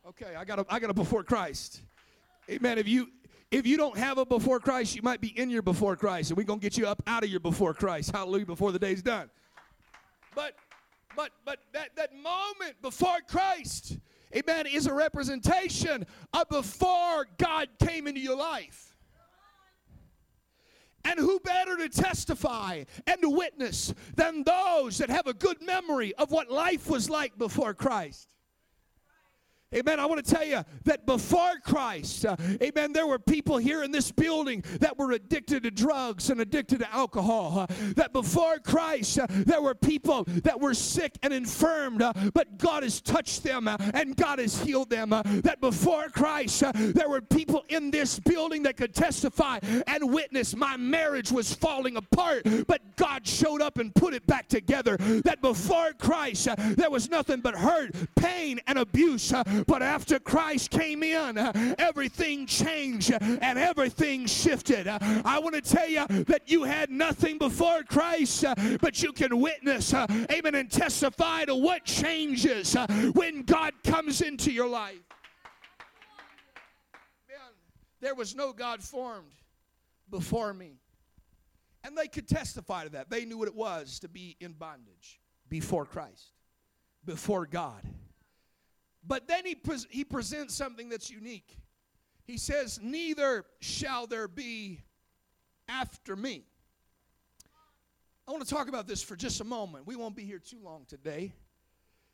Okay, 0.07 0.35
I 0.35 0.45
got 0.45 0.59
a, 0.59 0.65
I 0.69 0.79
got 0.79 0.91
a 0.91 0.93
before 0.93 1.23
Christ. 1.23 1.81
Amen. 2.49 2.77
If 2.77 2.88
you 2.88 3.09
if 3.51 3.65
you 3.65 3.77
don't 3.77 3.97
have 3.97 4.17
a 4.17 4.25
before 4.25 4.59
Christ, 4.59 4.95
you 4.95 5.01
might 5.01 5.21
be 5.21 5.38
in 5.39 5.49
your 5.49 5.62
before 5.62 5.95
Christ, 5.95 6.29
and 6.29 6.38
we're 6.38 6.43
gonna 6.43 6.59
get 6.59 6.77
you 6.77 6.88
up 6.88 7.01
out 7.07 7.23
of 7.23 7.29
your 7.29 7.39
before 7.39 7.73
Christ. 7.73 8.12
Hallelujah, 8.12 8.45
before 8.45 8.71
the 8.71 8.79
day's 8.79 9.01
done. 9.01 9.29
But 10.35 10.55
but 11.15 11.31
but 11.45 11.59
that, 11.73 11.95
that 11.95 12.15
moment 12.15 12.81
before 12.81 13.17
Christ, 13.27 13.97
amen, 14.35 14.67
is 14.67 14.85
a 14.85 14.93
representation 14.93 16.05
of 16.33 16.47
before 16.49 17.27
God 17.38 17.69
came 17.79 18.07
into 18.07 18.19
your 18.19 18.38
life. 18.38 18.95
And 21.05 21.17
who 21.17 21.39
better 21.39 21.77
to 21.77 21.89
testify 21.89 22.83
and 23.07 23.21
to 23.21 23.29
witness 23.29 23.93
than 24.15 24.43
those 24.43 24.97
that 24.99 25.09
have 25.09 25.27
a 25.27 25.33
good 25.33 25.62
memory 25.62 26.13
of 26.15 26.29
what 26.29 26.51
life 26.51 26.88
was 26.88 27.09
like 27.09 27.38
before 27.38 27.73
Christ? 27.73 28.27
Amen. 29.75 29.99
I 29.99 30.08
want 30.08 30.25
to 30.25 30.36
tell 30.36 30.43
you 30.43 30.63
that 30.86 31.05
before 31.05 31.60
Christ, 31.63 32.25
uh, 32.25 32.36
amen, 32.60 32.91
there 32.91 33.05
were 33.05 33.19
people 33.19 33.58
here 33.58 33.84
in 33.84 33.91
this 33.91 34.12
building 34.12 34.63
that 34.79 34.97
were 34.97 35.12
addicted 35.12 35.62
to 35.62 35.69
drugs 35.69 36.32
and 36.32 36.41
addicted 36.41 36.79
to 36.79 36.91
alcohol. 36.91 37.60
Uh, 37.60 37.67
that 37.95 38.12
before 38.12 38.58
Christ, 38.58 39.19
uh, 39.19 39.27
there 39.29 39.62
were 39.62 39.75
people 39.75 40.23
that 40.43 40.60
were 40.60 40.73
sick 40.73 41.19
and 41.21 41.32
infirmed, 41.32 42.01
uh, 42.01 42.13
but 42.34 42.58
God 42.58 42.82
has 42.82 42.99
touched 42.99 43.43
them 43.43 43.67
uh, 43.67 43.77
and 43.93 44.17
God 44.17 44.39
has 44.39 44.60
healed 44.60 44.89
them. 44.89 45.13
Uh, 45.13 45.21
that 45.43 45.62
before 45.62 46.10
Christ, 46.10 46.63
there 46.73 47.08
were 47.08 47.21
people 47.21 47.63
in 47.69 47.91
this 47.91 48.19
building 48.19 48.63
that 48.63 48.75
could 48.75 48.95
testify 48.95 49.60
and 49.86 50.12
witness 50.12 50.55
my 50.55 50.77
marriage 50.77 51.32
was 51.32 51.53
falling 51.53 51.95
apart, 51.95 52.43
but 52.65 52.82
God 52.95 53.27
showed 53.27 53.62
up 53.62 53.77
and 53.77 53.93
put 53.93 54.15
it 54.15 54.25
back 54.25 54.47
together. 54.47 54.97
That 54.97 55.41
before 55.43 55.91
Christ, 55.93 56.47
there 56.58 56.89
was 56.89 57.08
nothing 57.08 57.41
but 57.41 57.53
hurt, 57.53 57.93
pain, 58.15 58.60
and 58.65 58.79
abuse 58.79 59.32
but 59.67 59.82
after 59.82 60.19
Christ 60.19 60.72
came 60.72 61.04
in, 61.04 61.38
everything 61.78 62.45
changed 62.45 63.12
and 63.12 63.60
everything 63.60 64.26
shifted. 64.26 64.88
I 64.88 65.39
want 65.39 65.56
to 65.56 65.62
tell 65.62 65.88
you 65.88 66.06
that 66.26 66.43
you 66.45 66.63
had 66.63 66.89
nothing 66.89 67.38
before 67.38 67.84
Christ, 67.84 68.45
but 68.82 69.02
you 69.02 69.13
can 69.13 69.39
witness, 69.39 69.93
amen, 69.93 70.56
and 70.56 70.72
testify 70.72 71.45
to 71.45 71.56
what 71.56 71.86
changes 71.86 72.76
when 73.13 73.43
God 73.43 73.74
comes 73.84 74.22
into 74.22 74.52
your 74.52 74.69
life. 74.69 75.00
Man, 77.28 77.39
there 78.02 78.15
was 78.15 78.36
no 78.36 78.54
God 78.54 78.82
formed 78.82 79.34
before 80.10 80.54
me. 80.54 80.80
And 81.84 81.98
they 81.98 82.08
could 82.08 82.28
testify 82.28 82.84
to 82.84 82.89
that. 82.89 83.10
They 83.10 83.24
knew 83.24 83.38
what 83.38 83.48
it 83.48 83.56
was 83.56 84.00
to 84.00 84.10
be 84.10 84.36
in 84.41 84.52
bondage 84.52 85.22
before 85.48 85.86
Christ, 85.86 86.34
before 87.06 87.45
God. 87.45 87.82
But 89.05 89.27
then 89.27 89.45
he, 89.45 89.57
he 89.89 90.03
presents 90.03 90.53
something 90.53 90.89
that's 90.89 91.09
unique. 91.09 91.57
He 92.25 92.38
says, 92.38 92.79
Neither 92.81 93.45
shall 93.59 94.07
there 94.07 94.27
be 94.27 94.81
after 95.67 96.15
me. 96.15 96.43
I 98.27 98.31
want 98.31 98.45
to 98.47 98.53
talk 98.53 98.67
about 98.67 98.88
this 98.88 99.01
for 99.01 99.15
just 99.15 99.41
a 99.41 99.43
moment. 99.43 99.88
We 99.88 99.95
won't 99.95 100.15
be 100.15 100.23
here 100.23 100.38
too 100.38 100.59
long 100.63 100.85
today. 100.88 101.33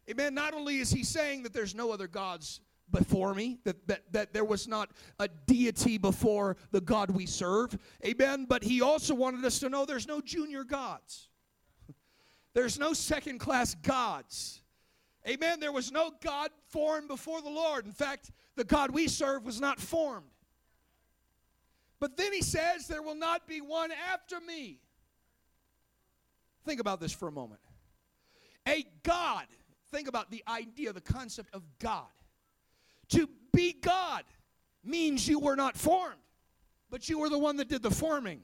Amen. 0.10 0.34
Not 0.34 0.54
only 0.54 0.78
is 0.78 0.92
he 0.92 1.04
saying 1.04 1.44
that 1.44 1.54
there's 1.54 1.76
no 1.76 1.92
other 1.92 2.08
gods 2.08 2.62
before 2.92 3.34
me, 3.34 3.58
that, 3.64 3.88
that, 3.88 4.14
that 4.14 4.34
there 4.34 4.46
was 4.46 4.68
not 4.68 4.92
a 5.20 5.28
deity 5.28 5.98
before 5.98 6.56
the 6.72 6.80
God 6.80 7.10
we 7.10 7.26
serve, 7.26 7.78
amen, 8.06 8.46
but 8.48 8.64
he 8.64 8.82
also 8.82 9.16
wanted 9.16 9.44
us 9.44 9.60
to 9.60 9.70
know 9.70 9.86
there's 9.86 10.08
no 10.08 10.22
junior 10.22 10.64
gods, 10.64 11.30
there's 12.54 12.78
no 12.78 12.94
second 12.94 13.40
class 13.40 13.76
gods. 13.76 14.62
Amen. 15.28 15.60
There 15.60 15.72
was 15.72 15.92
no 15.92 16.12
God 16.22 16.52
formed 16.70 17.08
before 17.08 17.42
the 17.42 17.50
Lord. 17.50 17.86
In 17.86 17.92
fact, 17.92 18.32
the 18.56 18.64
God 18.64 18.92
we 18.92 19.08
serve 19.08 19.44
was 19.44 19.60
not 19.60 19.80
formed. 19.80 20.28
But 22.00 22.16
then 22.16 22.32
he 22.32 22.42
says, 22.42 22.88
There 22.88 23.02
will 23.02 23.16
not 23.16 23.48
be 23.48 23.62
one 23.62 23.92
after 24.14 24.40
me. 24.40 24.80
Think 26.64 26.80
about 26.80 27.00
this 27.00 27.12
for 27.12 27.28
a 27.28 27.32
moment. 27.32 27.62
A 28.68 28.86
God, 29.04 29.46
think 29.92 30.08
about 30.08 30.30
the 30.30 30.44
idea, 30.48 30.94
the 30.94 31.02
concept 31.02 31.54
of 31.54 31.64
God. 31.80 32.06
To 33.10 33.30
be 33.54 33.74
God 33.74 34.24
means 34.84 35.28
you 35.28 35.40
were 35.40 35.56
not 35.56 35.78
formed, 35.78 36.16
but 36.90 37.08
you 37.08 37.20
were 37.20 37.30
the 37.30 37.38
one 37.38 37.58
that 37.58 37.70
did 37.70 37.82
the 37.82 37.92
forming. 37.92 38.42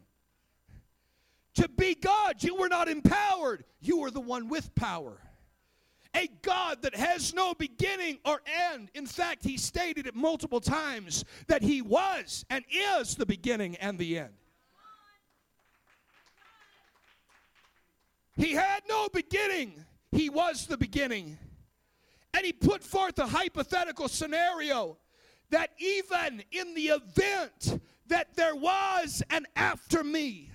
To 1.55 1.67
be 1.67 1.95
God, 1.95 2.41
you 2.43 2.55
were 2.55 2.69
not 2.69 2.87
empowered, 2.87 3.65
you 3.81 3.99
were 3.99 4.11
the 4.11 4.21
one 4.21 4.47
with 4.47 4.73
power 4.73 5.19
a 6.15 6.27
God 6.41 6.81
that 6.81 6.95
has 6.95 7.33
no 7.33 7.53
beginning 7.53 8.19
or 8.25 8.41
end. 8.71 8.89
In 8.93 9.05
fact, 9.05 9.43
he 9.43 9.57
stated 9.57 10.07
it 10.07 10.15
multiple 10.15 10.59
times 10.59 11.23
that 11.47 11.61
he 11.61 11.81
was 11.81 12.45
and 12.49 12.63
is 12.99 13.15
the 13.15 13.25
beginning 13.25 13.75
and 13.77 13.97
the 13.97 14.19
end. 14.19 14.33
He 18.35 18.53
had 18.53 18.81
no 18.87 19.07
beginning, 19.13 19.73
he 20.11 20.29
was 20.29 20.67
the 20.67 20.77
beginning. 20.77 21.37
And 22.33 22.45
he 22.45 22.53
put 22.53 22.83
forth 22.83 23.19
a 23.19 23.27
hypothetical 23.27 24.07
scenario 24.07 24.97
that 25.49 25.71
even 25.79 26.43
in 26.51 26.73
the 26.73 26.87
event 26.87 27.81
that 28.07 28.35
there 28.35 28.55
was 28.55 29.21
an 29.29 29.45
after 29.55 30.03
me, 30.03 30.50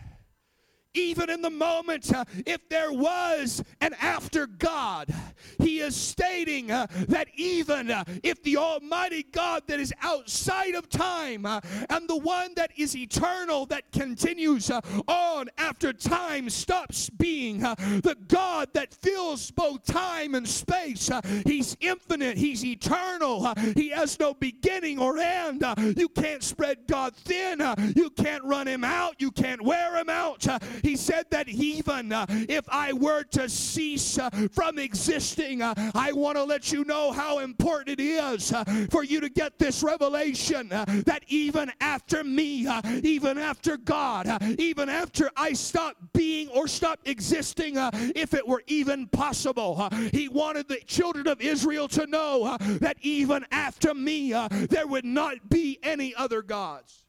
even 0.97 1.31
in 1.31 1.43
the 1.43 1.51
moment, 1.51 2.13
uh, 2.13 2.25
if 2.47 2.69
there 2.69 2.93
was 2.93 3.63
an 3.81 3.95
after 4.01 4.47
God, 4.47 5.13
he 5.59 5.81
is 5.81 5.95
stating 5.95 6.71
uh, 6.71 6.87
that 7.09 7.29
even 7.37 7.91
uh, 7.91 8.05
if 8.23 8.43
the 8.43 8.57
Almighty 8.57 9.25
God 9.25 9.63
that 9.67 9.79
is 9.79 9.93
outside 10.03 10.75
of 10.75 10.89
time 10.89 11.45
uh, 11.47 11.61
and 11.91 12.09
the 12.09 12.17
one 12.17 12.53
that 12.57 12.71
is 12.77 12.97
eternal, 12.97 13.67
that 13.67 13.91
continues 13.93 14.71
uh, 14.71 14.81
on 15.07 15.49
after 15.59 15.93
time, 15.93 16.49
stops 16.49 17.11
being 17.11 17.65
uh, 17.65 17.75
the 18.03 18.17
God 18.29 18.69
that 18.73 18.95
fills 18.95 19.51
both 19.51 19.85
time 19.85 20.35
and 20.35 20.49
space, 20.49 21.11
he's 21.45 21.77
infinite, 21.81 22.37
he's 22.39 22.65
eternal, 22.65 23.53
he 23.75 23.91
has 23.91 24.19
no 24.19 24.35
beginning 24.35 24.99
or 24.99 25.19
end. 25.19 25.65
you 25.97 26.09
can't 26.09 26.43
spread 26.43 26.79
God 26.87 27.15
thin, 27.15 27.63
you 27.95 28.11
can't 28.11 28.45
run 28.45 28.67
him 28.67 28.85
out, 28.85 29.17
you 29.21 29.31
can't 29.31 29.63
wear 29.63 29.97
him 29.97 30.09
out. 30.09 30.47
He 30.87 30.97
said 30.97 31.27
that 31.31 31.49
even 31.49 32.13
if 32.49 32.65
I 32.69 32.93
were 32.93 33.25
to 33.25 33.49
cease 33.49 34.19
from 34.53 34.79
existing, 34.79 35.63
I 35.63 36.13
want 36.13 36.37
to 36.37 36.45
let 36.45 36.73
you 36.73 36.85
know 36.85 37.13
how 37.13 37.41
important 37.41 38.01
it 38.01 38.03
is 38.03 38.53
uh, 38.53 38.65
for 38.91 39.03
you 39.05 39.21
to 39.21 39.29
get 39.29 39.59
this 39.59 39.83
revelation 39.83 40.73
uh, 40.73 40.85
that 41.07 41.23
even 41.29 41.73
after 41.81 42.23
me, 42.23 42.67
uh, 42.67 42.81
even 43.03 43.39
after 43.39 43.77
God, 43.77 44.27
uh, 44.27 44.39
even 44.59 44.89
after 44.89 45.31
I 45.37 45.53
stop 45.53 45.97
being 46.13 46.49
or 46.49 46.69
stop 46.69 47.01
existing, 47.05 47.79
uh, 47.79 47.91
if 48.15 48.35
it 48.35 48.47
were 48.47 48.63
even 48.67 49.07
possible, 49.09 49.77
uh, 49.79 49.91
He 50.13 50.29
wanted 50.29 50.69
the 50.69 50.81
children 50.87 51.27
of 51.27 51.41
Israel 51.41 51.89
to 51.89 52.07
know 52.07 52.57
that 52.81 52.97
even 53.01 53.45
after 53.51 53.95
me, 53.95 54.33
there 54.69 54.87
would 54.87 55.05
not 55.05 55.49
be 55.49 55.79
any 55.83 56.15
other 56.15 56.43
gods. 56.43 57.06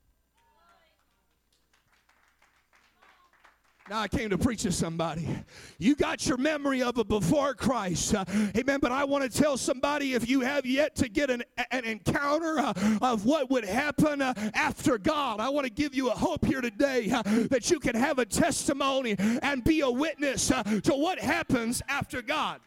Now 3.90 4.02
I 4.02 4.10
came 4.10 4.30
to 4.32 4.38
preach 4.38 4.64
to 4.64 4.72
somebody. 4.72 5.28
You 5.78 5.96
got 5.96 6.28
your 6.28 6.38
memory 6.38 6.84
of 6.84 6.98
a 6.98 7.06
before 7.06 7.54
Christ. 7.54 8.14
Uh, 8.14 8.26
amen. 8.58 8.80
But 8.82 8.92
I 8.92 9.06
want 9.06 9.24
to 9.24 9.42
tell 9.42 9.56
somebody 9.56 10.14
if 10.14 10.28
you 10.28 10.42
have 10.42 10.66
yet 10.66 10.96
to 10.98 11.08
get 11.08 11.30
an, 11.30 11.44
an 11.72 11.86
encounter 11.86 12.60
uh, 12.60 12.74
of 13.02 13.26
what 13.26 13.50
would 13.50 13.64
happen 13.64 14.22
uh, 14.22 14.34
after 14.54 14.98
God, 14.98 15.40
I 15.40 15.48
want 15.50 15.66
to 15.66 15.72
give 15.72 15.96
you 15.96 16.10
a 16.10 16.16
hope 16.16 16.46
here 16.46 16.60
today 16.60 17.10
uh, 17.12 17.22
that 17.50 17.72
you 17.72 17.80
can 17.80 17.96
have 17.96 18.20
a 18.20 18.26
testimony 18.26 19.16
and 19.18 19.64
be 19.64 19.80
a 19.80 19.90
witness 19.90 20.52
uh, 20.52 20.64
to 20.64 20.94
what 20.94 21.20
happens 21.20 21.82
after 21.88 22.22
God. 22.22 22.60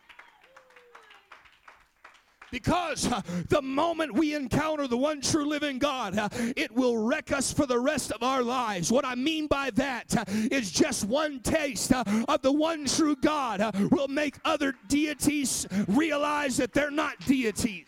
Because 2.50 3.10
uh, 3.10 3.22
the 3.48 3.62
moment 3.62 4.14
we 4.14 4.34
encounter 4.34 4.86
the 4.86 4.96
one 4.96 5.20
true 5.20 5.46
living 5.46 5.78
God, 5.78 6.18
uh, 6.18 6.28
it 6.56 6.72
will 6.72 6.96
wreck 6.98 7.32
us 7.32 7.52
for 7.52 7.66
the 7.66 7.78
rest 7.78 8.12
of 8.12 8.22
our 8.22 8.42
lives. 8.42 8.90
What 8.90 9.04
I 9.04 9.14
mean 9.14 9.46
by 9.46 9.70
that 9.70 10.16
uh, 10.16 10.24
is 10.28 10.70
just 10.70 11.04
one 11.04 11.40
taste 11.40 11.92
of 11.92 12.42
the 12.42 12.52
one 12.52 12.86
true 12.86 13.16
God 13.16 13.74
will 13.90 14.08
make 14.08 14.36
other 14.44 14.74
deities 14.88 15.66
realize 15.88 16.56
that 16.56 16.72
they're 16.72 16.90
not 16.90 17.18
deities 17.26 17.86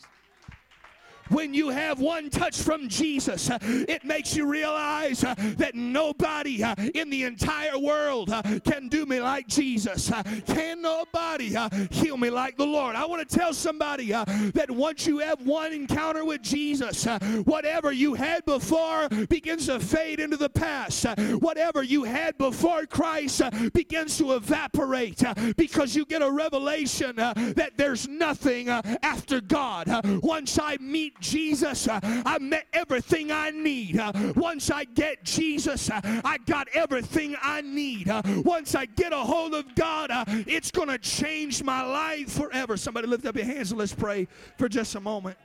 when 1.33 1.55
you 1.55 1.71
have 1.71 1.99
one 1.99 2.31
touch 2.31 2.61
from 2.61 2.88
Jesus, 2.88 3.51
uh, 3.51 3.59
it 3.62 4.05
makes 4.05 4.37
you 4.37 4.47
realize 4.47 5.25
uh, 5.25 5.35
that 5.57 5.75
nobody 5.75 6.62
uh, 6.62 6.75
in 6.95 7.11
the 7.11 7.25
entire 7.25 7.79
world 7.79 8.31
uh, 8.31 8.42
can 8.64 8.88
do 8.88 9.07
me 9.07 9.21
like 9.21 9.47
Jesus. 9.47 10.11
Uh, 10.11 10.23
can 10.47 10.83
nobody 10.83 11.57
uh, 11.57 11.68
heal 11.90 12.16
me 12.16 12.31
like 12.31 12.57
the 12.57 12.66
Lord? 12.66 12.97
I 12.97 13.05
want 13.07 13.27
to 13.27 13.37
tell 13.38 13.53
somebody 13.55 14.09
that 14.12 14.66
once 14.71 15.07
you 15.07 15.18
have 15.18 15.40
one 15.47 15.73
encounter 15.73 16.25
with 16.25 16.42
Jesus, 16.42 17.05
whatever 17.45 17.92
you 17.92 18.14
had 18.14 18.45
before 18.45 19.09
begins 19.29 19.66
to 19.66 19.81
fade 19.81 20.21
into 20.21 20.37
the 20.37 20.51
past. 20.51 21.07
Whatever 21.40 21.83
you 21.83 22.05
had 22.05 22.37
before 22.38 22.87
Christ 22.87 23.42
begins 23.73 24.18
to 24.18 24.35
evaporate 24.35 25.23
because 25.57 25.95
you 25.95 26.05
get 26.05 26.23
a 26.23 26.31
revelation 26.31 27.16
that 27.16 27.73
there's 27.77 28.09
nothing 28.09 28.68
after 28.68 29.40
God. 29.40 29.88
Once 30.23 30.59
I 30.59 30.77
meet 30.81 31.21
Jesus, 31.22 31.88
uh, 31.88 32.00
I 32.02 32.38
met 32.38 32.66
everything 32.72 33.32
I 33.32 33.50
need. 33.50 33.98
Uh, 33.98 34.12
once 34.37 34.70
I 34.70 34.85
get 34.85 35.24
Jesus, 35.24 35.88
uh, 35.90 36.00
I 36.24 36.38
got 36.46 36.68
everything 36.74 37.37
I 37.40 37.62
need. 37.62 38.11
Once 38.44 38.74
I 38.74 38.87
get 38.87 39.12
a 39.12 39.18
hold 39.18 39.54
of 39.54 39.74
God, 39.74 40.11
it's 40.46 40.70
going 40.70 40.88
to 40.88 40.98
change 40.98 41.62
my 41.62 41.82
life 41.82 42.30
forever. 42.30 42.76
Somebody 42.76 43.06
lift 43.06 43.24
up 43.24 43.37
your 43.37 43.46
hands 43.46 43.70
and 43.70 43.78
let's 43.78 43.94
pray 43.94 44.28
for 44.58 44.68
just 44.68 44.94
a 44.94 45.00
moment. 45.00 45.38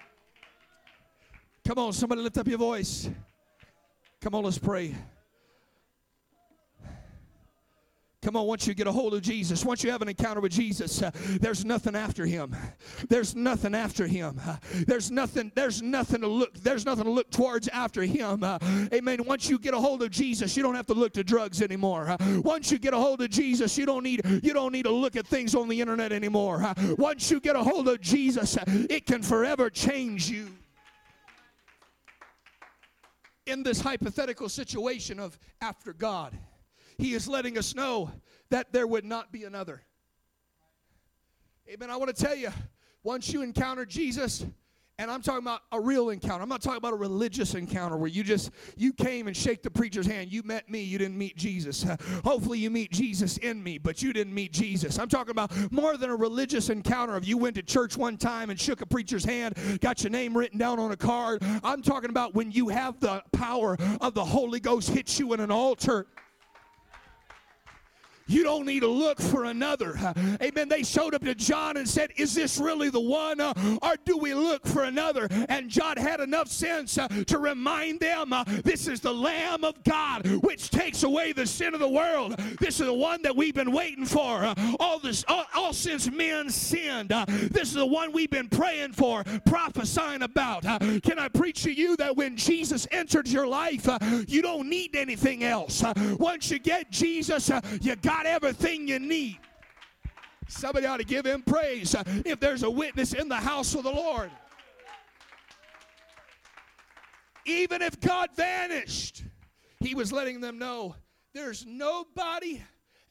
Come 1.65 1.79
on, 1.79 1.93
somebody 1.93 2.21
lift 2.21 2.37
up 2.37 2.47
your 2.47 2.57
voice. 2.57 3.09
Come 4.21 4.35
on, 4.35 4.43
let's 4.43 4.57
pray. 4.57 4.95
Come 8.27 8.35
on, 8.35 8.45
once 8.45 8.67
you 8.67 8.73
get 8.73 8.87
a 8.87 8.91
hold 8.91 9.13
of 9.13 9.21
Jesus, 9.21 9.63
once 9.63 9.85
you 9.85 9.89
have 9.89 10.01
an 10.01 10.09
encounter 10.09 10.41
with 10.41 10.51
Jesus, 10.51 11.01
uh, 11.01 11.11
there's 11.39 11.63
nothing 11.63 11.95
after 11.95 12.25
him. 12.25 12.53
There's 13.07 13.37
nothing 13.37 13.73
after 13.73 14.05
him. 14.05 14.37
Uh, 14.45 14.57
there's 14.85 15.09
nothing, 15.09 15.49
there's 15.55 15.81
nothing 15.81 16.19
to 16.19 16.27
look, 16.27 16.53
there's 16.55 16.85
nothing 16.85 17.05
to 17.05 17.09
look 17.09 17.31
towards 17.31 17.69
after 17.69 18.01
him. 18.01 18.43
Uh, 18.43 18.59
amen. 18.93 19.23
Once 19.23 19.49
you 19.49 19.57
get 19.57 19.73
a 19.73 19.79
hold 19.79 20.03
of 20.03 20.11
Jesus, 20.11 20.57
you 20.57 20.61
don't 20.61 20.75
have 20.75 20.87
to 20.87 20.93
look 20.93 21.13
to 21.13 21.23
drugs 21.23 21.61
anymore. 21.61 22.09
Uh, 22.09 22.17
once 22.43 22.69
you 22.69 22.77
get 22.77 22.93
a 22.93 22.97
hold 22.97 23.21
of 23.21 23.29
Jesus, 23.29 23.77
you 23.77 23.85
don't 23.85 24.03
need 24.03 24.19
you 24.43 24.51
don't 24.51 24.73
need 24.73 24.83
to 24.83 24.91
look 24.91 25.15
at 25.15 25.25
things 25.25 25.55
on 25.55 25.69
the 25.69 25.79
internet 25.79 26.11
anymore. 26.11 26.61
Uh, 26.61 26.73
once 26.97 27.31
you 27.31 27.39
get 27.39 27.55
a 27.55 27.63
hold 27.63 27.87
of 27.87 28.01
Jesus, 28.01 28.57
uh, 28.57 28.65
it 28.89 29.05
can 29.05 29.23
forever 29.23 29.69
change 29.69 30.29
you 30.29 30.49
in 33.45 33.63
this 33.63 33.79
hypothetical 33.79 34.49
situation 34.49 35.17
of 35.17 35.39
after 35.61 35.93
God. 35.93 36.37
He 36.97 37.13
is 37.13 37.27
letting 37.27 37.57
us 37.57 37.75
know 37.75 38.12
that 38.49 38.73
there 38.73 38.88
would 38.88 39.05
not 39.05 39.31
be 39.31 39.43
another. 39.43 39.81
Amen. 41.69 41.89
I 41.89 41.97
want 41.97 42.15
to 42.15 42.23
tell 42.25 42.36
you, 42.36 42.49
once 43.03 43.31
you 43.31 43.41
encounter 43.41 43.86
Jesus, 43.86 44.45
and 44.99 45.12
I'm 45.12 45.21
talking 45.21 45.43
about 45.43 45.62
a 45.71 45.79
real 45.79 46.10
encounter. 46.10 46.41
I'm 46.41 46.49
not 46.49 46.63
talking 46.63 46.79
about 46.79 46.93
a 46.93 46.97
religious 46.97 47.53
encounter 47.53 47.97
where 47.97 48.10
you 48.10 48.23
just 48.23 48.49
you 48.77 48.93
came 48.93 49.27
and 49.27 49.38
shake 49.38 49.62
the 49.62 49.69
preacher's 49.69 50.07
hand. 50.07 50.31
You 50.31 50.41
met 50.41 50.71
me, 50.71 50.81
you 50.81 50.97
didn't 50.97 51.19
meet 51.19 51.38
Jesus. 51.38 51.86
hopefully 52.23 52.57
you 52.57 52.71
meet 52.71 52.91
Jesus 52.91 53.38
in 53.38 53.62
me, 53.62 53.77
but 53.77 54.01
you 54.01 54.12
didn't 54.12 54.33
meet 54.33 54.51
Jesus. 54.51 54.97
I'm 54.97 55.07
talking 55.07 55.29
about 55.29 55.51
more 55.71 55.97
than 55.97 56.10
a 56.10 56.15
religious 56.15 56.69
encounter 56.69 57.15
of 57.15 57.25
you 57.25 57.38
went 57.38 57.55
to 57.57 57.62
church 57.62 57.95
one 57.95 58.17
time 58.17 58.49
and 58.49 58.60
shook 58.60 58.81
a 58.81 58.88
preacher's 58.88 59.23
hand, 59.23 59.55
got 59.81 60.01
your 60.01 60.10
name 60.10 60.36
written 60.36 60.57
down 60.57 60.79
on 60.79 60.91
a 60.91 60.97
card. 60.97 61.43
I'm 61.63 61.83
talking 61.83 62.10
about 62.10 62.33
when 62.33 62.51
you 62.51 62.69
have 62.69 62.99
the 62.99 63.21
power 63.33 63.77
of 64.01 64.15
the 64.15 64.25
Holy 64.25 64.60
Ghost 64.60 64.89
hit 64.89 65.19
you 65.19 65.33
in 65.33 65.41
an 65.41 65.51
altar 65.51 66.07
you 68.27 68.43
don't 68.43 68.65
need 68.65 68.81
to 68.81 68.87
look 68.87 69.19
for 69.19 69.45
another. 69.45 69.97
Amen. 70.41 70.69
They 70.69 70.83
showed 70.83 71.13
up 71.13 71.23
to 71.23 71.35
John 71.35 71.77
and 71.77 71.87
said, 71.87 72.11
Is 72.17 72.33
this 72.33 72.57
really 72.57 72.89
the 72.89 72.99
one? 72.99 73.39
Uh, 73.39 73.53
or 73.81 73.95
do 74.05 74.17
we 74.17 74.33
look 74.33 74.65
for 74.67 74.83
another? 74.83 75.27
And 75.49 75.69
John 75.69 75.97
had 75.97 76.19
enough 76.19 76.47
sense 76.47 76.97
uh, 76.97 77.07
to 77.07 77.39
remind 77.39 77.99
them 77.99 78.33
uh, 78.33 78.43
this 78.63 78.87
is 78.87 78.99
the 78.99 79.13
Lamb 79.13 79.63
of 79.63 79.81
God 79.83 80.27
which 80.43 80.69
takes 80.69 81.03
away 81.03 81.31
the 81.31 81.45
sin 81.45 81.73
of 81.73 81.79
the 81.79 81.89
world. 81.89 82.37
This 82.59 82.79
is 82.79 82.85
the 82.85 82.93
one 82.93 83.21
that 83.21 83.35
we've 83.35 83.55
been 83.55 83.71
waiting 83.71 84.05
for. 84.05 84.53
All 84.79 84.99
this, 84.99 85.23
all, 85.27 85.45
all, 85.55 85.73
since 85.73 86.09
men 86.09 86.49
sinned. 86.49 87.09
This 87.27 87.69
is 87.69 87.75
the 87.75 87.85
one 87.85 88.11
we've 88.11 88.29
been 88.29 88.49
praying 88.49 88.93
for, 88.93 89.23
prophesying 89.45 90.23
about. 90.23 90.63
Can 90.63 91.19
I 91.19 91.27
preach 91.27 91.63
to 91.63 91.71
you 91.71 91.95
that 91.97 92.15
when 92.15 92.35
Jesus 92.35 92.87
entered 92.91 93.27
your 93.27 93.47
life, 93.47 93.87
you 94.27 94.41
don't 94.41 94.69
need 94.69 94.95
anything 94.95 95.43
else? 95.43 95.83
once 96.19 96.49
you 96.51 96.59
get 96.59 96.89
Jesus, 96.91 97.51
you 97.81 97.95
got 97.97 98.16
got 98.17 98.25
everything 98.25 98.88
you 98.88 98.97
need. 98.97 99.38
Somebody 100.47 100.88
ought 100.88 100.97
to 100.97 101.03
give 101.03 101.25
him 101.25 101.43
praise 101.43 101.95
if 102.25 102.39
there's 102.39 102.63
a 102.63 102.69
witness 102.69 103.13
in 103.13 103.30
the 103.30 103.36
house 103.36 103.75
of 103.75 103.84
the 103.84 103.91
Lord. 103.91 104.32
Even 107.45 107.82
if 107.82 107.99
God 107.99 108.30
vanished, 108.36 109.23
he 109.80 109.93
was 109.93 110.12
letting 110.12 110.41
them 110.41 110.58
know 110.58 110.95
there's 111.34 111.65
nobody 111.65 112.62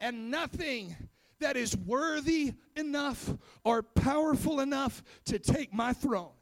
and 0.01 0.31
nothing 0.31 0.97
that 1.39 1.57
is 1.57 1.77
worthy 1.77 2.55
enough 2.75 3.31
or 3.65 3.83
powerful 3.83 4.61
enough 4.61 5.05
to 5.27 5.39
take 5.39 5.73
my 5.73 5.93
throne. 5.93 6.33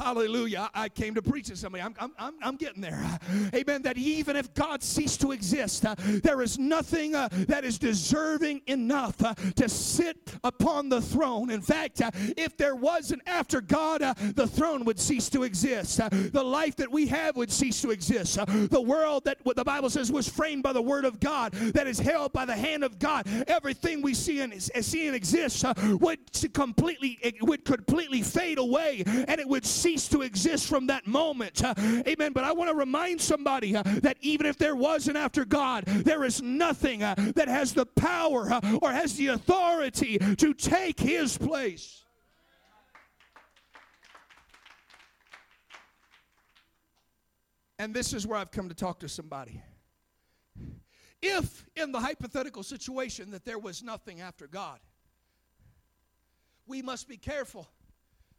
Hallelujah. 0.00 0.70
I 0.74 0.88
came 0.88 1.14
to 1.14 1.20
preach 1.20 1.48
to 1.48 1.56
somebody. 1.56 1.84
I'm, 1.84 1.94
I'm, 2.18 2.34
I'm 2.42 2.56
getting 2.56 2.80
there. 2.80 3.18
Amen. 3.54 3.82
That 3.82 3.98
even 3.98 4.34
if 4.34 4.52
God 4.54 4.82
ceased 4.82 5.20
to 5.20 5.32
exist, 5.32 5.84
uh, 5.84 5.94
there 5.98 6.40
is 6.40 6.58
nothing 6.58 7.14
uh, 7.14 7.28
that 7.48 7.64
is 7.64 7.78
deserving 7.78 8.62
enough 8.66 9.22
uh, 9.22 9.34
to 9.56 9.68
sit 9.68 10.16
upon 10.42 10.88
the 10.88 11.02
throne. 11.02 11.50
In 11.50 11.60
fact, 11.60 12.00
uh, 12.00 12.10
if 12.38 12.56
there 12.56 12.74
was 12.74 13.10
an 13.10 13.20
after 13.26 13.60
God, 13.60 14.00
uh, 14.00 14.14
the 14.34 14.46
throne 14.46 14.84
would 14.86 14.98
cease 14.98 15.28
to 15.30 15.42
exist. 15.42 16.00
Uh, 16.00 16.08
the 16.10 16.42
life 16.42 16.76
that 16.76 16.90
we 16.90 17.06
have 17.08 17.36
would 17.36 17.52
cease 17.52 17.82
to 17.82 17.90
exist. 17.90 18.38
the 18.70 18.80
world 18.80 19.24
that 19.24 19.36
what 19.42 19.56
the 19.56 19.64
Bible 19.64 19.90
says 19.90 20.10
was 20.10 20.26
framed 20.26 20.62
by 20.62 20.72
the 20.72 20.82
word 20.82 21.04
of 21.04 21.20
God, 21.20 21.52
that 21.52 21.86
is 21.86 21.98
held 21.98 22.32
by 22.32 22.46
the 22.46 22.56
hand 22.56 22.84
of 22.84 22.98
God. 22.98 23.26
Everything 23.48 24.00
we 24.00 24.14
see 24.14 24.40
and, 24.40 24.62
see 24.62 25.06
and 25.06 25.14
exist 25.14 25.62
would 26.00 26.18
completely, 26.54 27.18
would 27.42 27.66
completely 27.66 28.22
fade 28.22 28.56
away 28.56 29.02
and 29.06 29.38
it 29.38 29.46
would 29.48 29.66
cease 29.66 29.89
cease 29.90 30.08
to 30.08 30.22
exist 30.22 30.68
from 30.68 30.86
that 30.86 31.06
moment. 31.06 31.62
Amen. 31.64 32.32
But 32.32 32.44
I 32.44 32.52
want 32.52 32.70
to 32.70 32.76
remind 32.76 33.20
somebody 33.20 33.72
that 33.72 34.16
even 34.20 34.46
if 34.46 34.56
there 34.56 34.76
was 34.76 35.08
an 35.08 35.16
after 35.16 35.44
God, 35.44 35.84
there 35.84 36.24
is 36.24 36.40
nothing 36.42 37.00
that 37.00 37.48
has 37.48 37.72
the 37.72 37.86
power 37.86 38.60
or 38.80 38.92
has 38.92 39.16
the 39.16 39.28
authority 39.28 40.18
to 40.18 40.54
take 40.54 41.00
his 41.00 41.36
place. 41.36 42.04
And 47.78 47.94
this 47.94 48.12
is 48.12 48.26
where 48.26 48.38
I've 48.38 48.50
come 48.50 48.68
to 48.68 48.74
talk 48.74 49.00
to 49.00 49.08
somebody. 49.08 49.62
If 51.22 51.66
in 51.76 51.92
the 51.92 52.00
hypothetical 52.00 52.62
situation 52.62 53.30
that 53.30 53.44
there 53.44 53.58
was 53.58 53.82
nothing 53.82 54.20
after 54.20 54.46
God, 54.46 54.78
we 56.66 56.82
must 56.82 57.08
be 57.08 57.16
careful 57.16 57.68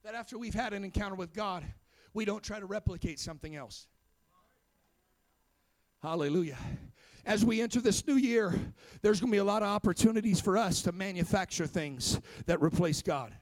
that 0.04 0.16
after 0.16 0.38
we've 0.38 0.54
had 0.54 0.74
an 0.74 0.84
encounter 0.84 1.16
with 1.16 1.34
God, 1.34 1.64
we 2.14 2.26
don't 2.26 2.44
try 2.44 2.60
to 2.60 2.66
replicate 2.66 3.20
something 3.20 3.56
else. 3.56 3.88
Hallelujah. 6.02 6.58
As 7.26 7.46
we 7.46 7.62
enter 7.62 7.80
this 7.80 8.06
new 8.08 8.16
year, 8.16 8.54
there's 9.02 9.20
going 9.20 9.32
to 9.32 9.36
be 9.36 9.40
a 9.40 9.44
lot 9.44 9.62
of 9.62 9.68
opportunities 9.68 10.42
for 10.42 10.58
us 10.58 10.82
to 10.84 10.92
manufacture 10.92 11.68
things 11.68 12.20
that 12.48 12.62
replace 12.62 13.02
God 13.04 13.36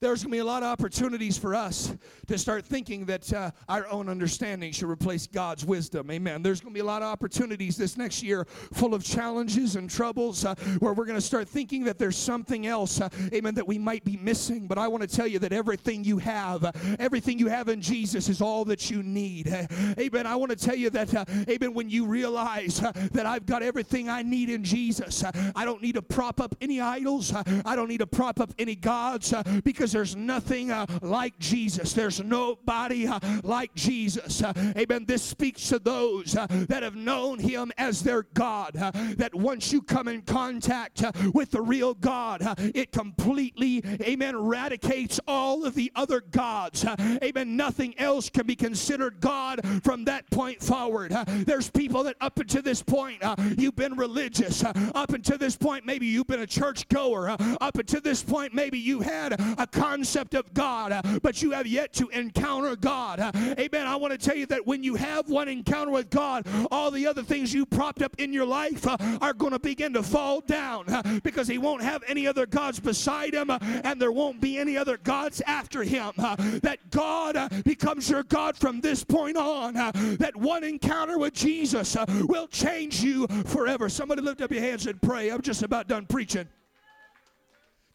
there's 0.00 0.22
going 0.22 0.30
to 0.30 0.36
be 0.36 0.38
a 0.38 0.44
lot 0.44 0.62
of 0.62 0.68
opportunities 0.68 1.38
for 1.38 1.54
us 1.54 1.94
to 2.26 2.36
start 2.36 2.64
thinking 2.64 3.06
that 3.06 3.32
uh, 3.32 3.50
our 3.68 3.86
own 3.88 4.08
understanding 4.08 4.72
should 4.72 4.90
replace 4.90 5.26
God's 5.26 5.64
wisdom. 5.64 6.10
Amen. 6.10 6.42
There's 6.42 6.60
going 6.60 6.72
to 6.72 6.74
be 6.74 6.80
a 6.80 6.84
lot 6.84 7.02
of 7.02 7.08
opportunities 7.08 7.76
this 7.76 7.96
next 7.96 8.22
year 8.22 8.44
full 8.74 8.94
of 8.94 9.02
challenges 9.04 9.76
and 9.76 9.88
troubles 9.88 10.44
uh, 10.44 10.54
where 10.80 10.92
we're 10.92 11.06
going 11.06 11.18
to 11.18 11.24
start 11.24 11.48
thinking 11.48 11.84
that 11.84 11.98
there's 11.98 12.16
something 12.16 12.66
else, 12.66 13.00
uh, 13.00 13.08
amen, 13.32 13.54
that 13.54 13.66
we 13.66 13.78
might 13.78 14.04
be 14.04 14.16
missing. 14.18 14.66
But 14.66 14.78
I 14.78 14.88
want 14.88 15.02
to 15.02 15.08
tell 15.08 15.26
you 15.26 15.38
that 15.40 15.52
everything 15.52 16.04
you 16.04 16.18
have, 16.18 16.64
uh, 16.64 16.72
everything 16.98 17.38
you 17.38 17.48
have 17.48 17.68
in 17.68 17.80
Jesus 17.80 18.28
is 18.28 18.42
all 18.42 18.64
that 18.66 18.90
you 18.90 19.02
need. 19.02 19.48
amen. 19.98 20.26
I 20.26 20.36
want 20.36 20.50
to 20.50 20.56
tell 20.56 20.76
you 20.76 20.90
that, 20.90 21.14
uh, 21.14 21.24
amen, 21.48 21.72
when 21.72 21.88
you 21.88 22.06
realize 22.06 22.82
uh, 22.82 22.92
that 23.12 23.24
I've 23.24 23.46
got 23.46 23.62
everything 23.62 24.08
I 24.08 24.22
need 24.22 24.50
in 24.50 24.62
Jesus, 24.62 25.24
I 25.54 25.64
don't 25.64 25.80
need 25.80 25.94
to 25.94 26.02
prop 26.02 26.40
up 26.40 26.54
any 26.60 26.80
idols, 26.80 27.32
I 27.32 27.76
don't 27.76 27.88
need 27.88 27.98
to 27.98 28.06
prop 28.06 28.40
up 28.40 28.52
any 28.58 28.74
gods 28.74 29.32
because 29.64 29.85
because 29.86 29.92
there's 29.92 30.16
nothing 30.16 30.72
uh, 30.72 30.84
like 31.00 31.38
Jesus. 31.38 31.92
There's 31.92 32.20
nobody 32.20 33.06
uh, 33.06 33.20
like 33.44 33.72
Jesus. 33.76 34.42
Uh, 34.42 34.52
amen. 34.76 35.04
This 35.04 35.22
speaks 35.22 35.68
to 35.68 35.78
those 35.78 36.34
uh, 36.34 36.48
that 36.68 36.82
have 36.82 36.96
known 36.96 37.38
Him 37.38 37.70
as 37.78 38.02
their 38.02 38.24
God. 38.34 38.76
Uh, 38.76 38.90
that 39.16 39.32
once 39.32 39.72
you 39.72 39.80
come 39.80 40.08
in 40.08 40.22
contact 40.22 41.04
uh, 41.04 41.12
with 41.32 41.52
the 41.52 41.60
real 41.60 41.94
God, 41.94 42.42
it 42.74 42.90
completely, 42.90 43.80
amen, 44.02 44.34
eradicates 44.34 45.20
all 45.28 45.64
of 45.64 45.76
the 45.76 45.92
other 45.94 46.20
gods. 46.20 46.84
amen. 47.22 47.56
Nothing 47.56 47.96
else 47.96 48.28
can 48.28 48.44
be 48.44 48.56
considered 48.56 49.20
God 49.20 49.60
from 49.84 50.04
that 50.06 50.28
point 50.32 50.60
forward. 50.60 51.12
there's 51.28 51.70
people 51.70 52.02
that 52.04 52.16
up 52.20 52.40
until 52.40 52.62
this 52.62 52.82
point, 52.82 53.22
you've 53.56 53.76
been 53.76 53.94
religious. 53.94 54.64
up 54.64 55.10
until 55.10 55.38
this 55.38 55.54
point, 55.54 55.86
maybe 55.86 56.06
you've 56.06 56.26
been 56.26 56.40
a 56.40 56.46
church 56.46 56.88
goer. 56.88 57.28
up 57.60 57.78
until 57.78 58.00
this 58.00 58.24
point, 58.24 58.52
maybe 58.52 58.80
you 58.80 59.00
had 59.00 59.40
a 59.58 59.66
concept 59.76 60.34
of 60.34 60.52
God, 60.54 60.92
uh, 60.92 61.02
but 61.22 61.42
you 61.42 61.50
have 61.52 61.66
yet 61.66 61.92
to 61.94 62.08
encounter 62.08 62.74
God. 62.76 63.20
Uh, 63.20 63.30
amen. 63.58 63.86
I 63.86 63.96
want 63.96 64.12
to 64.12 64.18
tell 64.18 64.36
you 64.36 64.46
that 64.46 64.66
when 64.66 64.82
you 64.82 64.94
have 64.94 65.28
one 65.28 65.48
encounter 65.48 65.92
with 65.92 66.10
God, 66.10 66.46
all 66.70 66.90
the 66.90 67.06
other 67.06 67.22
things 67.22 67.52
you 67.52 67.66
propped 67.66 68.02
up 68.02 68.14
in 68.18 68.32
your 68.32 68.46
life 68.46 68.86
uh, 68.86 68.96
are 69.20 69.34
going 69.34 69.52
to 69.52 69.58
begin 69.58 69.92
to 69.92 70.02
fall 70.02 70.40
down 70.40 70.86
because 71.22 71.46
He 71.46 71.58
won't 71.58 71.82
have 71.82 72.02
any 72.08 72.26
other 72.26 72.46
gods 72.46 72.80
beside 72.80 73.34
Him 73.34 73.50
and 73.50 74.00
there 74.00 74.12
won't 74.12 74.40
be 74.40 74.58
any 74.58 74.76
other 74.76 74.96
gods 74.96 75.42
after 75.46 75.82
Him. 75.82 76.12
That 76.16 76.78
God 76.90 77.64
becomes 77.64 78.08
your 78.08 78.22
God 78.22 78.56
from 78.56 78.80
this 78.80 79.04
point 79.04 79.36
on. 79.36 79.74
That 79.74 80.32
one 80.36 80.64
encounter 80.64 81.18
with 81.18 81.34
Jesus 81.34 81.96
will 82.22 82.46
change 82.48 83.02
you 83.02 83.26
forever. 83.46 83.88
Somebody 83.88 84.22
lift 84.22 84.40
up 84.40 84.50
your 84.50 84.62
hands 84.62 84.86
and 84.86 85.00
pray. 85.00 85.30
I'm 85.30 85.42
just 85.42 85.62
about 85.62 85.88
done 85.88 86.06
preaching. 86.06 86.48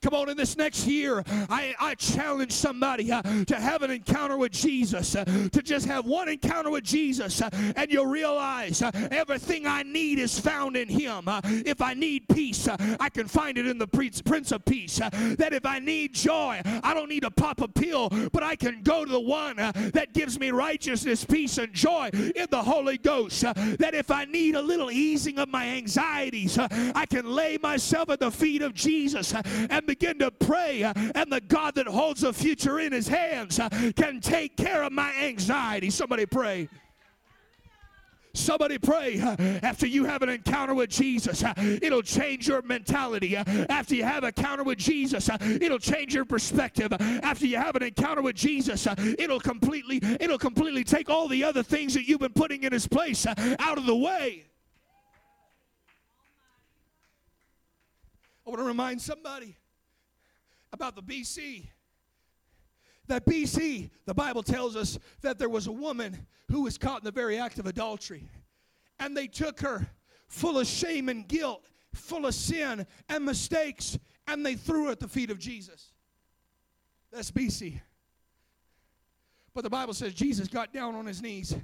Come 0.02 0.16
on, 0.16 0.30
in 0.30 0.38
this 0.38 0.58
next 0.58 0.88
year, 0.88 1.24
I, 1.48 1.76
I 1.80 1.94
challenge 1.94 2.52
somebody 2.54 3.12
uh, 3.12 3.22
to 3.22 3.56
have 3.56 3.84
an 3.84 3.92
encounter 3.92 4.36
with 4.36 4.52
Jesus, 4.52 5.16
uh, 5.16 5.24
to 5.52 5.62
just 5.62 5.86
have 5.86 6.06
one 6.06 6.28
encounter 6.28 6.72
with 6.72 6.84
Jesus, 6.84 7.40
uh, 7.40 7.50
and 7.76 7.92
you'll 7.92 8.08
realize 8.08 8.82
uh, 8.82 8.90
everything 9.12 9.68
I 9.68 9.84
need 9.84 10.18
is 10.18 10.40
found 10.40 10.76
in 10.76 10.90
Him. 10.90 11.28
Uh, 11.28 11.40
if 11.44 11.84
I 11.84 11.94
need 11.94 12.28
peace, 12.30 12.68
uh, 12.68 12.78
I 13.00 13.10
can 13.10 13.28
find 13.28 13.60
it 13.60 13.68
in 13.68 13.78
the 13.78 13.86
Prince 13.86 14.52
of 14.52 14.66
Peace. 14.66 14.98
that 14.98 15.54
if 15.54 15.68
I 15.68 15.78
need 15.78 16.16
joy, 16.16 16.62
I 16.66 16.96
don't 16.96 17.10
need 17.10 17.22
to 17.22 17.32
pop 17.32 17.62
a 17.62 17.68
pill, 17.68 18.10
but 18.32 18.42
I 18.42 18.56
can 18.56 18.82
go 18.82 19.06
to 19.06 19.12
the 19.12 19.20
one 19.20 19.58
that 19.58 20.14
gives 20.14 20.40
me 20.40 20.50
righteousness, 20.50 21.24
peace, 21.24 21.60
and 21.60 21.74
joy 21.74 22.10
in 22.12 22.48
the 22.50 22.64
Holy 22.64 22.98
Ghost. 22.98 23.42
that 23.42 23.94
if 23.94 24.10
I 24.10 24.26
need 24.26 24.56
a 24.56 24.62
little 24.62 24.90
easing 24.90 25.38
of 25.38 25.50
my 25.50 25.68
anxieties, 25.68 26.58
I 26.58 27.06
can 27.06 27.30
lay 27.30 27.60
myself 27.62 28.10
at 28.10 28.20
the 28.20 28.32
feet 28.32 28.64
of 28.64 28.74
Jesus 28.74 29.34
and 29.34 29.86
begin 29.92 30.20
to 30.20 30.32
pray, 30.32 30.84
uh, 30.84 30.94
and 31.16 31.30
the 31.30 31.42
God 31.42 31.76
that 31.76 31.86
holds 31.86 32.22
the 32.22 32.32
future 32.32 32.80
in 32.80 32.94
his 32.94 33.10
hands 33.10 33.60
uh, 33.60 33.68
can 33.98 34.22
take 34.22 34.56
care 34.56 34.84
of 34.84 34.94
my 34.94 35.14
anxiety. 35.22 35.90
Somebody 35.90 36.26
pray. 36.26 36.70
Somebody 38.34 38.78
pray 38.78 39.20
uh, 39.20 39.36
after 39.62 39.86
you 39.86 40.06
have 40.06 40.22
an 40.22 40.30
encounter 40.30 40.74
with 40.74 40.90
Jesus. 40.90 41.44
It'll 41.58 42.02
change 42.02 42.48
your 42.48 42.62
mentality. 42.62 43.36
After 43.36 43.94
you 43.94 44.06
have 44.06 44.24
an 44.24 44.34
encounter 44.34 44.64
with 44.64 44.78
Jesus, 44.78 45.30
it'll 45.42 45.78
change 45.78 46.16
your 46.16 46.24
perspective. 46.24 46.94
After 46.94 47.46
you 47.46 47.58
have 47.58 47.76
an 47.76 47.84
encounter 47.84 48.22
with 48.22 48.38
Jesus, 48.38 48.88
it'll 49.20 49.42
completely 49.42 50.00
it'll 50.22 50.38
completely 50.38 50.86
take 50.86 51.10
all 51.10 51.28
the 51.28 51.44
other 51.44 51.64
things 51.64 51.94
that 51.96 52.08
you've 52.08 52.22
been 52.22 52.32
putting 52.32 52.64
in 52.64 52.72
his 52.72 52.88
place 52.88 53.26
out 53.28 53.78
of 53.78 53.86
the 53.86 53.96
way. 53.96 54.46
I 58.46 58.50
want 58.50 58.62
to 58.62 58.66
remind 58.66 59.02
somebody 59.02 59.58
about 60.74 60.96
the 60.96 61.04
BC. 61.04 61.68
That 63.08 63.26
BC, 63.26 63.90
the 64.06 64.14
Bible 64.14 64.44
tells 64.44 64.76
us 64.76 64.98
that 65.22 65.38
there 65.38 65.50
was 65.50 65.68
a 65.68 65.72
woman 65.72 66.26
who 66.50 66.64
was 66.64 66.78
caught 66.78 67.02
in 67.02 67.06
the 67.06 67.12
very 67.12 67.38
act 67.38 67.60
of 67.60 67.66
adultery. 67.66 68.30
And 69.00 69.16
they 69.18 69.28
took 69.28 69.60
her 69.62 69.88
full 70.28 70.60
of 70.60 70.68
shame 70.68 71.10
and 71.10 71.28
guilt, 71.28 71.66
full 71.94 72.26
of 72.26 72.36
sin 72.36 72.86
and 73.10 73.26
mistakes, 73.26 73.98
and 74.28 74.46
they 74.46 74.56
threw 74.56 74.86
her 74.86 74.92
at 74.92 75.00
the 75.00 75.08
feet 75.08 75.32
of 75.32 75.40
Jesus. 75.40 75.92
That's 77.12 77.32
BC. 77.32 77.82
But 79.54 79.64
the 79.64 79.70
Bible 79.70 79.94
says 79.94 80.14
Jesus 80.14 80.48
got 80.48 80.72
down 80.72 80.96
on 80.96 81.06
his 81.06 81.22
knees 81.22 81.56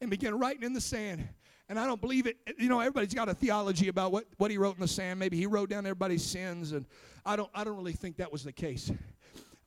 and 0.00 0.10
began 0.10 0.38
writing 0.38 0.64
in 0.64 0.74
the 0.74 0.80
sand 0.80 1.26
and 1.68 1.78
I 1.78 1.86
don't 1.86 2.00
believe 2.00 2.26
it. 2.26 2.36
You 2.58 2.68
know, 2.68 2.80
everybody's 2.80 3.14
got 3.14 3.28
a 3.28 3.34
theology 3.34 3.88
about 3.88 4.12
what, 4.12 4.24
what 4.36 4.50
he 4.50 4.58
wrote 4.58 4.76
in 4.76 4.80
the 4.80 4.88
sand. 4.88 5.18
Maybe 5.18 5.36
he 5.36 5.46
wrote 5.46 5.68
down 5.68 5.86
everybody's 5.86 6.24
sins, 6.24 6.72
and 6.72 6.86
I 7.24 7.36
don't, 7.36 7.50
I 7.54 7.64
don't 7.64 7.76
really 7.76 7.92
think 7.92 8.16
that 8.16 8.32
was 8.32 8.44
the 8.44 8.52
case 8.52 8.90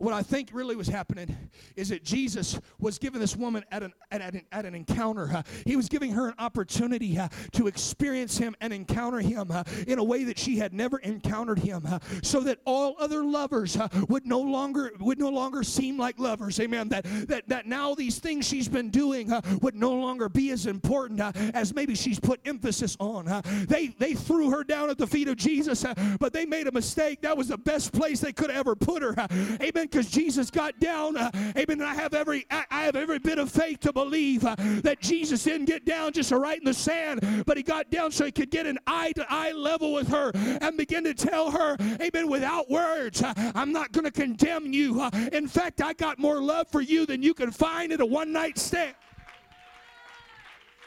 what 0.01 0.13
I 0.13 0.23
think 0.23 0.49
really 0.51 0.75
was 0.75 0.87
happening 0.87 1.37
is 1.75 1.89
that 1.89 2.03
Jesus 2.03 2.59
was 2.79 2.97
giving 2.97 3.21
this 3.21 3.35
woman 3.35 3.63
at 3.71 3.83
an, 3.83 3.93
at, 4.09 4.21
an, 4.21 4.41
at 4.51 4.65
an 4.65 4.73
encounter. 4.73 5.29
Uh, 5.31 5.43
he 5.63 5.75
was 5.75 5.87
giving 5.87 6.11
her 6.11 6.27
an 6.27 6.33
opportunity 6.39 7.19
uh, 7.19 7.29
to 7.51 7.67
experience 7.67 8.37
him 8.37 8.55
and 8.61 8.73
encounter 8.73 9.19
him 9.19 9.51
uh, 9.51 9.63
in 9.87 9.99
a 9.99 10.03
way 10.03 10.23
that 10.23 10.39
she 10.39 10.57
had 10.57 10.73
never 10.73 10.97
encountered 10.99 11.59
him, 11.59 11.85
uh, 11.85 11.99
so 12.23 12.41
that 12.41 12.59
all 12.65 12.95
other 12.99 13.23
lovers 13.23 13.77
uh, 13.77 13.87
would 14.09 14.25
no 14.25 14.39
longer 14.39 14.91
would 14.99 15.19
no 15.19 15.29
longer 15.29 15.61
seem 15.61 15.99
like 15.99 16.19
lovers. 16.19 16.59
Amen. 16.59 16.89
That 16.89 17.05
that 17.27 17.47
that 17.47 17.67
now 17.67 17.93
these 17.93 18.17
things 18.17 18.47
she's 18.47 18.67
been 18.67 18.89
doing 18.89 19.31
uh, 19.31 19.41
would 19.61 19.75
no 19.75 19.93
longer 19.93 20.29
be 20.29 20.49
as 20.49 20.65
important 20.65 21.21
as 21.55 21.75
maybe 21.75 21.93
she's 21.93 22.19
put 22.19 22.39
emphasis 22.45 22.97
on. 22.99 23.25
they 23.67 23.87
they 23.99 24.15
threw 24.15 24.49
her 24.49 24.63
down 24.63 24.89
at 24.89 24.97
the 24.97 25.07
feet 25.07 25.27
of 25.27 25.35
Jesus, 25.35 25.85
but 26.19 26.33
they 26.33 26.45
made 26.47 26.67
a 26.67 26.71
mistake. 26.71 27.21
That 27.21 27.37
was 27.37 27.49
the 27.49 27.57
best 27.57 27.93
place 27.93 28.19
they 28.19 28.33
could 28.33 28.49
ever 28.49 28.75
put 28.75 29.03
her. 29.03 29.13
Amen 29.61 29.89
because 29.91 30.09
Jesus 30.09 30.49
got 30.49 30.79
down. 30.79 31.17
Uh, 31.17 31.29
amen. 31.57 31.81
And 31.81 31.83
I 31.83 31.93
have 31.93 32.13
every 32.13 32.45
I, 32.49 32.65
have 32.69 32.95
every 32.95 33.19
bit 33.19 33.37
of 33.37 33.51
faith 33.51 33.79
to 33.81 33.93
believe 33.93 34.45
uh, 34.45 34.55
that 34.83 35.01
Jesus 35.01 35.43
didn't 35.43 35.65
get 35.65 35.85
down 35.85 36.13
just 36.13 36.31
right 36.31 36.57
in 36.57 36.65
the 36.65 36.73
sand, 36.73 37.43
but 37.45 37.57
he 37.57 37.63
got 37.63 37.89
down 37.91 38.11
so 38.11 38.25
he 38.25 38.31
could 38.31 38.49
get 38.49 38.65
an 38.65 38.79
eye 38.87 39.11
to 39.13 39.25
eye 39.29 39.51
level 39.51 39.93
with 39.93 40.07
her 40.07 40.31
and 40.33 40.77
begin 40.77 41.03
to 41.03 41.13
tell 41.13 41.51
her, 41.51 41.75
Amen, 42.01 42.29
without 42.29 42.69
words, 42.69 43.21
uh, 43.21 43.33
I'm 43.55 43.71
not 43.71 43.91
going 43.91 44.05
to 44.05 44.11
condemn 44.11 44.71
you. 44.73 45.01
Uh, 45.01 45.09
in 45.31 45.47
fact, 45.47 45.81
I 45.81 45.93
got 45.93 46.19
more 46.19 46.41
love 46.41 46.67
for 46.69 46.81
you 46.81 47.05
than 47.05 47.21
you 47.21 47.33
can 47.33 47.51
find 47.51 47.91
in 47.91 48.01
a 48.01 48.05
one 48.05 48.31
night 48.31 48.57
stand. 48.57 48.95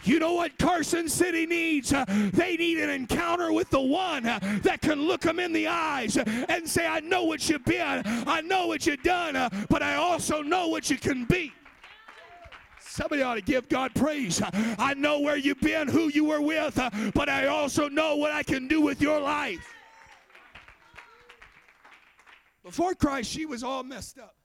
You 0.05 0.19
know 0.19 0.35
what 0.35 0.59
Carson 0.59 1.09
City 1.09 1.47
needs? 1.47 1.93
Uh, 1.93 2.05
they 2.33 2.57
need 2.57 2.79
an 2.79 2.91
encounter 2.91 3.53
with 3.53 3.71
the 3.71 3.81
one 3.81 4.27
uh, 4.27 4.39
that 4.63 4.83
can 4.83 5.03
look 5.03 5.23
them 5.23 5.39
in 5.39 5.53
the 5.53 5.67
eyes 5.67 6.17
and 6.17 6.69
say, 6.69 6.87
I 6.87 7.01
know 7.01 7.25
what 7.25 7.49
you've 7.49 7.65
been, 7.65 8.03
I 8.05 8.41
know 8.43 8.67
what 8.67 8.87
you've 8.87 9.03
done, 9.03 9.37
uh, 9.37 9.49
but 9.69 9.83
I 9.83 9.97
also 9.97 10.43
know 10.43 10.69
what 10.69 10.91
you 10.91 10.99
can 10.99 11.25
be. 11.25 11.53
Somebody 12.81 13.23
ought 13.23 13.35
to 13.35 13.41
give 13.41 13.69
God 13.69 13.93
praise. 13.95 14.41
I 14.79 14.95
know 14.95 15.19
where 15.19 15.37
you've 15.37 15.61
been, 15.61 15.89
who 15.89 16.09
you 16.09 16.27
were 16.27 16.41
with, 16.41 16.79
but 17.15 17.29
I 17.29 17.47
also 17.47 17.89
know 17.89 18.15
what 18.17 18.31
I 18.31 18.45
can 18.45 18.69
do 18.69 18.81
with 18.81 19.01
your 19.01 19.19
life. 19.21 19.67
Before 22.63 22.95
Christ, 22.95 23.31
she 23.31 23.47
was 23.47 23.65
all 23.65 23.83
messed 23.83 24.19
up. 24.19 24.37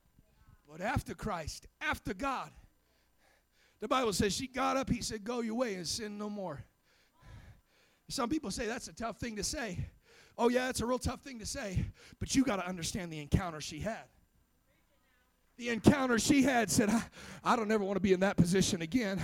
But 0.70 0.82
after 0.82 1.14
Christ, 1.14 1.68
after 1.80 2.14
God, 2.14 2.50
the 3.82 3.88
Bible 3.88 4.14
says 4.14 4.34
she 4.34 4.48
got 4.48 4.78
up, 4.78 4.90
he 4.90 5.02
said, 5.02 5.24
Go 5.24 5.42
your 5.42 5.56
way 5.56 5.76
and 5.76 5.88
sin 5.88 6.18
no 6.18 6.30
more. 6.30 6.64
Some 8.10 8.30
people 8.30 8.52
say 8.52 8.66
that's 8.66 8.88
a 8.88 8.94
tough 8.94 9.18
thing 9.18 9.36
to 9.36 9.44
say. 9.44 9.78
Oh, 10.38 10.50
yeah, 10.50 10.70
it's 10.70 10.82
a 10.82 10.86
real 10.86 11.00
tough 11.00 11.22
thing 11.22 11.40
to 11.40 11.46
say, 11.46 11.86
but 12.20 12.34
you 12.34 12.44
got 12.44 12.58
to 12.58 12.68
understand 12.68 13.12
the 13.12 13.20
encounter 13.20 13.62
she 13.62 13.80
had 13.80 14.06
the 15.60 15.70
encounter 15.70 16.18
she 16.18 16.42
had 16.42 16.72
said, 16.72 16.90
I, 16.90 17.04
I 17.44 17.56
don't 17.58 17.70
ever 17.70 17.84
want 17.84 17.98
to 17.98 18.02
be 18.02 18.14
in 18.14 18.22
that 18.22 18.38
position 18.38 18.82
again. 18.82 19.22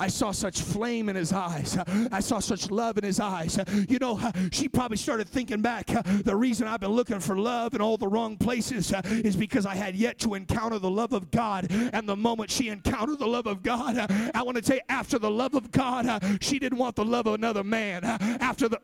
I 0.00 0.08
saw 0.08 0.32
such 0.32 0.60
flame 0.60 1.08
in 1.08 1.14
his 1.14 1.32
eyes. 1.32 1.78
I 2.10 2.18
saw 2.18 2.40
such 2.40 2.72
love 2.72 2.98
in 2.98 3.04
his 3.04 3.20
eyes. 3.20 3.58
You 3.88 4.00
know, 4.00 4.20
she 4.50 4.68
probably 4.68 4.96
started 4.96 5.28
thinking 5.28 5.62
back. 5.62 5.86
The 5.86 6.34
reason 6.34 6.66
I've 6.66 6.80
been 6.80 6.90
looking 6.90 7.20
for 7.20 7.38
love 7.38 7.74
in 7.74 7.80
all 7.80 7.96
the 7.96 8.08
wrong 8.08 8.36
places 8.36 8.92
is 9.04 9.36
because 9.36 9.64
I 9.64 9.76
had 9.76 9.94
yet 9.94 10.18
to 10.20 10.34
encounter 10.34 10.80
the 10.80 10.90
love 10.90 11.12
of 11.12 11.30
God. 11.30 11.68
And 11.70 12.08
the 12.08 12.16
moment 12.16 12.50
she 12.50 12.68
encountered 12.68 13.20
the 13.20 13.28
love 13.28 13.46
of 13.46 13.62
God, 13.62 13.96
I 14.34 14.42
want 14.42 14.56
to 14.58 14.64
say, 14.64 14.80
after 14.88 15.20
the 15.20 15.30
love 15.30 15.54
of 15.54 15.70
God, 15.70 16.20
she 16.40 16.58
didn't 16.58 16.78
want 16.78 16.96
the 16.96 17.04
love 17.04 17.28
of 17.28 17.34
another 17.34 17.62
man. 17.62 18.04
After 18.04 18.68
the 18.68 18.80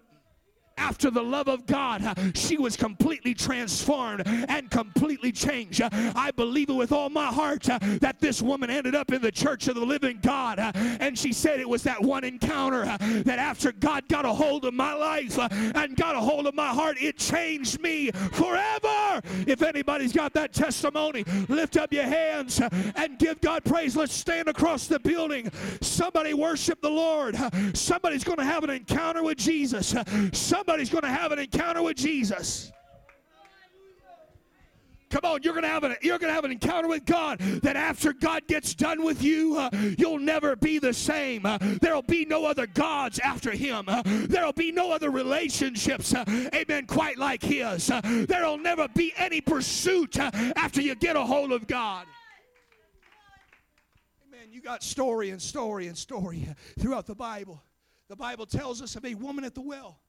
after 0.83 1.11
the 1.11 1.23
love 1.23 1.47
of 1.47 1.65
God, 1.65 2.03
uh, 2.05 2.15
she 2.35 2.59
was 2.59 2.77
completely 2.77 3.35
transformed 3.35 4.23
and 4.27 4.69
completely 4.69 5.31
changed. 5.31 5.81
Uh, 5.81 5.89
I 6.17 6.33
believe 6.33 6.71
it 6.71 6.75
with 6.75 6.91
all 6.91 7.09
my 7.09 7.27
heart 7.27 7.69
uh, 7.71 7.79
that 8.01 8.19
this 8.19 8.43
woman 8.43 8.69
ended 8.69 8.97
up 8.97 9.13
in 9.13 9.23
the 9.23 9.31
church 9.31 9.69
of 9.69 9.77
the 9.77 9.87
living 9.87 10.19
God. 10.23 10.59
And 10.75 11.17
she 11.17 11.33
said 11.33 11.61
it 11.61 11.69
was 11.69 11.85
that 11.85 12.03
one 12.03 12.25
encounter 12.25 12.85
that 12.85 13.39
after 13.39 13.71
God 13.71 14.09
got 14.09 14.25
a 14.25 14.33
hold 14.33 14.65
of 14.65 14.75
my 14.75 14.93
life 14.93 15.39
and 15.39 15.97
got 15.97 16.17
a 16.17 16.21
hold 16.21 16.47
of 16.49 16.55
my 16.55 16.69
heart, 16.69 16.97
it 17.01 17.17
changed 17.17 17.81
me 17.81 18.11
forever. 18.33 19.21
If 19.47 19.63
anybody's 19.63 20.13
got 20.13 20.33
that 20.35 20.53
testimony, 20.53 21.25
lift 21.49 21.77
up 21.77 21.93
your 21.93 22.05
hands 22.05 22.61
and 22.97 23.19
give 23.19 23.41
God 23.41 23.65
praise. 23.65 23.97
Let's 23.97 24.15
stand 24.15 24.49
across 24.49 24.89
the 24.89 24.99
building. 24.99 25.51
Somebody 25.81 26.35
worship 26.35 26.81
the 26.81 26.91
Lord. 26.91 27.37
Somebody's 27.75 28.25
going 28.25 28.39
to 28.39 28.45
have 28.45 28.65
an 28.65 28.71
encounter 28.71 29.23
with 29.23 29.39
Jesus. 29.39 29.95
Somebody 30.33 30.72
Somebody's 30.73 30.89
going 30.89 31.03
to 31.03 31.21
have 31.21 31.33
an 31.33 31.39
encounter 31.39 31.83
with 31.83 31.99
Jesus. 31.99 32.73
Come 35.11 35.21
on, 35.23 35.43
you're 35.43 35.53
gonna 35.53 35.69
have 35.69 35.85
an 35.85 35.95
you're 36.01 36.19
gonna 36.19 36.33
have 36.33 36.47
an 36.47 36.51
encounter 36.51 36.89
with 36.89 37.05
God. 37.05 37.39
That 37.41 37.77
after 37.77 38.15
God 38.15 38.47
gets 38.49 38.75
done 38.75 39.05
with 39.05 39.23
you, 39.23 39.59
uh, 39.59 39.69
you'll 39.99 40.19
never 40.19 40.57
be 40.57 40.79
the 40.79 40.95
same. 40.95 41.45
Uh, 41.45 41.59
there'll 41.83 42.01
be 42.01 42.25
no 42.25 42.47
other 42.47 42.67
gods 42.67 43.19
after 43.19 43.51
Him. 43.51 43.85
Uh, 43.87 44.03
there'll 44.07 44.55
be 44.55 44.73
no 44.73 44.91
other 44.91 45.11
relationships, 45.11 46.15
uh, 46.15 46.25
Amen. 46.55 46.87
Quite 46.87 47.19
like 47.19 47.43
His. 47.43 47.91
Uh, 47.91 48.01
there'll 48.27 48.57
never 48.57 48.89
be 48.89 49.13
any 49.19 49.43
pursuit 49.43 50.19
uh, 50.19 50.31
after 50.57 50.81
you 50.81 50.95
get 50.95 51.17
a 51.17 51.23
hold 51.23 51.53
of 51.53 51.67
God. 51.67 52.07
Amen. 54.27 54.49
You 54.51 54.63
got 54.63 54.83
story 54.83 55.29
and 55.29 55.43
story 55.43 55.89
and 55.89 55.99
story 55.99 56.49
throughout 56.79 57.05
the 57.05 57.15
Bible. 57.15 57.63
The 58.09 58.17
Bible 58.17 58.47
tells 58.47 58.81
us 58.81 58.97
of 58.97 59.05
a 59.05 59.15
woman 59.15 59.45
at 59.45 59.55
the 59.55 59.61
well 59.61 60.01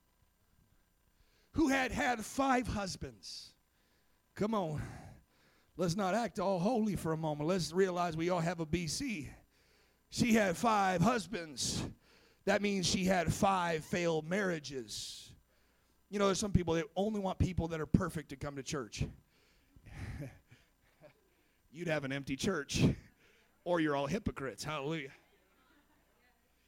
who 1.54 1.70
had 1.70 1.92
had 1.92 2.24
five 2.24 2.68
husbands. 2.68 3.54
Come 4.36 4.54
on. 4.54 4.82
Let's 5.76 5.96
not 5.96 6.14
act 6.14 6.40
all 6.40 6.60
holy 6.60 6.96
for 6.96 7.14
a 7.14 7.18
moment. 7.18 7.48
Let's 7.48 7.72
realize 7.72 8.16
we 8.16 8.30
all 8.30 8.40
have 8.40 8.60
a 8.60 8.66
BC. 8.66 9.28
She 10.10 10.34
had 10.34 10.56
five 10.56 11.02
husbands. 11.02 11.84
That 12.46 12.62
means 12.62 12.86
she 12.86 13.06
had 13.06 13.34
five 13.34 13.84
failed 13.84 14.30
marriages. 14.30 15.32
You 16.10 16.20
know, 16.20 16.28
there's 16.28 16.40
some 16.40 16.52
people 16.52 16.76
that 16.76 16.86
only 16.96 17.20
want 17.20 17.40
people 17.40 17.70
that 17.70 17.82
are 17.82 17.88
perfect 17.88 18.30
to 18.30 18.36
come 18.36 18.56
to 18.56 18.64
church. 18.64 19.04
You'd 21.72 21.88
have 21.88 22.04
an 22.04 22.12
empty 22.12 22.36
church, 22.36 22.84
or 23.64 23.80
you're 23.80 23.96
all 23.96 24.06
hypocrites. 24.06 24.64
Hallelujah. 24.64 25.10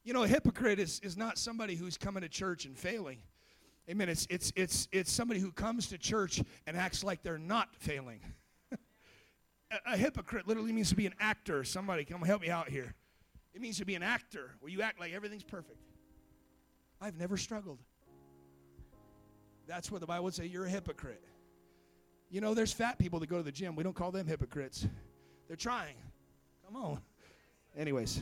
You 0.04 0.14
know, 0.14 0.24
a 0.24 0.28
hypocrite 0.28 0.80
is, 0.80 1.00
is 1.04 1.16
not 1.16 1.38
somebody 1.38 1.76
who's 1.76 1.98
coming 1.98 2.22
to 2.22 2.30
church 2.30 2.66
and 2.66 2.76
failing. 2.76 3.20
Amen. 3.90 4.10
It's, 4.10 4.26
it's, 4.30 4.52
it's, 4.56 4.88
it's 4.92 5.12
somebody 5.12 5.40
who 5.40 5.52
comes 5.52 5.88
to 5.90 5.98
church 5.98 6.42
and 6.66 6.76
acts 6.76 7.04
like 7.04 7.22
they're 7.22 7.38
not 7.38 7.70
failing. 7.78 8.20
a, 8.72 9.94
a, 9.94 9.98
hypocrite 9.98 10.48
literally 10.48 10.72
means 10.72 10.90
to 10.90 10.96
be 10.96 11.06
an 11.06 11.14
actor. 11.20 11.64
Somebody 11.64 12.04
come 12.04 12.22
help 12.24 12.42
me 12.42 12.50
out 12.50 12.70
here. 12.70 12.96
It 13.54 13.62
means 13.62 13.78
to 13.78 13.86
be 13.86 13.96
an 13.96 14.04
actor 14.04 14.52
where 14.60 14.72
you 14.72 14.82
act 14.82 15.00
like 15.00 15.14
everything's 15.14 15.44
perfect. 15.44 15.80
I've 17.00 17.18
never 17.18 17.38
struggled. 17.38 17.80
That's 19.68 19.92
what 19.92 20.02
the 20.02 20.08
Bible 20.08 20.26
would 20.26 20.34
say 20.34 20.46
you're 20.46 20.66
a 20.66 20.70
hypocrite. 20.70 21.24
You 22.32 22.42
know, 22.42 22.54
there's 22.54 22.74
fat 22.74 22.98
people 22.98 23.20
that 23.20 23.30
go 23.30 23.38
to 23.38 23.44
the 23.44 23.52
gym. 23.52 23.76
We 23.76 23.84
don't 23.84 23.96
call 23.96 24.12
them 24.12 24.26
hypocrites. 24.26 24.88
They're 25.48 25.56
trying. 25.56 25.96
Come 26.66 26.76
on. 26.76 27.00
Anyways, 27.78 28.22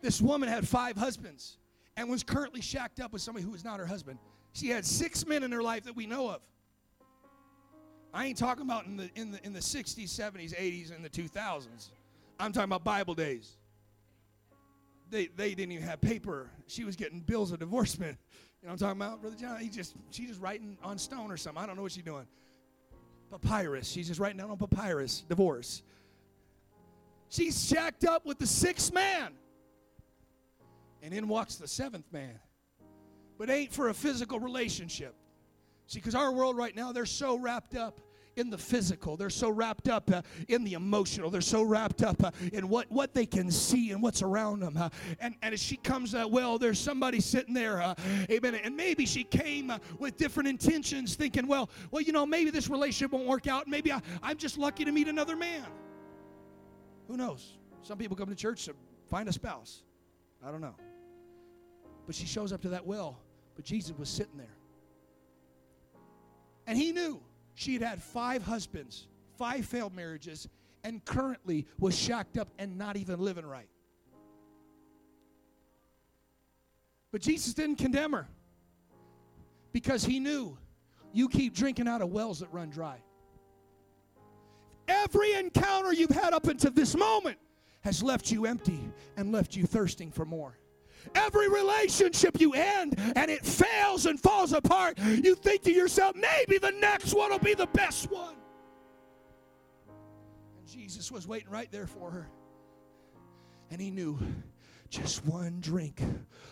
this 0.00 0.20
woman 0.20 0.48
had 0.48 0.66
five 0.66 0.96
husbands 0.96 1.56
and 1.98 2.08
was 2.08 2.22
currently 2.22 2.60
shacked 2.60 3.00
up 3.00 3.12
with 3.12 3.20
somebody 3.20 3.44
who 3.44 3.50
was 3.50 3.64
not 3.64 3.80
her 3.80 3.86
husband. 3.86 4.20
She 4.52 4.68
had 4.68 4.86
six 4.86 5.26
men 5.26 5.42
in 5.42 5.50
her 5.50 5.62
life 5.62 5.82
that 5.84 5.96
we 5.96 6.06
know 6.06 6.30
of. 6.30 6.40
I 8.14 8.26
ain't 8.26 8.38
talking 8.38 8.62
about 8.62 8.86
in 8.86 8.96
the 8.96 9.10
in 9.16 9.32
the 9.32 9.44
in 9.44 9.52
the 9.52 9.60
60s, 9.60 10.04
70s, 10.04 10.54
80s, 10.54 10.94
and 10.94 11.04
the 11.04 11.10
2000s. 11.10 11.90
I'm 12.38 12.52
talking 12.52 12.64
about 12.64 12.84
Bible 12.84 13.14
days. 13.14 13.56
They 15.10 15.26
they 15.26 15.54
didn't 15.54 15.72
even 15.72 15.86
have 15.86 16.00
paper. 16.00 16.50
She 16.68 16.84
was 16.84 16.94
getting 16.94 17.20
bills 17.20 17.52
of 17.52 17.58
divorcement. 17.58 18.16
You 18.60 18.66
know 18.66 18.72
what 18.72 18.82
I'm 18.82 18.88
talking 18.88 19.02
about, 19.02 19.20
Brother 19.20 19.36
John? 19.36 19.60
He 19.60 19.68
just 19.68 19.94
she's 20.10 20.30
just 20.30 20.40
writing 20.40 20.76
on 20.82 20.98
stone 20.98 21.30
or 21.30 21.36
something. 21.36 21.62
I 21.62 21.66
don't 21.66 21.76
know 21.76 21.82
what 21.82 21.92
she's 21.92 22.02
doing. 22.02 22.26
Papyrus. 23.30 23.88
She's 23.88 24.08
just 24.08 24.18
writing 24.18 24.36
down 24.36 24.50
on 24.50 24.56
papyrus. 24.56 25.24
Divorce. 25.28 25.84
She's 27.28 27.68
shacked 27.68 28.04
up 28.04 28.26
with 28.26 28.40
the 28.40 28.48
sixth 28.48 28.92
man. 28.92 29.34
And 31.02 31.14
in 31.14 31.28
walks 31.28 31.56
the 31.56 31.68
seventh 31.68 32.12
man. 32.12 32.38
But 33.38 33.50
ain't 33.50 33.72
for 33.72 33.88
a 33.88 33.94
physical 33.94 34.40
relationship. 34.40 35.14
See, 35.86 36.00
because 36.00 36.14
our 36.14 36.32
world 36.32 36.56
right 36.56 36.74
now, 36.74 36.92
they're 36.92 37.06
so 37.06 37.36
wrapped 37.36 37.76
up 37.76 38.00
in 38.38 38.50
the 38.50 38.58
physical. 38.58 39.16
They're 39.16 39.30
so 39.30 39.50
wrapped 39.50 39.88
up 39.88 40.10
uh, 40.12 40.22
in 40.48 40.64
the 40.64 40.74
emotional. 40.74 41.30
They're 41.30 41.40
so 41.40 41.62
wrapped 41.62 42.02
up 42.02 42.22
uh, 42.22 42.30
in 42.52 42.68
what, 42.68 42.90
what 42.90 43.12
they 43.12 43.26
can 43.26 43.50
see 43.50 43.90
and 43.90 44.02
what's 44.02 44.22
around 44.22 44.60
them. 44.60 44.76
Uh, 44.76 44.88
and, 45.20 45.34
and 45.42 45.52
as 45.52 45.62
she 45.62 45.76
comes, 45.76 46.14
uh, 46.14 46.26
well, 46.28 46.58
there's 46.58 46.78
somebody 46.78 47.20
sitting 47.20 47.52
there, 47.54 47.82
uh, 47.82 47.94
amen. 48.30 48.54
And 48.56 48.76
maybe 48.76 49.06
she 49.06 49.24
came 49.24 49.70
uh, 49.70 49.78
with 49.98 50.16
different 50.16 50.48
intentions, 50.48 51.14
thinking, 51.16 51.46
well, 51.46 51.68
well, 51.90 52.02
you 52.02 52.12
know, 52.12 52.24
maybe 52.24 52.50
this 52.50 52.68
relationship 52.68 53.12
won't 53.12 53.26
work 53.26 53.46
out. 53.46 53.66
Maybe 53.66 53.92
I, 53.92 54.00
I'm 54.22 54.36
just 54.36 54.56
lucky 54.56 54.84
to 54.84 54.92
meet 54.92 55.08
another 55.08 55.36
man. 55.36 55.66
Who 57.08 57.16
knows? 57.16 57.56
Some 57.82 57.98
people 57.98 58.16
come 58.16 58.28
to 58.28 58.34
church 58.34 58.66
to 58.66 58.74
find 59.10 59.28
a 59.28 59.32
spouse. 59.32 59.82
I 60.46 60.50
don't 60.50 60.60
know. 60.60 60.74
But 62.08 62.14
she 62.14 62.24
shows 62.24 62.54
up 62.54 62.62
to 62.62 62.70
that 62.70 62.86
well, 62.86 63.18
but 63.54 63.66
Jesus 63.66 63.92
was 63.98 64.08
sitting 64.08 64.38
there. 64.38 64.56
And 66.66 66.78
he 66.78 66.90
knew 66.90 67.20
she 67.52 67.74
had 67.74 67.82
had 67.82 68.02
five 68.02 68.42
husbands, 68.42 69.06
five 69.36 69.66
failed 69.66 69.94
marriages, 69.94 70.48
and 70.84 71.04
currently 71.04 71.66
was 71.78 71.94
shacked 71.94 72.38
up 72.38 72.48
and 72.58 72.78
not 72.78 72.96
even 72.96 73.20
living 73.20 73.44
right. 73.44 73.68
But 77.12 77.20
Jesus 77.20 77.52
didn't 77.52 77.76
condemn 77.76 78.12
her 78.12 78.26
because 79.72 80.02
he 80.02 80.18
knew 80.18 80.56
you 81.12 81.28
keep 81.28 81.54
drinking 81.54 81.88
out 81.88 82.00
of 82.00 82.08
wells 82.08 82.40
that 82.40 82.50
run 82.54 82.70
dry. 82.70 83.02
Every 84.88 85.34
encounter 85.34 85.92
you've 85.92 86.08
had 86.08 86.32
up 86.32 86.46
until 86.46 86.70
this 86.70 86.96
moment 86.96 87.36
has 87.82 88.02
left 88.02 88.30
you 88.30 88.46
empty 88.46 88.80
and 89.18 89.30
left 89.30 89.54
you 89.54 89.66
thirsting 89.66 90.10
for 90.10 90.24
more. 90.24 90.56
Every 91.14 91.48
relationship 91.48 92.40
you 92.40 92.52
end 92.54 92.94
and 93.16 93.30
it 93.30 93.44
fails 93.44 94.06
and 94.06 94.18
falls 94.20 94.52
apart, 94.52 94.98
you 94.98 95.34
think 95.34 95.62
to 95.62 95.72
yourself, 95.72 96.16
maybe 96.16 96.58
the 96.58 96.72
next 96.72 97.14
one 97.14 97.30
will 97.30 97.38
be 97.38 97.54
the 97.54 97.66
best 97.68 98.10
one. 98.10 98.34
And 100.58 100.66
Jesus 100.66 101.10
was 101.10 101.26
waiting 101.26 101.50
right 101.50 101.70
there 101.70 101.86
for 101.86 102.10
her. 102.10 102.28
And 103.70 103.80
he 103.80 103.90
knew 103.90 104.18
just 104.90 105.24
one 105.26 105.60
drink 105.60 106.00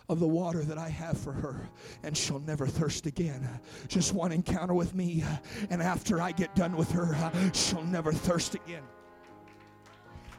of 0.09 0.21
the 0.21 0.27
water 0.27 0.63
that 0.63 0.77
I 0.77 0.91
have 0.91 1.17
for 1.17 1.33
her, 1.33 1.69
and 2.03 2.15
she'll 2.15 2.39
never 2.39 2.67
thirst 2.67 3.07
again. 3.07 3.49
Just 3.89 4.13
one 4.13 4.31
encounter 4.31 4.75
with 4.75 4.95
me, 4.95 5.25
and 5.71 5.83
after 5.83 6.21
I 6.21 6.33
get 6.33 6.55
done 6.55 6.77
with 6.77 6.91
her, 6.93 7.33
she'll 7.55 7.85
never 7.85 8.13
thirst 8.13 8.55
again 8.55 8.83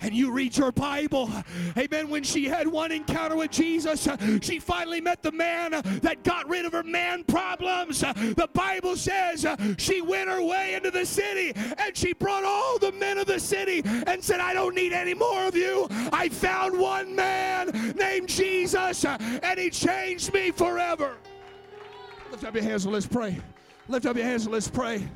and 0.01 0.13
you 0.13 0.31
read 0.31 0.55
your 0.57 0.71
Bible, 0.71 1.29
amen, 1.77 2.09
when 2.09 2.23
she 2.23 2.45
had 2.45 2.67
one 2.67 2.91
encounter 2.91 3.35
with 3.35 3.51
Jesus, 3.51 4.07
she 4.41 4.59
finally 4.59 5.01
met 5.01 5.21
the 5.23 5.31
man 5.31 5.71
that 6.01 6.23
got 6.23 6.47
rid 6.49 6.65
of 6.65 6.73
her 6.73 6.83
man 6.83 7.23
problems. 7.23 8.01
The 8.01 8.49
Bible 8.53 8.95
says 8.95 9.45
she 9.77 10.01
went 10.01 10.29
her 10.29 10.41
way 10.41 10.75
into 10.75 10.91
the 10.91 11.05
city 11.05 11.53
and 11.55 11.95
she 11.95 12.13
brought 12.13 12.43
all 12.43 12.79
the 12.79 12.91
men 12.93 13.17
of 13.17 13.27
the 13.27 13.39
city 13.39 13.81
and 13.85 14.23
said, 14.23 14.39
I 14.39 14.53
don't 14.53 14.75
need 14.75 14.93
any 14.93 15.13
more 15.13 15.45
of 15.45 15.55
you. 15.55 15.87
I 16.11 16.29
found 16.29 16.77
one 16.77 17.15
man 17.15 17.93
named 17.97 18.29
Jesus 18.29 19.05
and 19.05 19.59
he 19.59 19.69
changed 19.69 20.33
me 20.33 20.51
forever. 20.51 21.15
Lift 22.31 22.43
up 22.43 22.53
your 22.53 22.63
hands 22.63 22.85
and 22.85 22.93
let's 22.93 23.07
pray. 23.07 23.37
Lift 23.87 24.05
up 24.05 24.15
your 24.15 24.25
hands 24.25 24.43
and 24.45 24.53
let's 24.53 24.67
pray. 24.67 25.07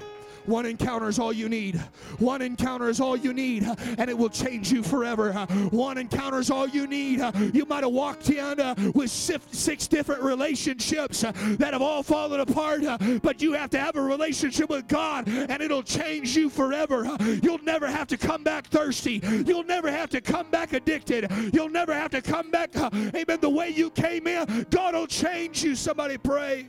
One 0.46 0.66
encounter 0.66 1.08
is 1.08 1.20
all 1.20 1.34
you 1.34 1.50
need. 1.50 1.76
One 2.20 2.42
encounter 2.42 2.90
is 2.90 3.00
all 3.00 3.16
you 3.16 3.34
need, 3.34 3.64
and 3.98 4.10
it 4.10 4.18
will 4.18 4.30
change 4.30 4.72
you 4.72 4.84
forever. 4.84 5.34
One 5.72 5.98
encounter 5.98 6.40
is 6.40 6.50
all 6.50 6.68
you 6.68 6.88
need. 6.88 7.22
You 7.54 7.66
might 7.66 7.84
have 7.84 7.94
walked 7.94 8.30
in 8.30 8.60
uh, 8.60 8.76
with 8.94 9.10
six 9.12 9.88
different 9.88 10.22
relationships 10.24 11.24
uh, 11.24 11.32
that 11.58 11.74
have 11.74 11.82
all 11.82 12.04
fallen 12.04 12.40
apart, 12.40 12.84
uh, 12.84 12.98
but 13.22 13.42
you 13.42 13.54
have 13.54 13.70
to 13.72 13.80
have 13.80 13.96
a 13.96 14.02
relationship 14.02 14.70
with 14.70 14.88
God, 14.88 15.28
and 15.28 15.62
it'll 15.62 15.84
change 15.84 16.36
you 16.36 16.50
forever. 16.50 17.16
You'll 17.42 17.64
never 17.64 17.88
have 17.88 18.08
to 18.08 18.18
come 18.18 18.44
back 18.44 18.68
thirsty. 18.68 19.22
You'll 19.46 19.64
never 19.64 19.92
have 19.92 20.10
to 20.10 20.22
come 20.22 20.50
back 20.50 20.74
addicted. 20.74 21.32
You'll 21.54 21.70
never 21.70 21.94
have 21.94 22.12
to 22.12 22.22
come 22.22 22.52
back, 22.52 22.76
amen, 22.76 23.40
the 23.42 23.50
way 23.50 23.70
you 23.70 23.90
came 23.92 24.28
in. 24.28 24.66
God 24.70 24.94
will 24.94 25.08
change 25.08 25.64
you. 25.64 25.76
Somebody 25.76 26.18
pray. 26.18 26.68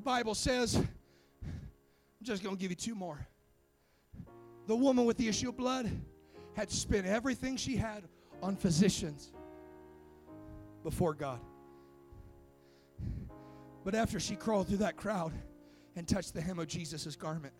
The 0.00 0.04
Bible 0.04 0.34
says, 0.34 0.76
I'm 0.76 0.86
just 2.22 2.42
going 2.42 2.56
to 2.56 2.58
give 2.58 2.70
you 2.70 2.74
two 2.74 2.94
more. 2.94 3.18
The 4.66 4.74
woman 4.74 5.04
with 5.04 5.18
the 5.18 5.28
issue 5.28 5.50
of 5.50 5.58
blood 5.58 5.90
had 6.56 6.70
spent 6.70 7.06
everything 7.06 7.58
she 7.58 7.76
had 7.76 8.04
on 8.42 8.56
physicians 8.56 9.30
before 10.82 11.12
God. 11.12 11.38
But 13.84 13.94
after 13.94 14.18
she 14.18 14.36
crawled 14.36 14.68
through 14.68 14.78
that 14.78 14.96
crowd 14.96 15.34
and 15.94 16.08
touched 16.08 16.32
the 16.32 16.40
hem 16.40 16.58
of 16.58 16.66
Jesus' 16.66 17.14
garment, 17.14 17.52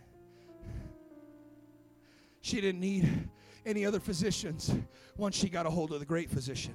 she 2.41 2.63
didn't 2.63 2.81
need 2.81 3.29
any 3.67 3.85
other 3.85 4.01
physicians 4.01 4.75
once 5.19 5.37
she 5.37 5.51
got 5.51 5.67
a 5.67 5.71
hold 5.71 5.93
of 5.93 6.01
the 6.01 6.07
great 6.07 6.31
physician. 6.31 6.75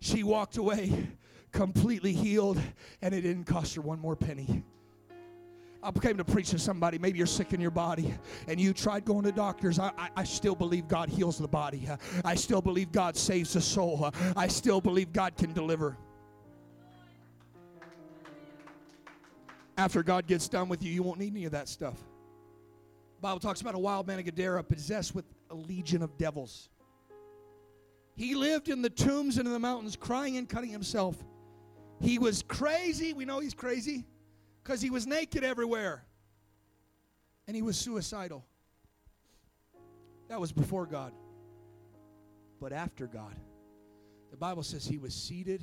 She 0.00 0.22
walked 0.22 0.58
away 0.58 1.08
completely 1.54 2.12
healed, 2.12 2.60
and 3.00 3.14
it 3.14 3.22
didn't 3.22 3.44
cost 3.44 3.76
her 3.76 3.80
one 3.80 4.00
more 4.00 4.16
penny. 4.16 4.62
I 5.82 5.90
came 5.92 6.16
to 6.16 6.24
preach 6.24 6.50
to 6.50 6.58
somebody. 6.58 6.98
Maybe 6.98 7.18
you're 7.18 7.26
sick 7.26 7.52
in 7.52 7.60
your 7.60 7.70
body 7.70 8.14
and 8.48 8.58
you 8.58 8.72
tried 8.72 9.04
going 9.04 9.22
to 9.24 9.32
doctors. 9.32 9.78
I, 9.78 9.92
I, 9.98 10.08
I, 10.16 10.24
still 10.24 10.54
believe 10.54 10.88
God 10.88 11.10
heals 11.10 11.36
the 11.36 11.46
body. 11.46 11.86
I 12.24 12.36
still 12.36 12.62
believe 12.62 12.90
God 12.90 13.18
saves 13.18 13.52
the 13.52 13.60
soul. 13.60 14.10
I 14.34 14.48
still 14.48 14.80
believe 14.80 15.12
God 15.12 15.36
can 15.36 15.52
deliver. 15.52 15.98
After 19.76 20.02
God 20.02 20.26
gets 20.26 20.48
done 20.48 20.70
with 20.70 20.82
you, 20.82 20.90
you 20.90 21.02
won't 21.02 21.18
need 21.18 21.34
any 21.34 21.44
of 21.44 21.52
that 21.52 21.68
stuff. 21.68 21.98
The 23.16 23.20
Bible 23.20 23.40
talks 23.40 23.60
about 23.60 23.74
a 23.74 23.78
wild 23.78 24.06
man 24.06 24.18
of 24.18 24.24
Gadara 24.24 24.64
possessed 24.64 25.14
with 25.14 25.26
a 25.50 25.54
legion 25.54 26.02
of 26.02 26.16
devils. 26.16 26.70
He 28.16 28.34
lived 28.34 28.70
in 28.70 28.80
the 28.80 28.90
tombs 28.90 29.36
and 29.36 29.46
in 29.46 29.52
the 29.52 29.58
mountains, 29.58 29.96
crying 29.96 30.38
and 30.38 30.48
cutting 30.48 30.70
himself. 30.70 31.22
He 32.04 32.18
was 32.18 32.42
crazy. 32.42 33.14
We 33.14 33.24
know 33.24 33.40
he's 33.40 33.54
crazy 33.54 34.04
because 34.62 34.82
he 34.82 34.90
was 34.90 35.06
naked 35.06 35.42
everywhere. 35.42 36.04
And 37.46 37.56
he 37.56 37.62
was 37.62 37.78
suicidal. 37.78 38.44
That 40.28 40.38
was 40.38 40.52
before 40.52 40.84
God. 40.84 41.12
But 42.60 42.72
after 42.72 43.06
God, 43.06 43.34
the 44.30 44.36
Bible 44.36 44.62
says 44.62 44.86
he 44.86 44.98
was 44.98 45.14
seated, 45.14 45.62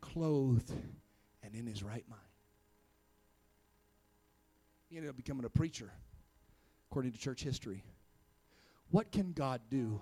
clothed, 0.00 0.72
and 1.42 1.54
in 1.54 1.66
his 1.66 1.82
right 1.82 2.04
mind. 2.08 2.22
He 4.88 4.96
ended 4.96 5.10
up 5.10 5.16
becoming 5.16 5.44
a 5.44 5.50
preacher, 5.50 5.90
according 6.90 7.12
to 7.12 7.18
church 7.18 7.42
history. 7.42 7.84
What 8.90 9.12
can 9.12 9.32
God 9.32 9.60
do 9.70 10.00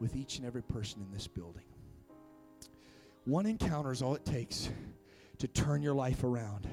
with 0.00 0.16
each 0.16 0.38
and 0.38 0.46
every 0.46 0.62
person 0.62 1.02
in 1.02 1.12
this 1.12 1.28
building? 1.28 1.71
One 3.24 3.46
encounter 3.46 3.92
is 3.92 4.02
all 4.02 4.16
it 4.16 4.24
takes 4.24 4.68
to 5.38 5.46
turn 5.46 5.80
your 5.80 5.94
life 5.94 6.24
around. 6.24 6.66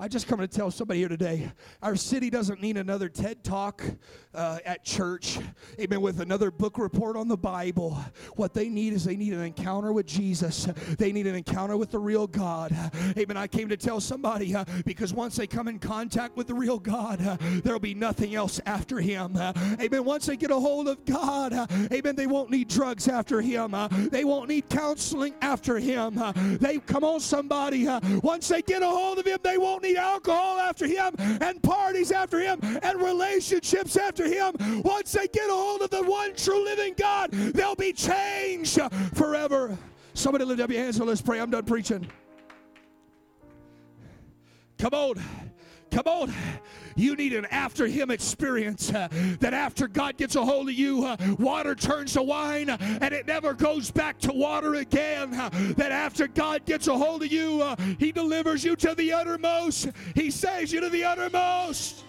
I 0.00 0.08
just 0.08 0.26
come 0.26 0.40
to 0.40 0.48
tell 0.48 0.72
somebody 0.72 1.00
here 1.00 1.08
today 1.08 1.52
our 1.80 1.94
city 1.94 2.28
doesn't 2.28 2.60
need 2.60 2.76
another 2.76 3.08
TED 3.08 3.44
talk 3.44 3.82
uh, 4.34 4.58
at 4.64 4.84
church, 4.84 5.38
amen, 5.78 6.00
with 6.00 6.20
another 6.20 6.50
book 6.50 6.78
report 6.78 7.16
on 7.16 7.28
the 7.28 7.36
Bible. 7.36 7.96
What 8.34 8.54
they 8.54 8.68
need 8.68 8.92
is 8.92 9.04
they 9.04 9.14
need 9.16 9.32
an 9.32 9.42
encounter 9.42 9.92
with 9.92 10.06
Jesus, 10.06 10.68
they 10.98 11.12
need 11.12 11.28
an 11.28 11.36
encounter 11.36 11.76
with 11.76 11.92
the 11.92 12.00
real 12.00 12.26
God. 12.26 12.74
Amen. 13.16 13.36
I 13.36 13.46
came 13.46 13.68
to 13.68 13.76
tell 13.76 14.00
somebody 14.00 14.54
uh, 14.54 14.64
because 14.84 15.14
once 15.14 15.36
they 15.36 15.46
come 15.46 15.68
in 15.68 15.78
contact 15.78 16.36
with 16.36 16.48
the 16.48 16.54
real 16.54 16.80
God, 16.80 17.24
uh, 17.24 17.36
there'll 17.62 17.78
be 17.78 17.94
nothing 17.94 18.34
else 18.34 18.60
after 18.66 18.98
Him. 18.98 19.36
Uh, 19.36 19.52
amen. 19.80 20.04
Once 20.04 20.26
they 20.26 20.36
get 20.36 20.50
a 20.50 20.58
hold 20.58 20.88
of 20.88 21.04
God, 21.04 21.52
uh, 21.52 21.66
amen, 21.92 22.16
they 22.16 22.26
won't 22.26 22.50
need 22.50 22.68
drugs 22.68 23.06
after 23.06 23.40
Him, 23.40 23.74
uh, 23.74 23.88
they 24.10 24.24
won't 24.24 24.48
need 24.48 24.68
counseling 24.68 25.34
after 25.40 25.78
Him. 25.78 26.20
they 26.60 26.78
come 26.78 27.04
on, 27.04 27.20
somebody. 27.20 27.86
once 28.22 28.48
they 28.48 28.62
get 28.62 28.82
a 28.82 28.88
hold 28.88 29.18
of 29.18 29.26
Him, 29.26 29.38
they 29.42 29.58
won't 29.58 29.83
need 29.84 29.96
alcohol 29.96 30.58
after 30.58 30.86
him 30.86 31.14
and 31.18 31.62
parties 31.62 32.10
after 32.10 32.40
him 32.40 32.58
and 32.82 33.00
relationships 33.00 33.96
after 33.96 34.26
him. 34.26 34.54
Once 34.82 35.12
they 35.12 35.26
get 35.28 35.48
a 35.48 35.52
hold 35.52 35.82
of 35.82 35.90
the 35.90 36.02
one 36.02 36.34
true 36.34 36.64
living 36.64 36.94
God, 36.96 37.30
they'll 37.30 37.76
be 37.76 37.92
changed 37.92 38.80
forever. 39.14 39.76
Somebody 40.14 40.44
lift 40.44 40.60
up 40.60 40.70
your 40.70 40.80
hands 40.80 40.96
and 40.98 41.06
let's 41.06 41.20
pray. 41.20 41.40
I'm 41.40 41.50
done 41.50 41.64
preaching. 41.64 42.06
Come 44.78 44.94
on. 44.94 45.53
Come 45.94 46.08
on. 46.08 46.34
You 46.96 47.14
need 47.14 47.34
an 47.34 47.46
after 47.52 47.86
Him 47.86 48.10
experience. 48.10 48.92
Uh, 48.92 49.06
that 49.38 49.54
after 49.54 49.86
God 49.86 50.16
gets 50.16 50.34
a 50.34 50.44
hold 50.44 50.68
of 50.68 50.74
you, 50.74 51.04
uh, 51.04 51.16
water 51.38 51.76
turns 51.76 52.14
to 52.14 52.22
wine 52.22 52.68
uh, 52.68 52.76
and 53.00 53.14
it 53.14 53.28
never 53.28 53.54
goes 53.54 53.92
back 53.92 54.18
to 54.20 54.32
water 54.32 54.74
again. 54.74 55.32
Uh, 55.32 55.50
that 55.76 55.92
after 55.92 56.26
God 56.26 56.64
gets 56.66 56.88
a 56.88 56.98
hold 56.98 57.22
of 57.22 57.30
you, 57.30 57.62
uh, 57.62 57.76
He 58.00 58.10
delivers 58.10 58.64
you 58.64 58.74
to 58.74 58.96
the 58.96 59.12
uttermost, 59.12 59.88
He 60.16 60.32
saves 60.32 60.72
you 60.72 60.80
to 60.80 60.88
the 60.88 61.04
uttermost. 61.04 62.02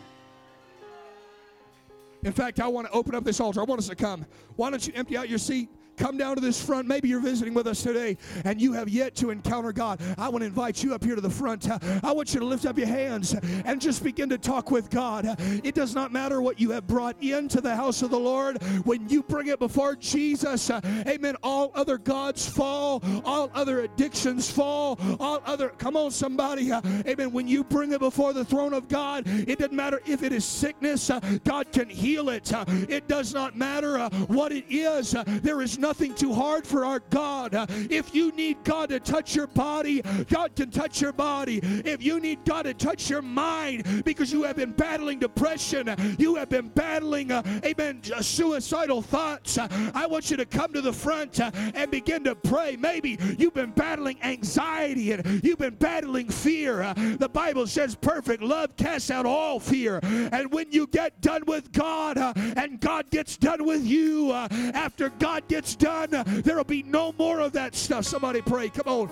In 2.24 2.34
fact, 2.34 2.60
I 2.60 2.68
want 2.68 2.88
to 2.88 2.94
open 2.94 3.14
up 3.14 3.24
this 3.24 3.40
altar. 3.40 3.62
I 3.62 3.66
want 3.66 3.78
us 3.78 3.88
to 3.90 3.96
come. 3.96 4.26
Why 4.56 4.72
don't 4.72 4.86
you 4.88 4.94
empty 4.96 5.16
out 5.16 5.30
your 5.30 5.38
seat? 5.38 5.70
Come 5.98 6.18
down 6.18 6.36
to 6.36 6.42
this 6.42 6.62
front. 6.62 6.88
Maybe 6.88 7.08
you're 7.08 7.20
visiting 7.20 7.54
with 7.54 7.68
us 7.68 7.82
today 7.82 8.18
and 8.44 8.62
you 8.62 8.74
have 8.74 8.90
yet 8.90 9.16
to 9.16 9.30
encounter 9.30 9.72
God. 9.72 10.02
I 10.18 10.30
want 10.30 10.42
to 10.42 10.46
invite 10.46 10.84
you 10.84 10.94
up 10.94 11.04
here 11.04 11.16
to 11.16 11.22
the 11.22 11.30
front. 11.30 11.70
I 12.04 12.12
want 12.12 12.34
you 12.34 12.40
to 12.40 12.46
lift 12.46 12.66
up 12.66 12.78
your 12.78 12.88
hands 12.88 13.34
and 13.34 13.80
just 13.80 14.04
begin 14.04 14.30
to 14.30 14.38
talk 14.38 14.72
with 14.72 14.90
God. 14.90 15.36
It 15.64 15.76
does 15.76 15.96
not 15.96 16.12
matter 16.12 16.42
what 16.42 16.60
you 16.60 16.72
have 16.72 16.88
brought 16.88 17.22
into 17.24 17.62
the 17.62 17.76
house 17.76 18.02
of 18.02 18.10
the 18.10 18.20
Lord. 18.20 18.62
When 18.84 19.08
you 19.10 19.24
bring 19.24 19.48
it 19.48 19.60
before 19.60 19.96
Jesus, 19.96 20.70
amen, 20.70 21.36
all 21.44 21.72
other 21.76 21.98
gods 21.98 22.48
fall, 22.48 23.02
all 23.24 23.52
other 23.54 23.82
addictions 23.82 24.50
fall, 24.50 25.00
all 25.20 25.42
other, 25.46 25.70
come 25.70 25.96
on, 25.96 26.12
somebody, 26.12 26.72
amen. 26.72 27.32
When 27.32 27.48
you 27.48 27.64
bring 27.64 27.94
it 27.94 28.00
before 28.00 28.34
the 28.34 28.46
throne 28.46 28.74
of 28.74 28.88
God, 28.88 29.24
it 29.26 29.60
doesn't 29.60 29.74
matter 29.74 30.02
if 30.06 30.24
it 30.24 30.34
is 30.34 30.46
sickness, 30.46 31.10
God 31.44 31.72
can 31.72 31.90
heal 31.90 32.30
it. 32.30 32.52
It 32.90 33.08
does 33.08 33.34
not 33.34 33.58
matter 33.58 34.00
what 34.28 34.52
it 34.52 34.66
is. 34.70 35.16
There 35.26 35.62
is 35.62 35.80
no 35.80 35.85
nothing 35.86 36.16
too 36.16 36.34
hard 36.34 36.66
for 36.66 36.84
our 36.84 37.00
God. 37.12 37.54
Uh, 37.54 37.68
if 37.70 38.16
you 38.16 38.32
need 38.32 38.58
God 38.64 38.90
to 38.90 39.00
touch 39.00 39.36
your 39.36 39.46
body, 39.46 40.02
God 40.30 40.56
can 40.56 40.72
touch 40.72 41.00
your 41.00 41.14
body. 41.14 41.60
If 41.62 42.02
you 42.02 42.20
need 42.20 42.44
God 42.44 42.64
to 42.64 42.74
touch 42.74 43.08
your 43.08 43.22
mind 43.22 44.04
because 44.04 44.34
you 44.34 44.42
have 44.44 44.56
been 44.56 44.72
battling 44.72 45.20
depression, 45.20 45.94
you 46.18 46.34
have 46.36 46.50
been 46.50 46.70
battling, 46.70 47.32
uh, 47.32 47.44
amen, 47.64 48.02
suicidal 48.20 49.04
thoughts, 49.04 49.60
uh, 49.60 49.68
I 49.94 50.08
want 50.08 50.32
you 50.32 50.38
to 50.38 50.46
come 50.48 50.74
to 50.74 50.82
the 50.82 50.92
front 50.92 51.40
uh, 51.40 51.52
and 51.76 51.92
begin 51.92 52.24
to 52.24 52.34
pray. 52.34 52.78
Maybe 52.78 53.20
you've 53.38 53.54
been 53.54 53.70
battling 53.70 54.18
anxiety 54.24 55.12
and 55.12 55.44
you've 55.44 55.60
been 55.60 55.76
battling 55.76 56.30
fear. 56.30 56.82
Uh, 56.82 56.96
the 57.20 57.30
Bible 57.30 57.68
says 57.68 57.94
perfect 57.94 58.42
love 58.42 58.76
casts 58.76 59.12
out 59.12 59.28
all 59.28 59.60
fear. 59.60 60.00
And 60.04 60.52
when 60.52 60.72
you 60.72 60.88
get 60.88 61.22
done 61.22 61.44
with 61.46 61.72
God 61.72 62.18
uh, 62.18 62.34
and 62.58 62.80
God 62.80 63.12
gets 63.12 63.38
done 63.38 63.66
with 63.66 63.86
you, 63.86 64.34
after 64.34 65.10
God 65.10 65.48
gets 65.48 65.75
done, 65.76 66.10
there 66.26 66.56
will 66.56 66.64
be 66.64 66.84
no 66.84 67.14
more 67.14 67.40
of 67.40 67.54
that 67.54 67.76
stuff. 67.76 68.06
Somebody 68.06 68.42
pray. 68.42 68.70
Come 68.70 68.88
on. 68.88 69.10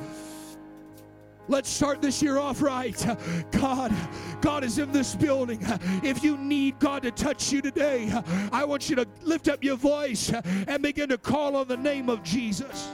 Let's 1.50 1.70
start 1.70 2.02
this 2.02 2.22
year 2.22 2.38
off 2.38 2.62
right. 2.62 3.06
God, 3.52 3.94
God 4.40 4.64
is 4.64 4.78
in 4.78 4.94
this 4.94 5.14
building. 5.14 5.60
If 6.02 6.24
you 6.24 6.38
need 6.38 6.80
God 6.80 7.04
to 7.04 7.12
touch 7.12 7.52
you 7.52 7.62
today, 7.62 8.14
I 8.52 8.64
want 8.64 8.90
you 8.90 8.96
to 8.96 9.06
lift 9.24 9.50
up 9.50 9.62
your 9.62 9.76
voice 9.76 10.32
and 10.32 10.82
begin 10.82 11.10
to 11.10 11.18
call 11.18 11.58
on 11.58 11.68
the 11.68 11.76
name 11.76 12.10
of 12.10 12.24
Jesus. 12.24 12.90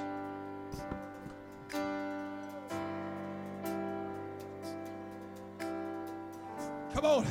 Come 6.93 7.05
on. 7.05 7.27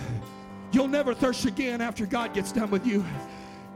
You'll 0.70 0.86
never 0.86 1.14
thirst 1.14 1.46
again 1.46 1.80
after 1.80 2.06
God 2.06 2.32
gets 2.32 2.52
done 2.52 2.70
with 2.70 2.86
you. 2.86 3.04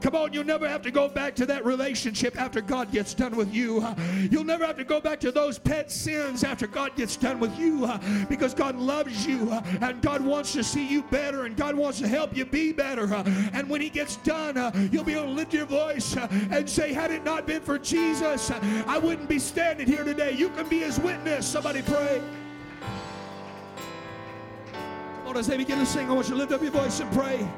Come 0.03 0.17
on, 0.17 0.33
you'll 0.33 0.43
never 0.43 0.69
have 0.69 0.83
to 0.83 0.91
go 0.91 1.09
back 1.09 1.37
to 1.37 1.47
that 1.47 1.65
relationship 1.65 2.37
after 2.37 2.61
God 2.61 2.91
gets 2.91 3.15
done 3.15 3.37
with 3.37 3.55
you. 3.55 3.87
You'll 4.33 4.43
never 4.43 4.67
have 4.67 4.77
to 4.79 4.85
go 4.85 5.01
back 5.01 5.21
to 5.21 5.31
those 5.31 5.61
pet 5.61 5.93
sins 5.93 6.43
after 6.43 6.67
God 6.67 6.97
gets 6.97 7.17
done 7.17 7.39
with 7.39 7.57
you 7.57 7.89
because 8.29 8.53
God 8.53 8.75
loves 8.75 9.25
you 9.25 9.53
and 9.81 10.03
God 10.03 10.21
wants 10.21 10.53
to 10.55 10.65
see 10.65 10.85
you 10.87 11.05
better 11.05 11.45
and 11.45 11.57
God 11.57 11.77
wants 11.77 12.01
to 12.01 12.09
help 12.09 12.37
you 12.37 12.45
be 12.45 12.73
better. 12.73 13.15
And 13.55 13.71
when 13.71 13.81
He 13.81 13.89
gets 13.89 14.17
done, 14.17 14.57
you'll 14.91 15.05
be 15.05 15.13
able 15.13 15.27
to 15.27 15.31
lift 15.31 15.55
your 15.55 15.67
voice 15.67 16.17
and 16.17 16.69
say, 16.69 16.93
Had 16.93 17.13
it 17.13 17.25
not 17.25 17.47
been 17.47 17.63
for 17.63 17.79
Jesus, 17.79 18.51
I 18.51 18.99
wouldn't 18.99 19.29
be 19.29 19.39
standing 19.39 19.87
here 19.87 20.03
today. 20.03 20.33
You 20.33 20.51
can 20.51 20.69
be 20.69 20.81
His 20.81 20.99
witness. 20.99 21.47
Somebody 21.47 21.83
pray. 21.83 22.21
As 25.35 25.47
they 25.47 25.57
begin 25.57 25.79
to 25.79 25.87
sing, 25.87 26.11
I 26.11 26.13
want 26.13 26.29
you 26.29 26.35
to 26.35 26.41
lift 26.41 26.53
up 26.53 26.61
your 26.61 26.71
voice 26.71 27.01
and 27.01 27.11
pray. 27.11 27.49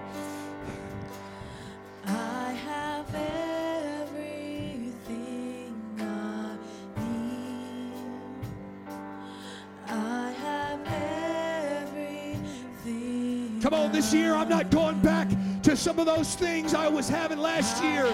Come 13.64 13.72
on, 13.72 13.92
this 13.92 14.12
year 14.12 14.34
I'm 14.34 14.50
not 14.50 14.70
going 14.70 15.00
back 15.00 15.26
to 15.62 15.74
some 15.74 15.98
of 15.98 16.04
those 16.04 16.34
things 16.34 16.74
I 16.74 16.86
was 16.86 17.08
having 17.08 17.38
last 17.38 17.82
year. 17.82 18.04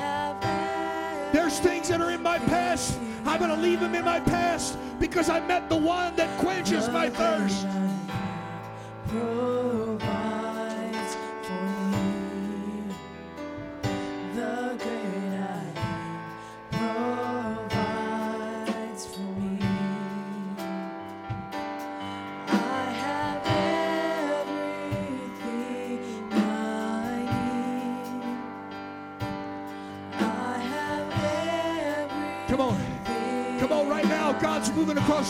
There's 1.33 1.59
things 1.59 1.89
that 1.89 2.01
are 2.01 2.13
in 2.13 2.23
my 2.23 2.39
past. 2.39 2.97
I'm 3.25 3.41
going 3.41 3.51
to 3.51 3.61
leave 3.61 3.81
them 3.81 3.97
in 3.97 4.05
my 4.05 4.21
past 4.21 4.79
because 5.01 5.29
I 5.29 5.41
met 5.41 5.69
the 5.69 5.75
one 5.75 6.15
that 6.15 6.39
quenches 6.39 6.89
my 6.91 7.11
thirst. 7.11 7.67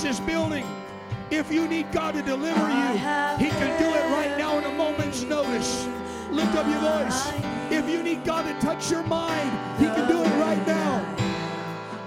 Across 0.01 0.18
this 0.18 0.26
building. 0.26 0.66
If 1.30 1.53
you 1.53 1.68
need 1.68 1.92
God 1.92 2.14
to 2.14 2.22
deliver 2.22 2.68
you, 2.68 2.92
He 3.38 3.51
can 3.51 3.78
do 3.78 3.88
it 3.88 4.05
right 4.12 4.34
now 4.36 4.59
in 4.59 4.64
a 4.64 4.72
moment's 4.72 5.22
notice. 5.22 5.86
Lift 6.30 6.55
up 6.57 6.66
your 6.66 6.80
voice. 6.80 7.32
If 7.70 7.88
you 7.88 8.03
need 8.03 8.24
God 8.24 8.42
to 8.42 8.66
touch 8.66 8.90
your 8.90 9.03
mind, 9.05 9.51
He 9.78 9.86
can 9.86 10.09
do 10.09 10.22
it 10.22 10.40
right 10.40 10.66
now. 10.66 11.16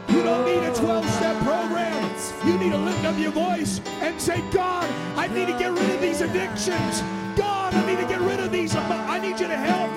You 0.09 0.23
don't 0.23 0.45
need 0.45 0.67
a 0.67 0.73
12 0.75 1.09
step 1.11 1.37
program. 1.43 1.93
You 2.45 2.57
need 2.57 2.71
to 2.71 2.77
lift 2.77 3.05
up 3.05 3.17
your 3.17 3.31
voice 3.31 3.79
and 4.01 4.19
say, 4.19 4.41
God, 4.51 4.89
I 5.15 5.27
need 5.27 5.47
to 5.47 5.57
get 5.57 5.71
rid 5.71 5.89
of 5.89 6.01
these 6.01 6.21
addictions. 6.21 7.01
God, 7.35 7.73
I 7.73 7.85
need 7.85 7.99
to 7.99 8.07
get 8.07 8.21
rid 8.21 8.39
of 8.39 8.51
these. 8.51 8.75
I 8.75 9.19
need 9.19 9.39
you 9.39 9.47
to 9.47 9.57
help 9.57 9.92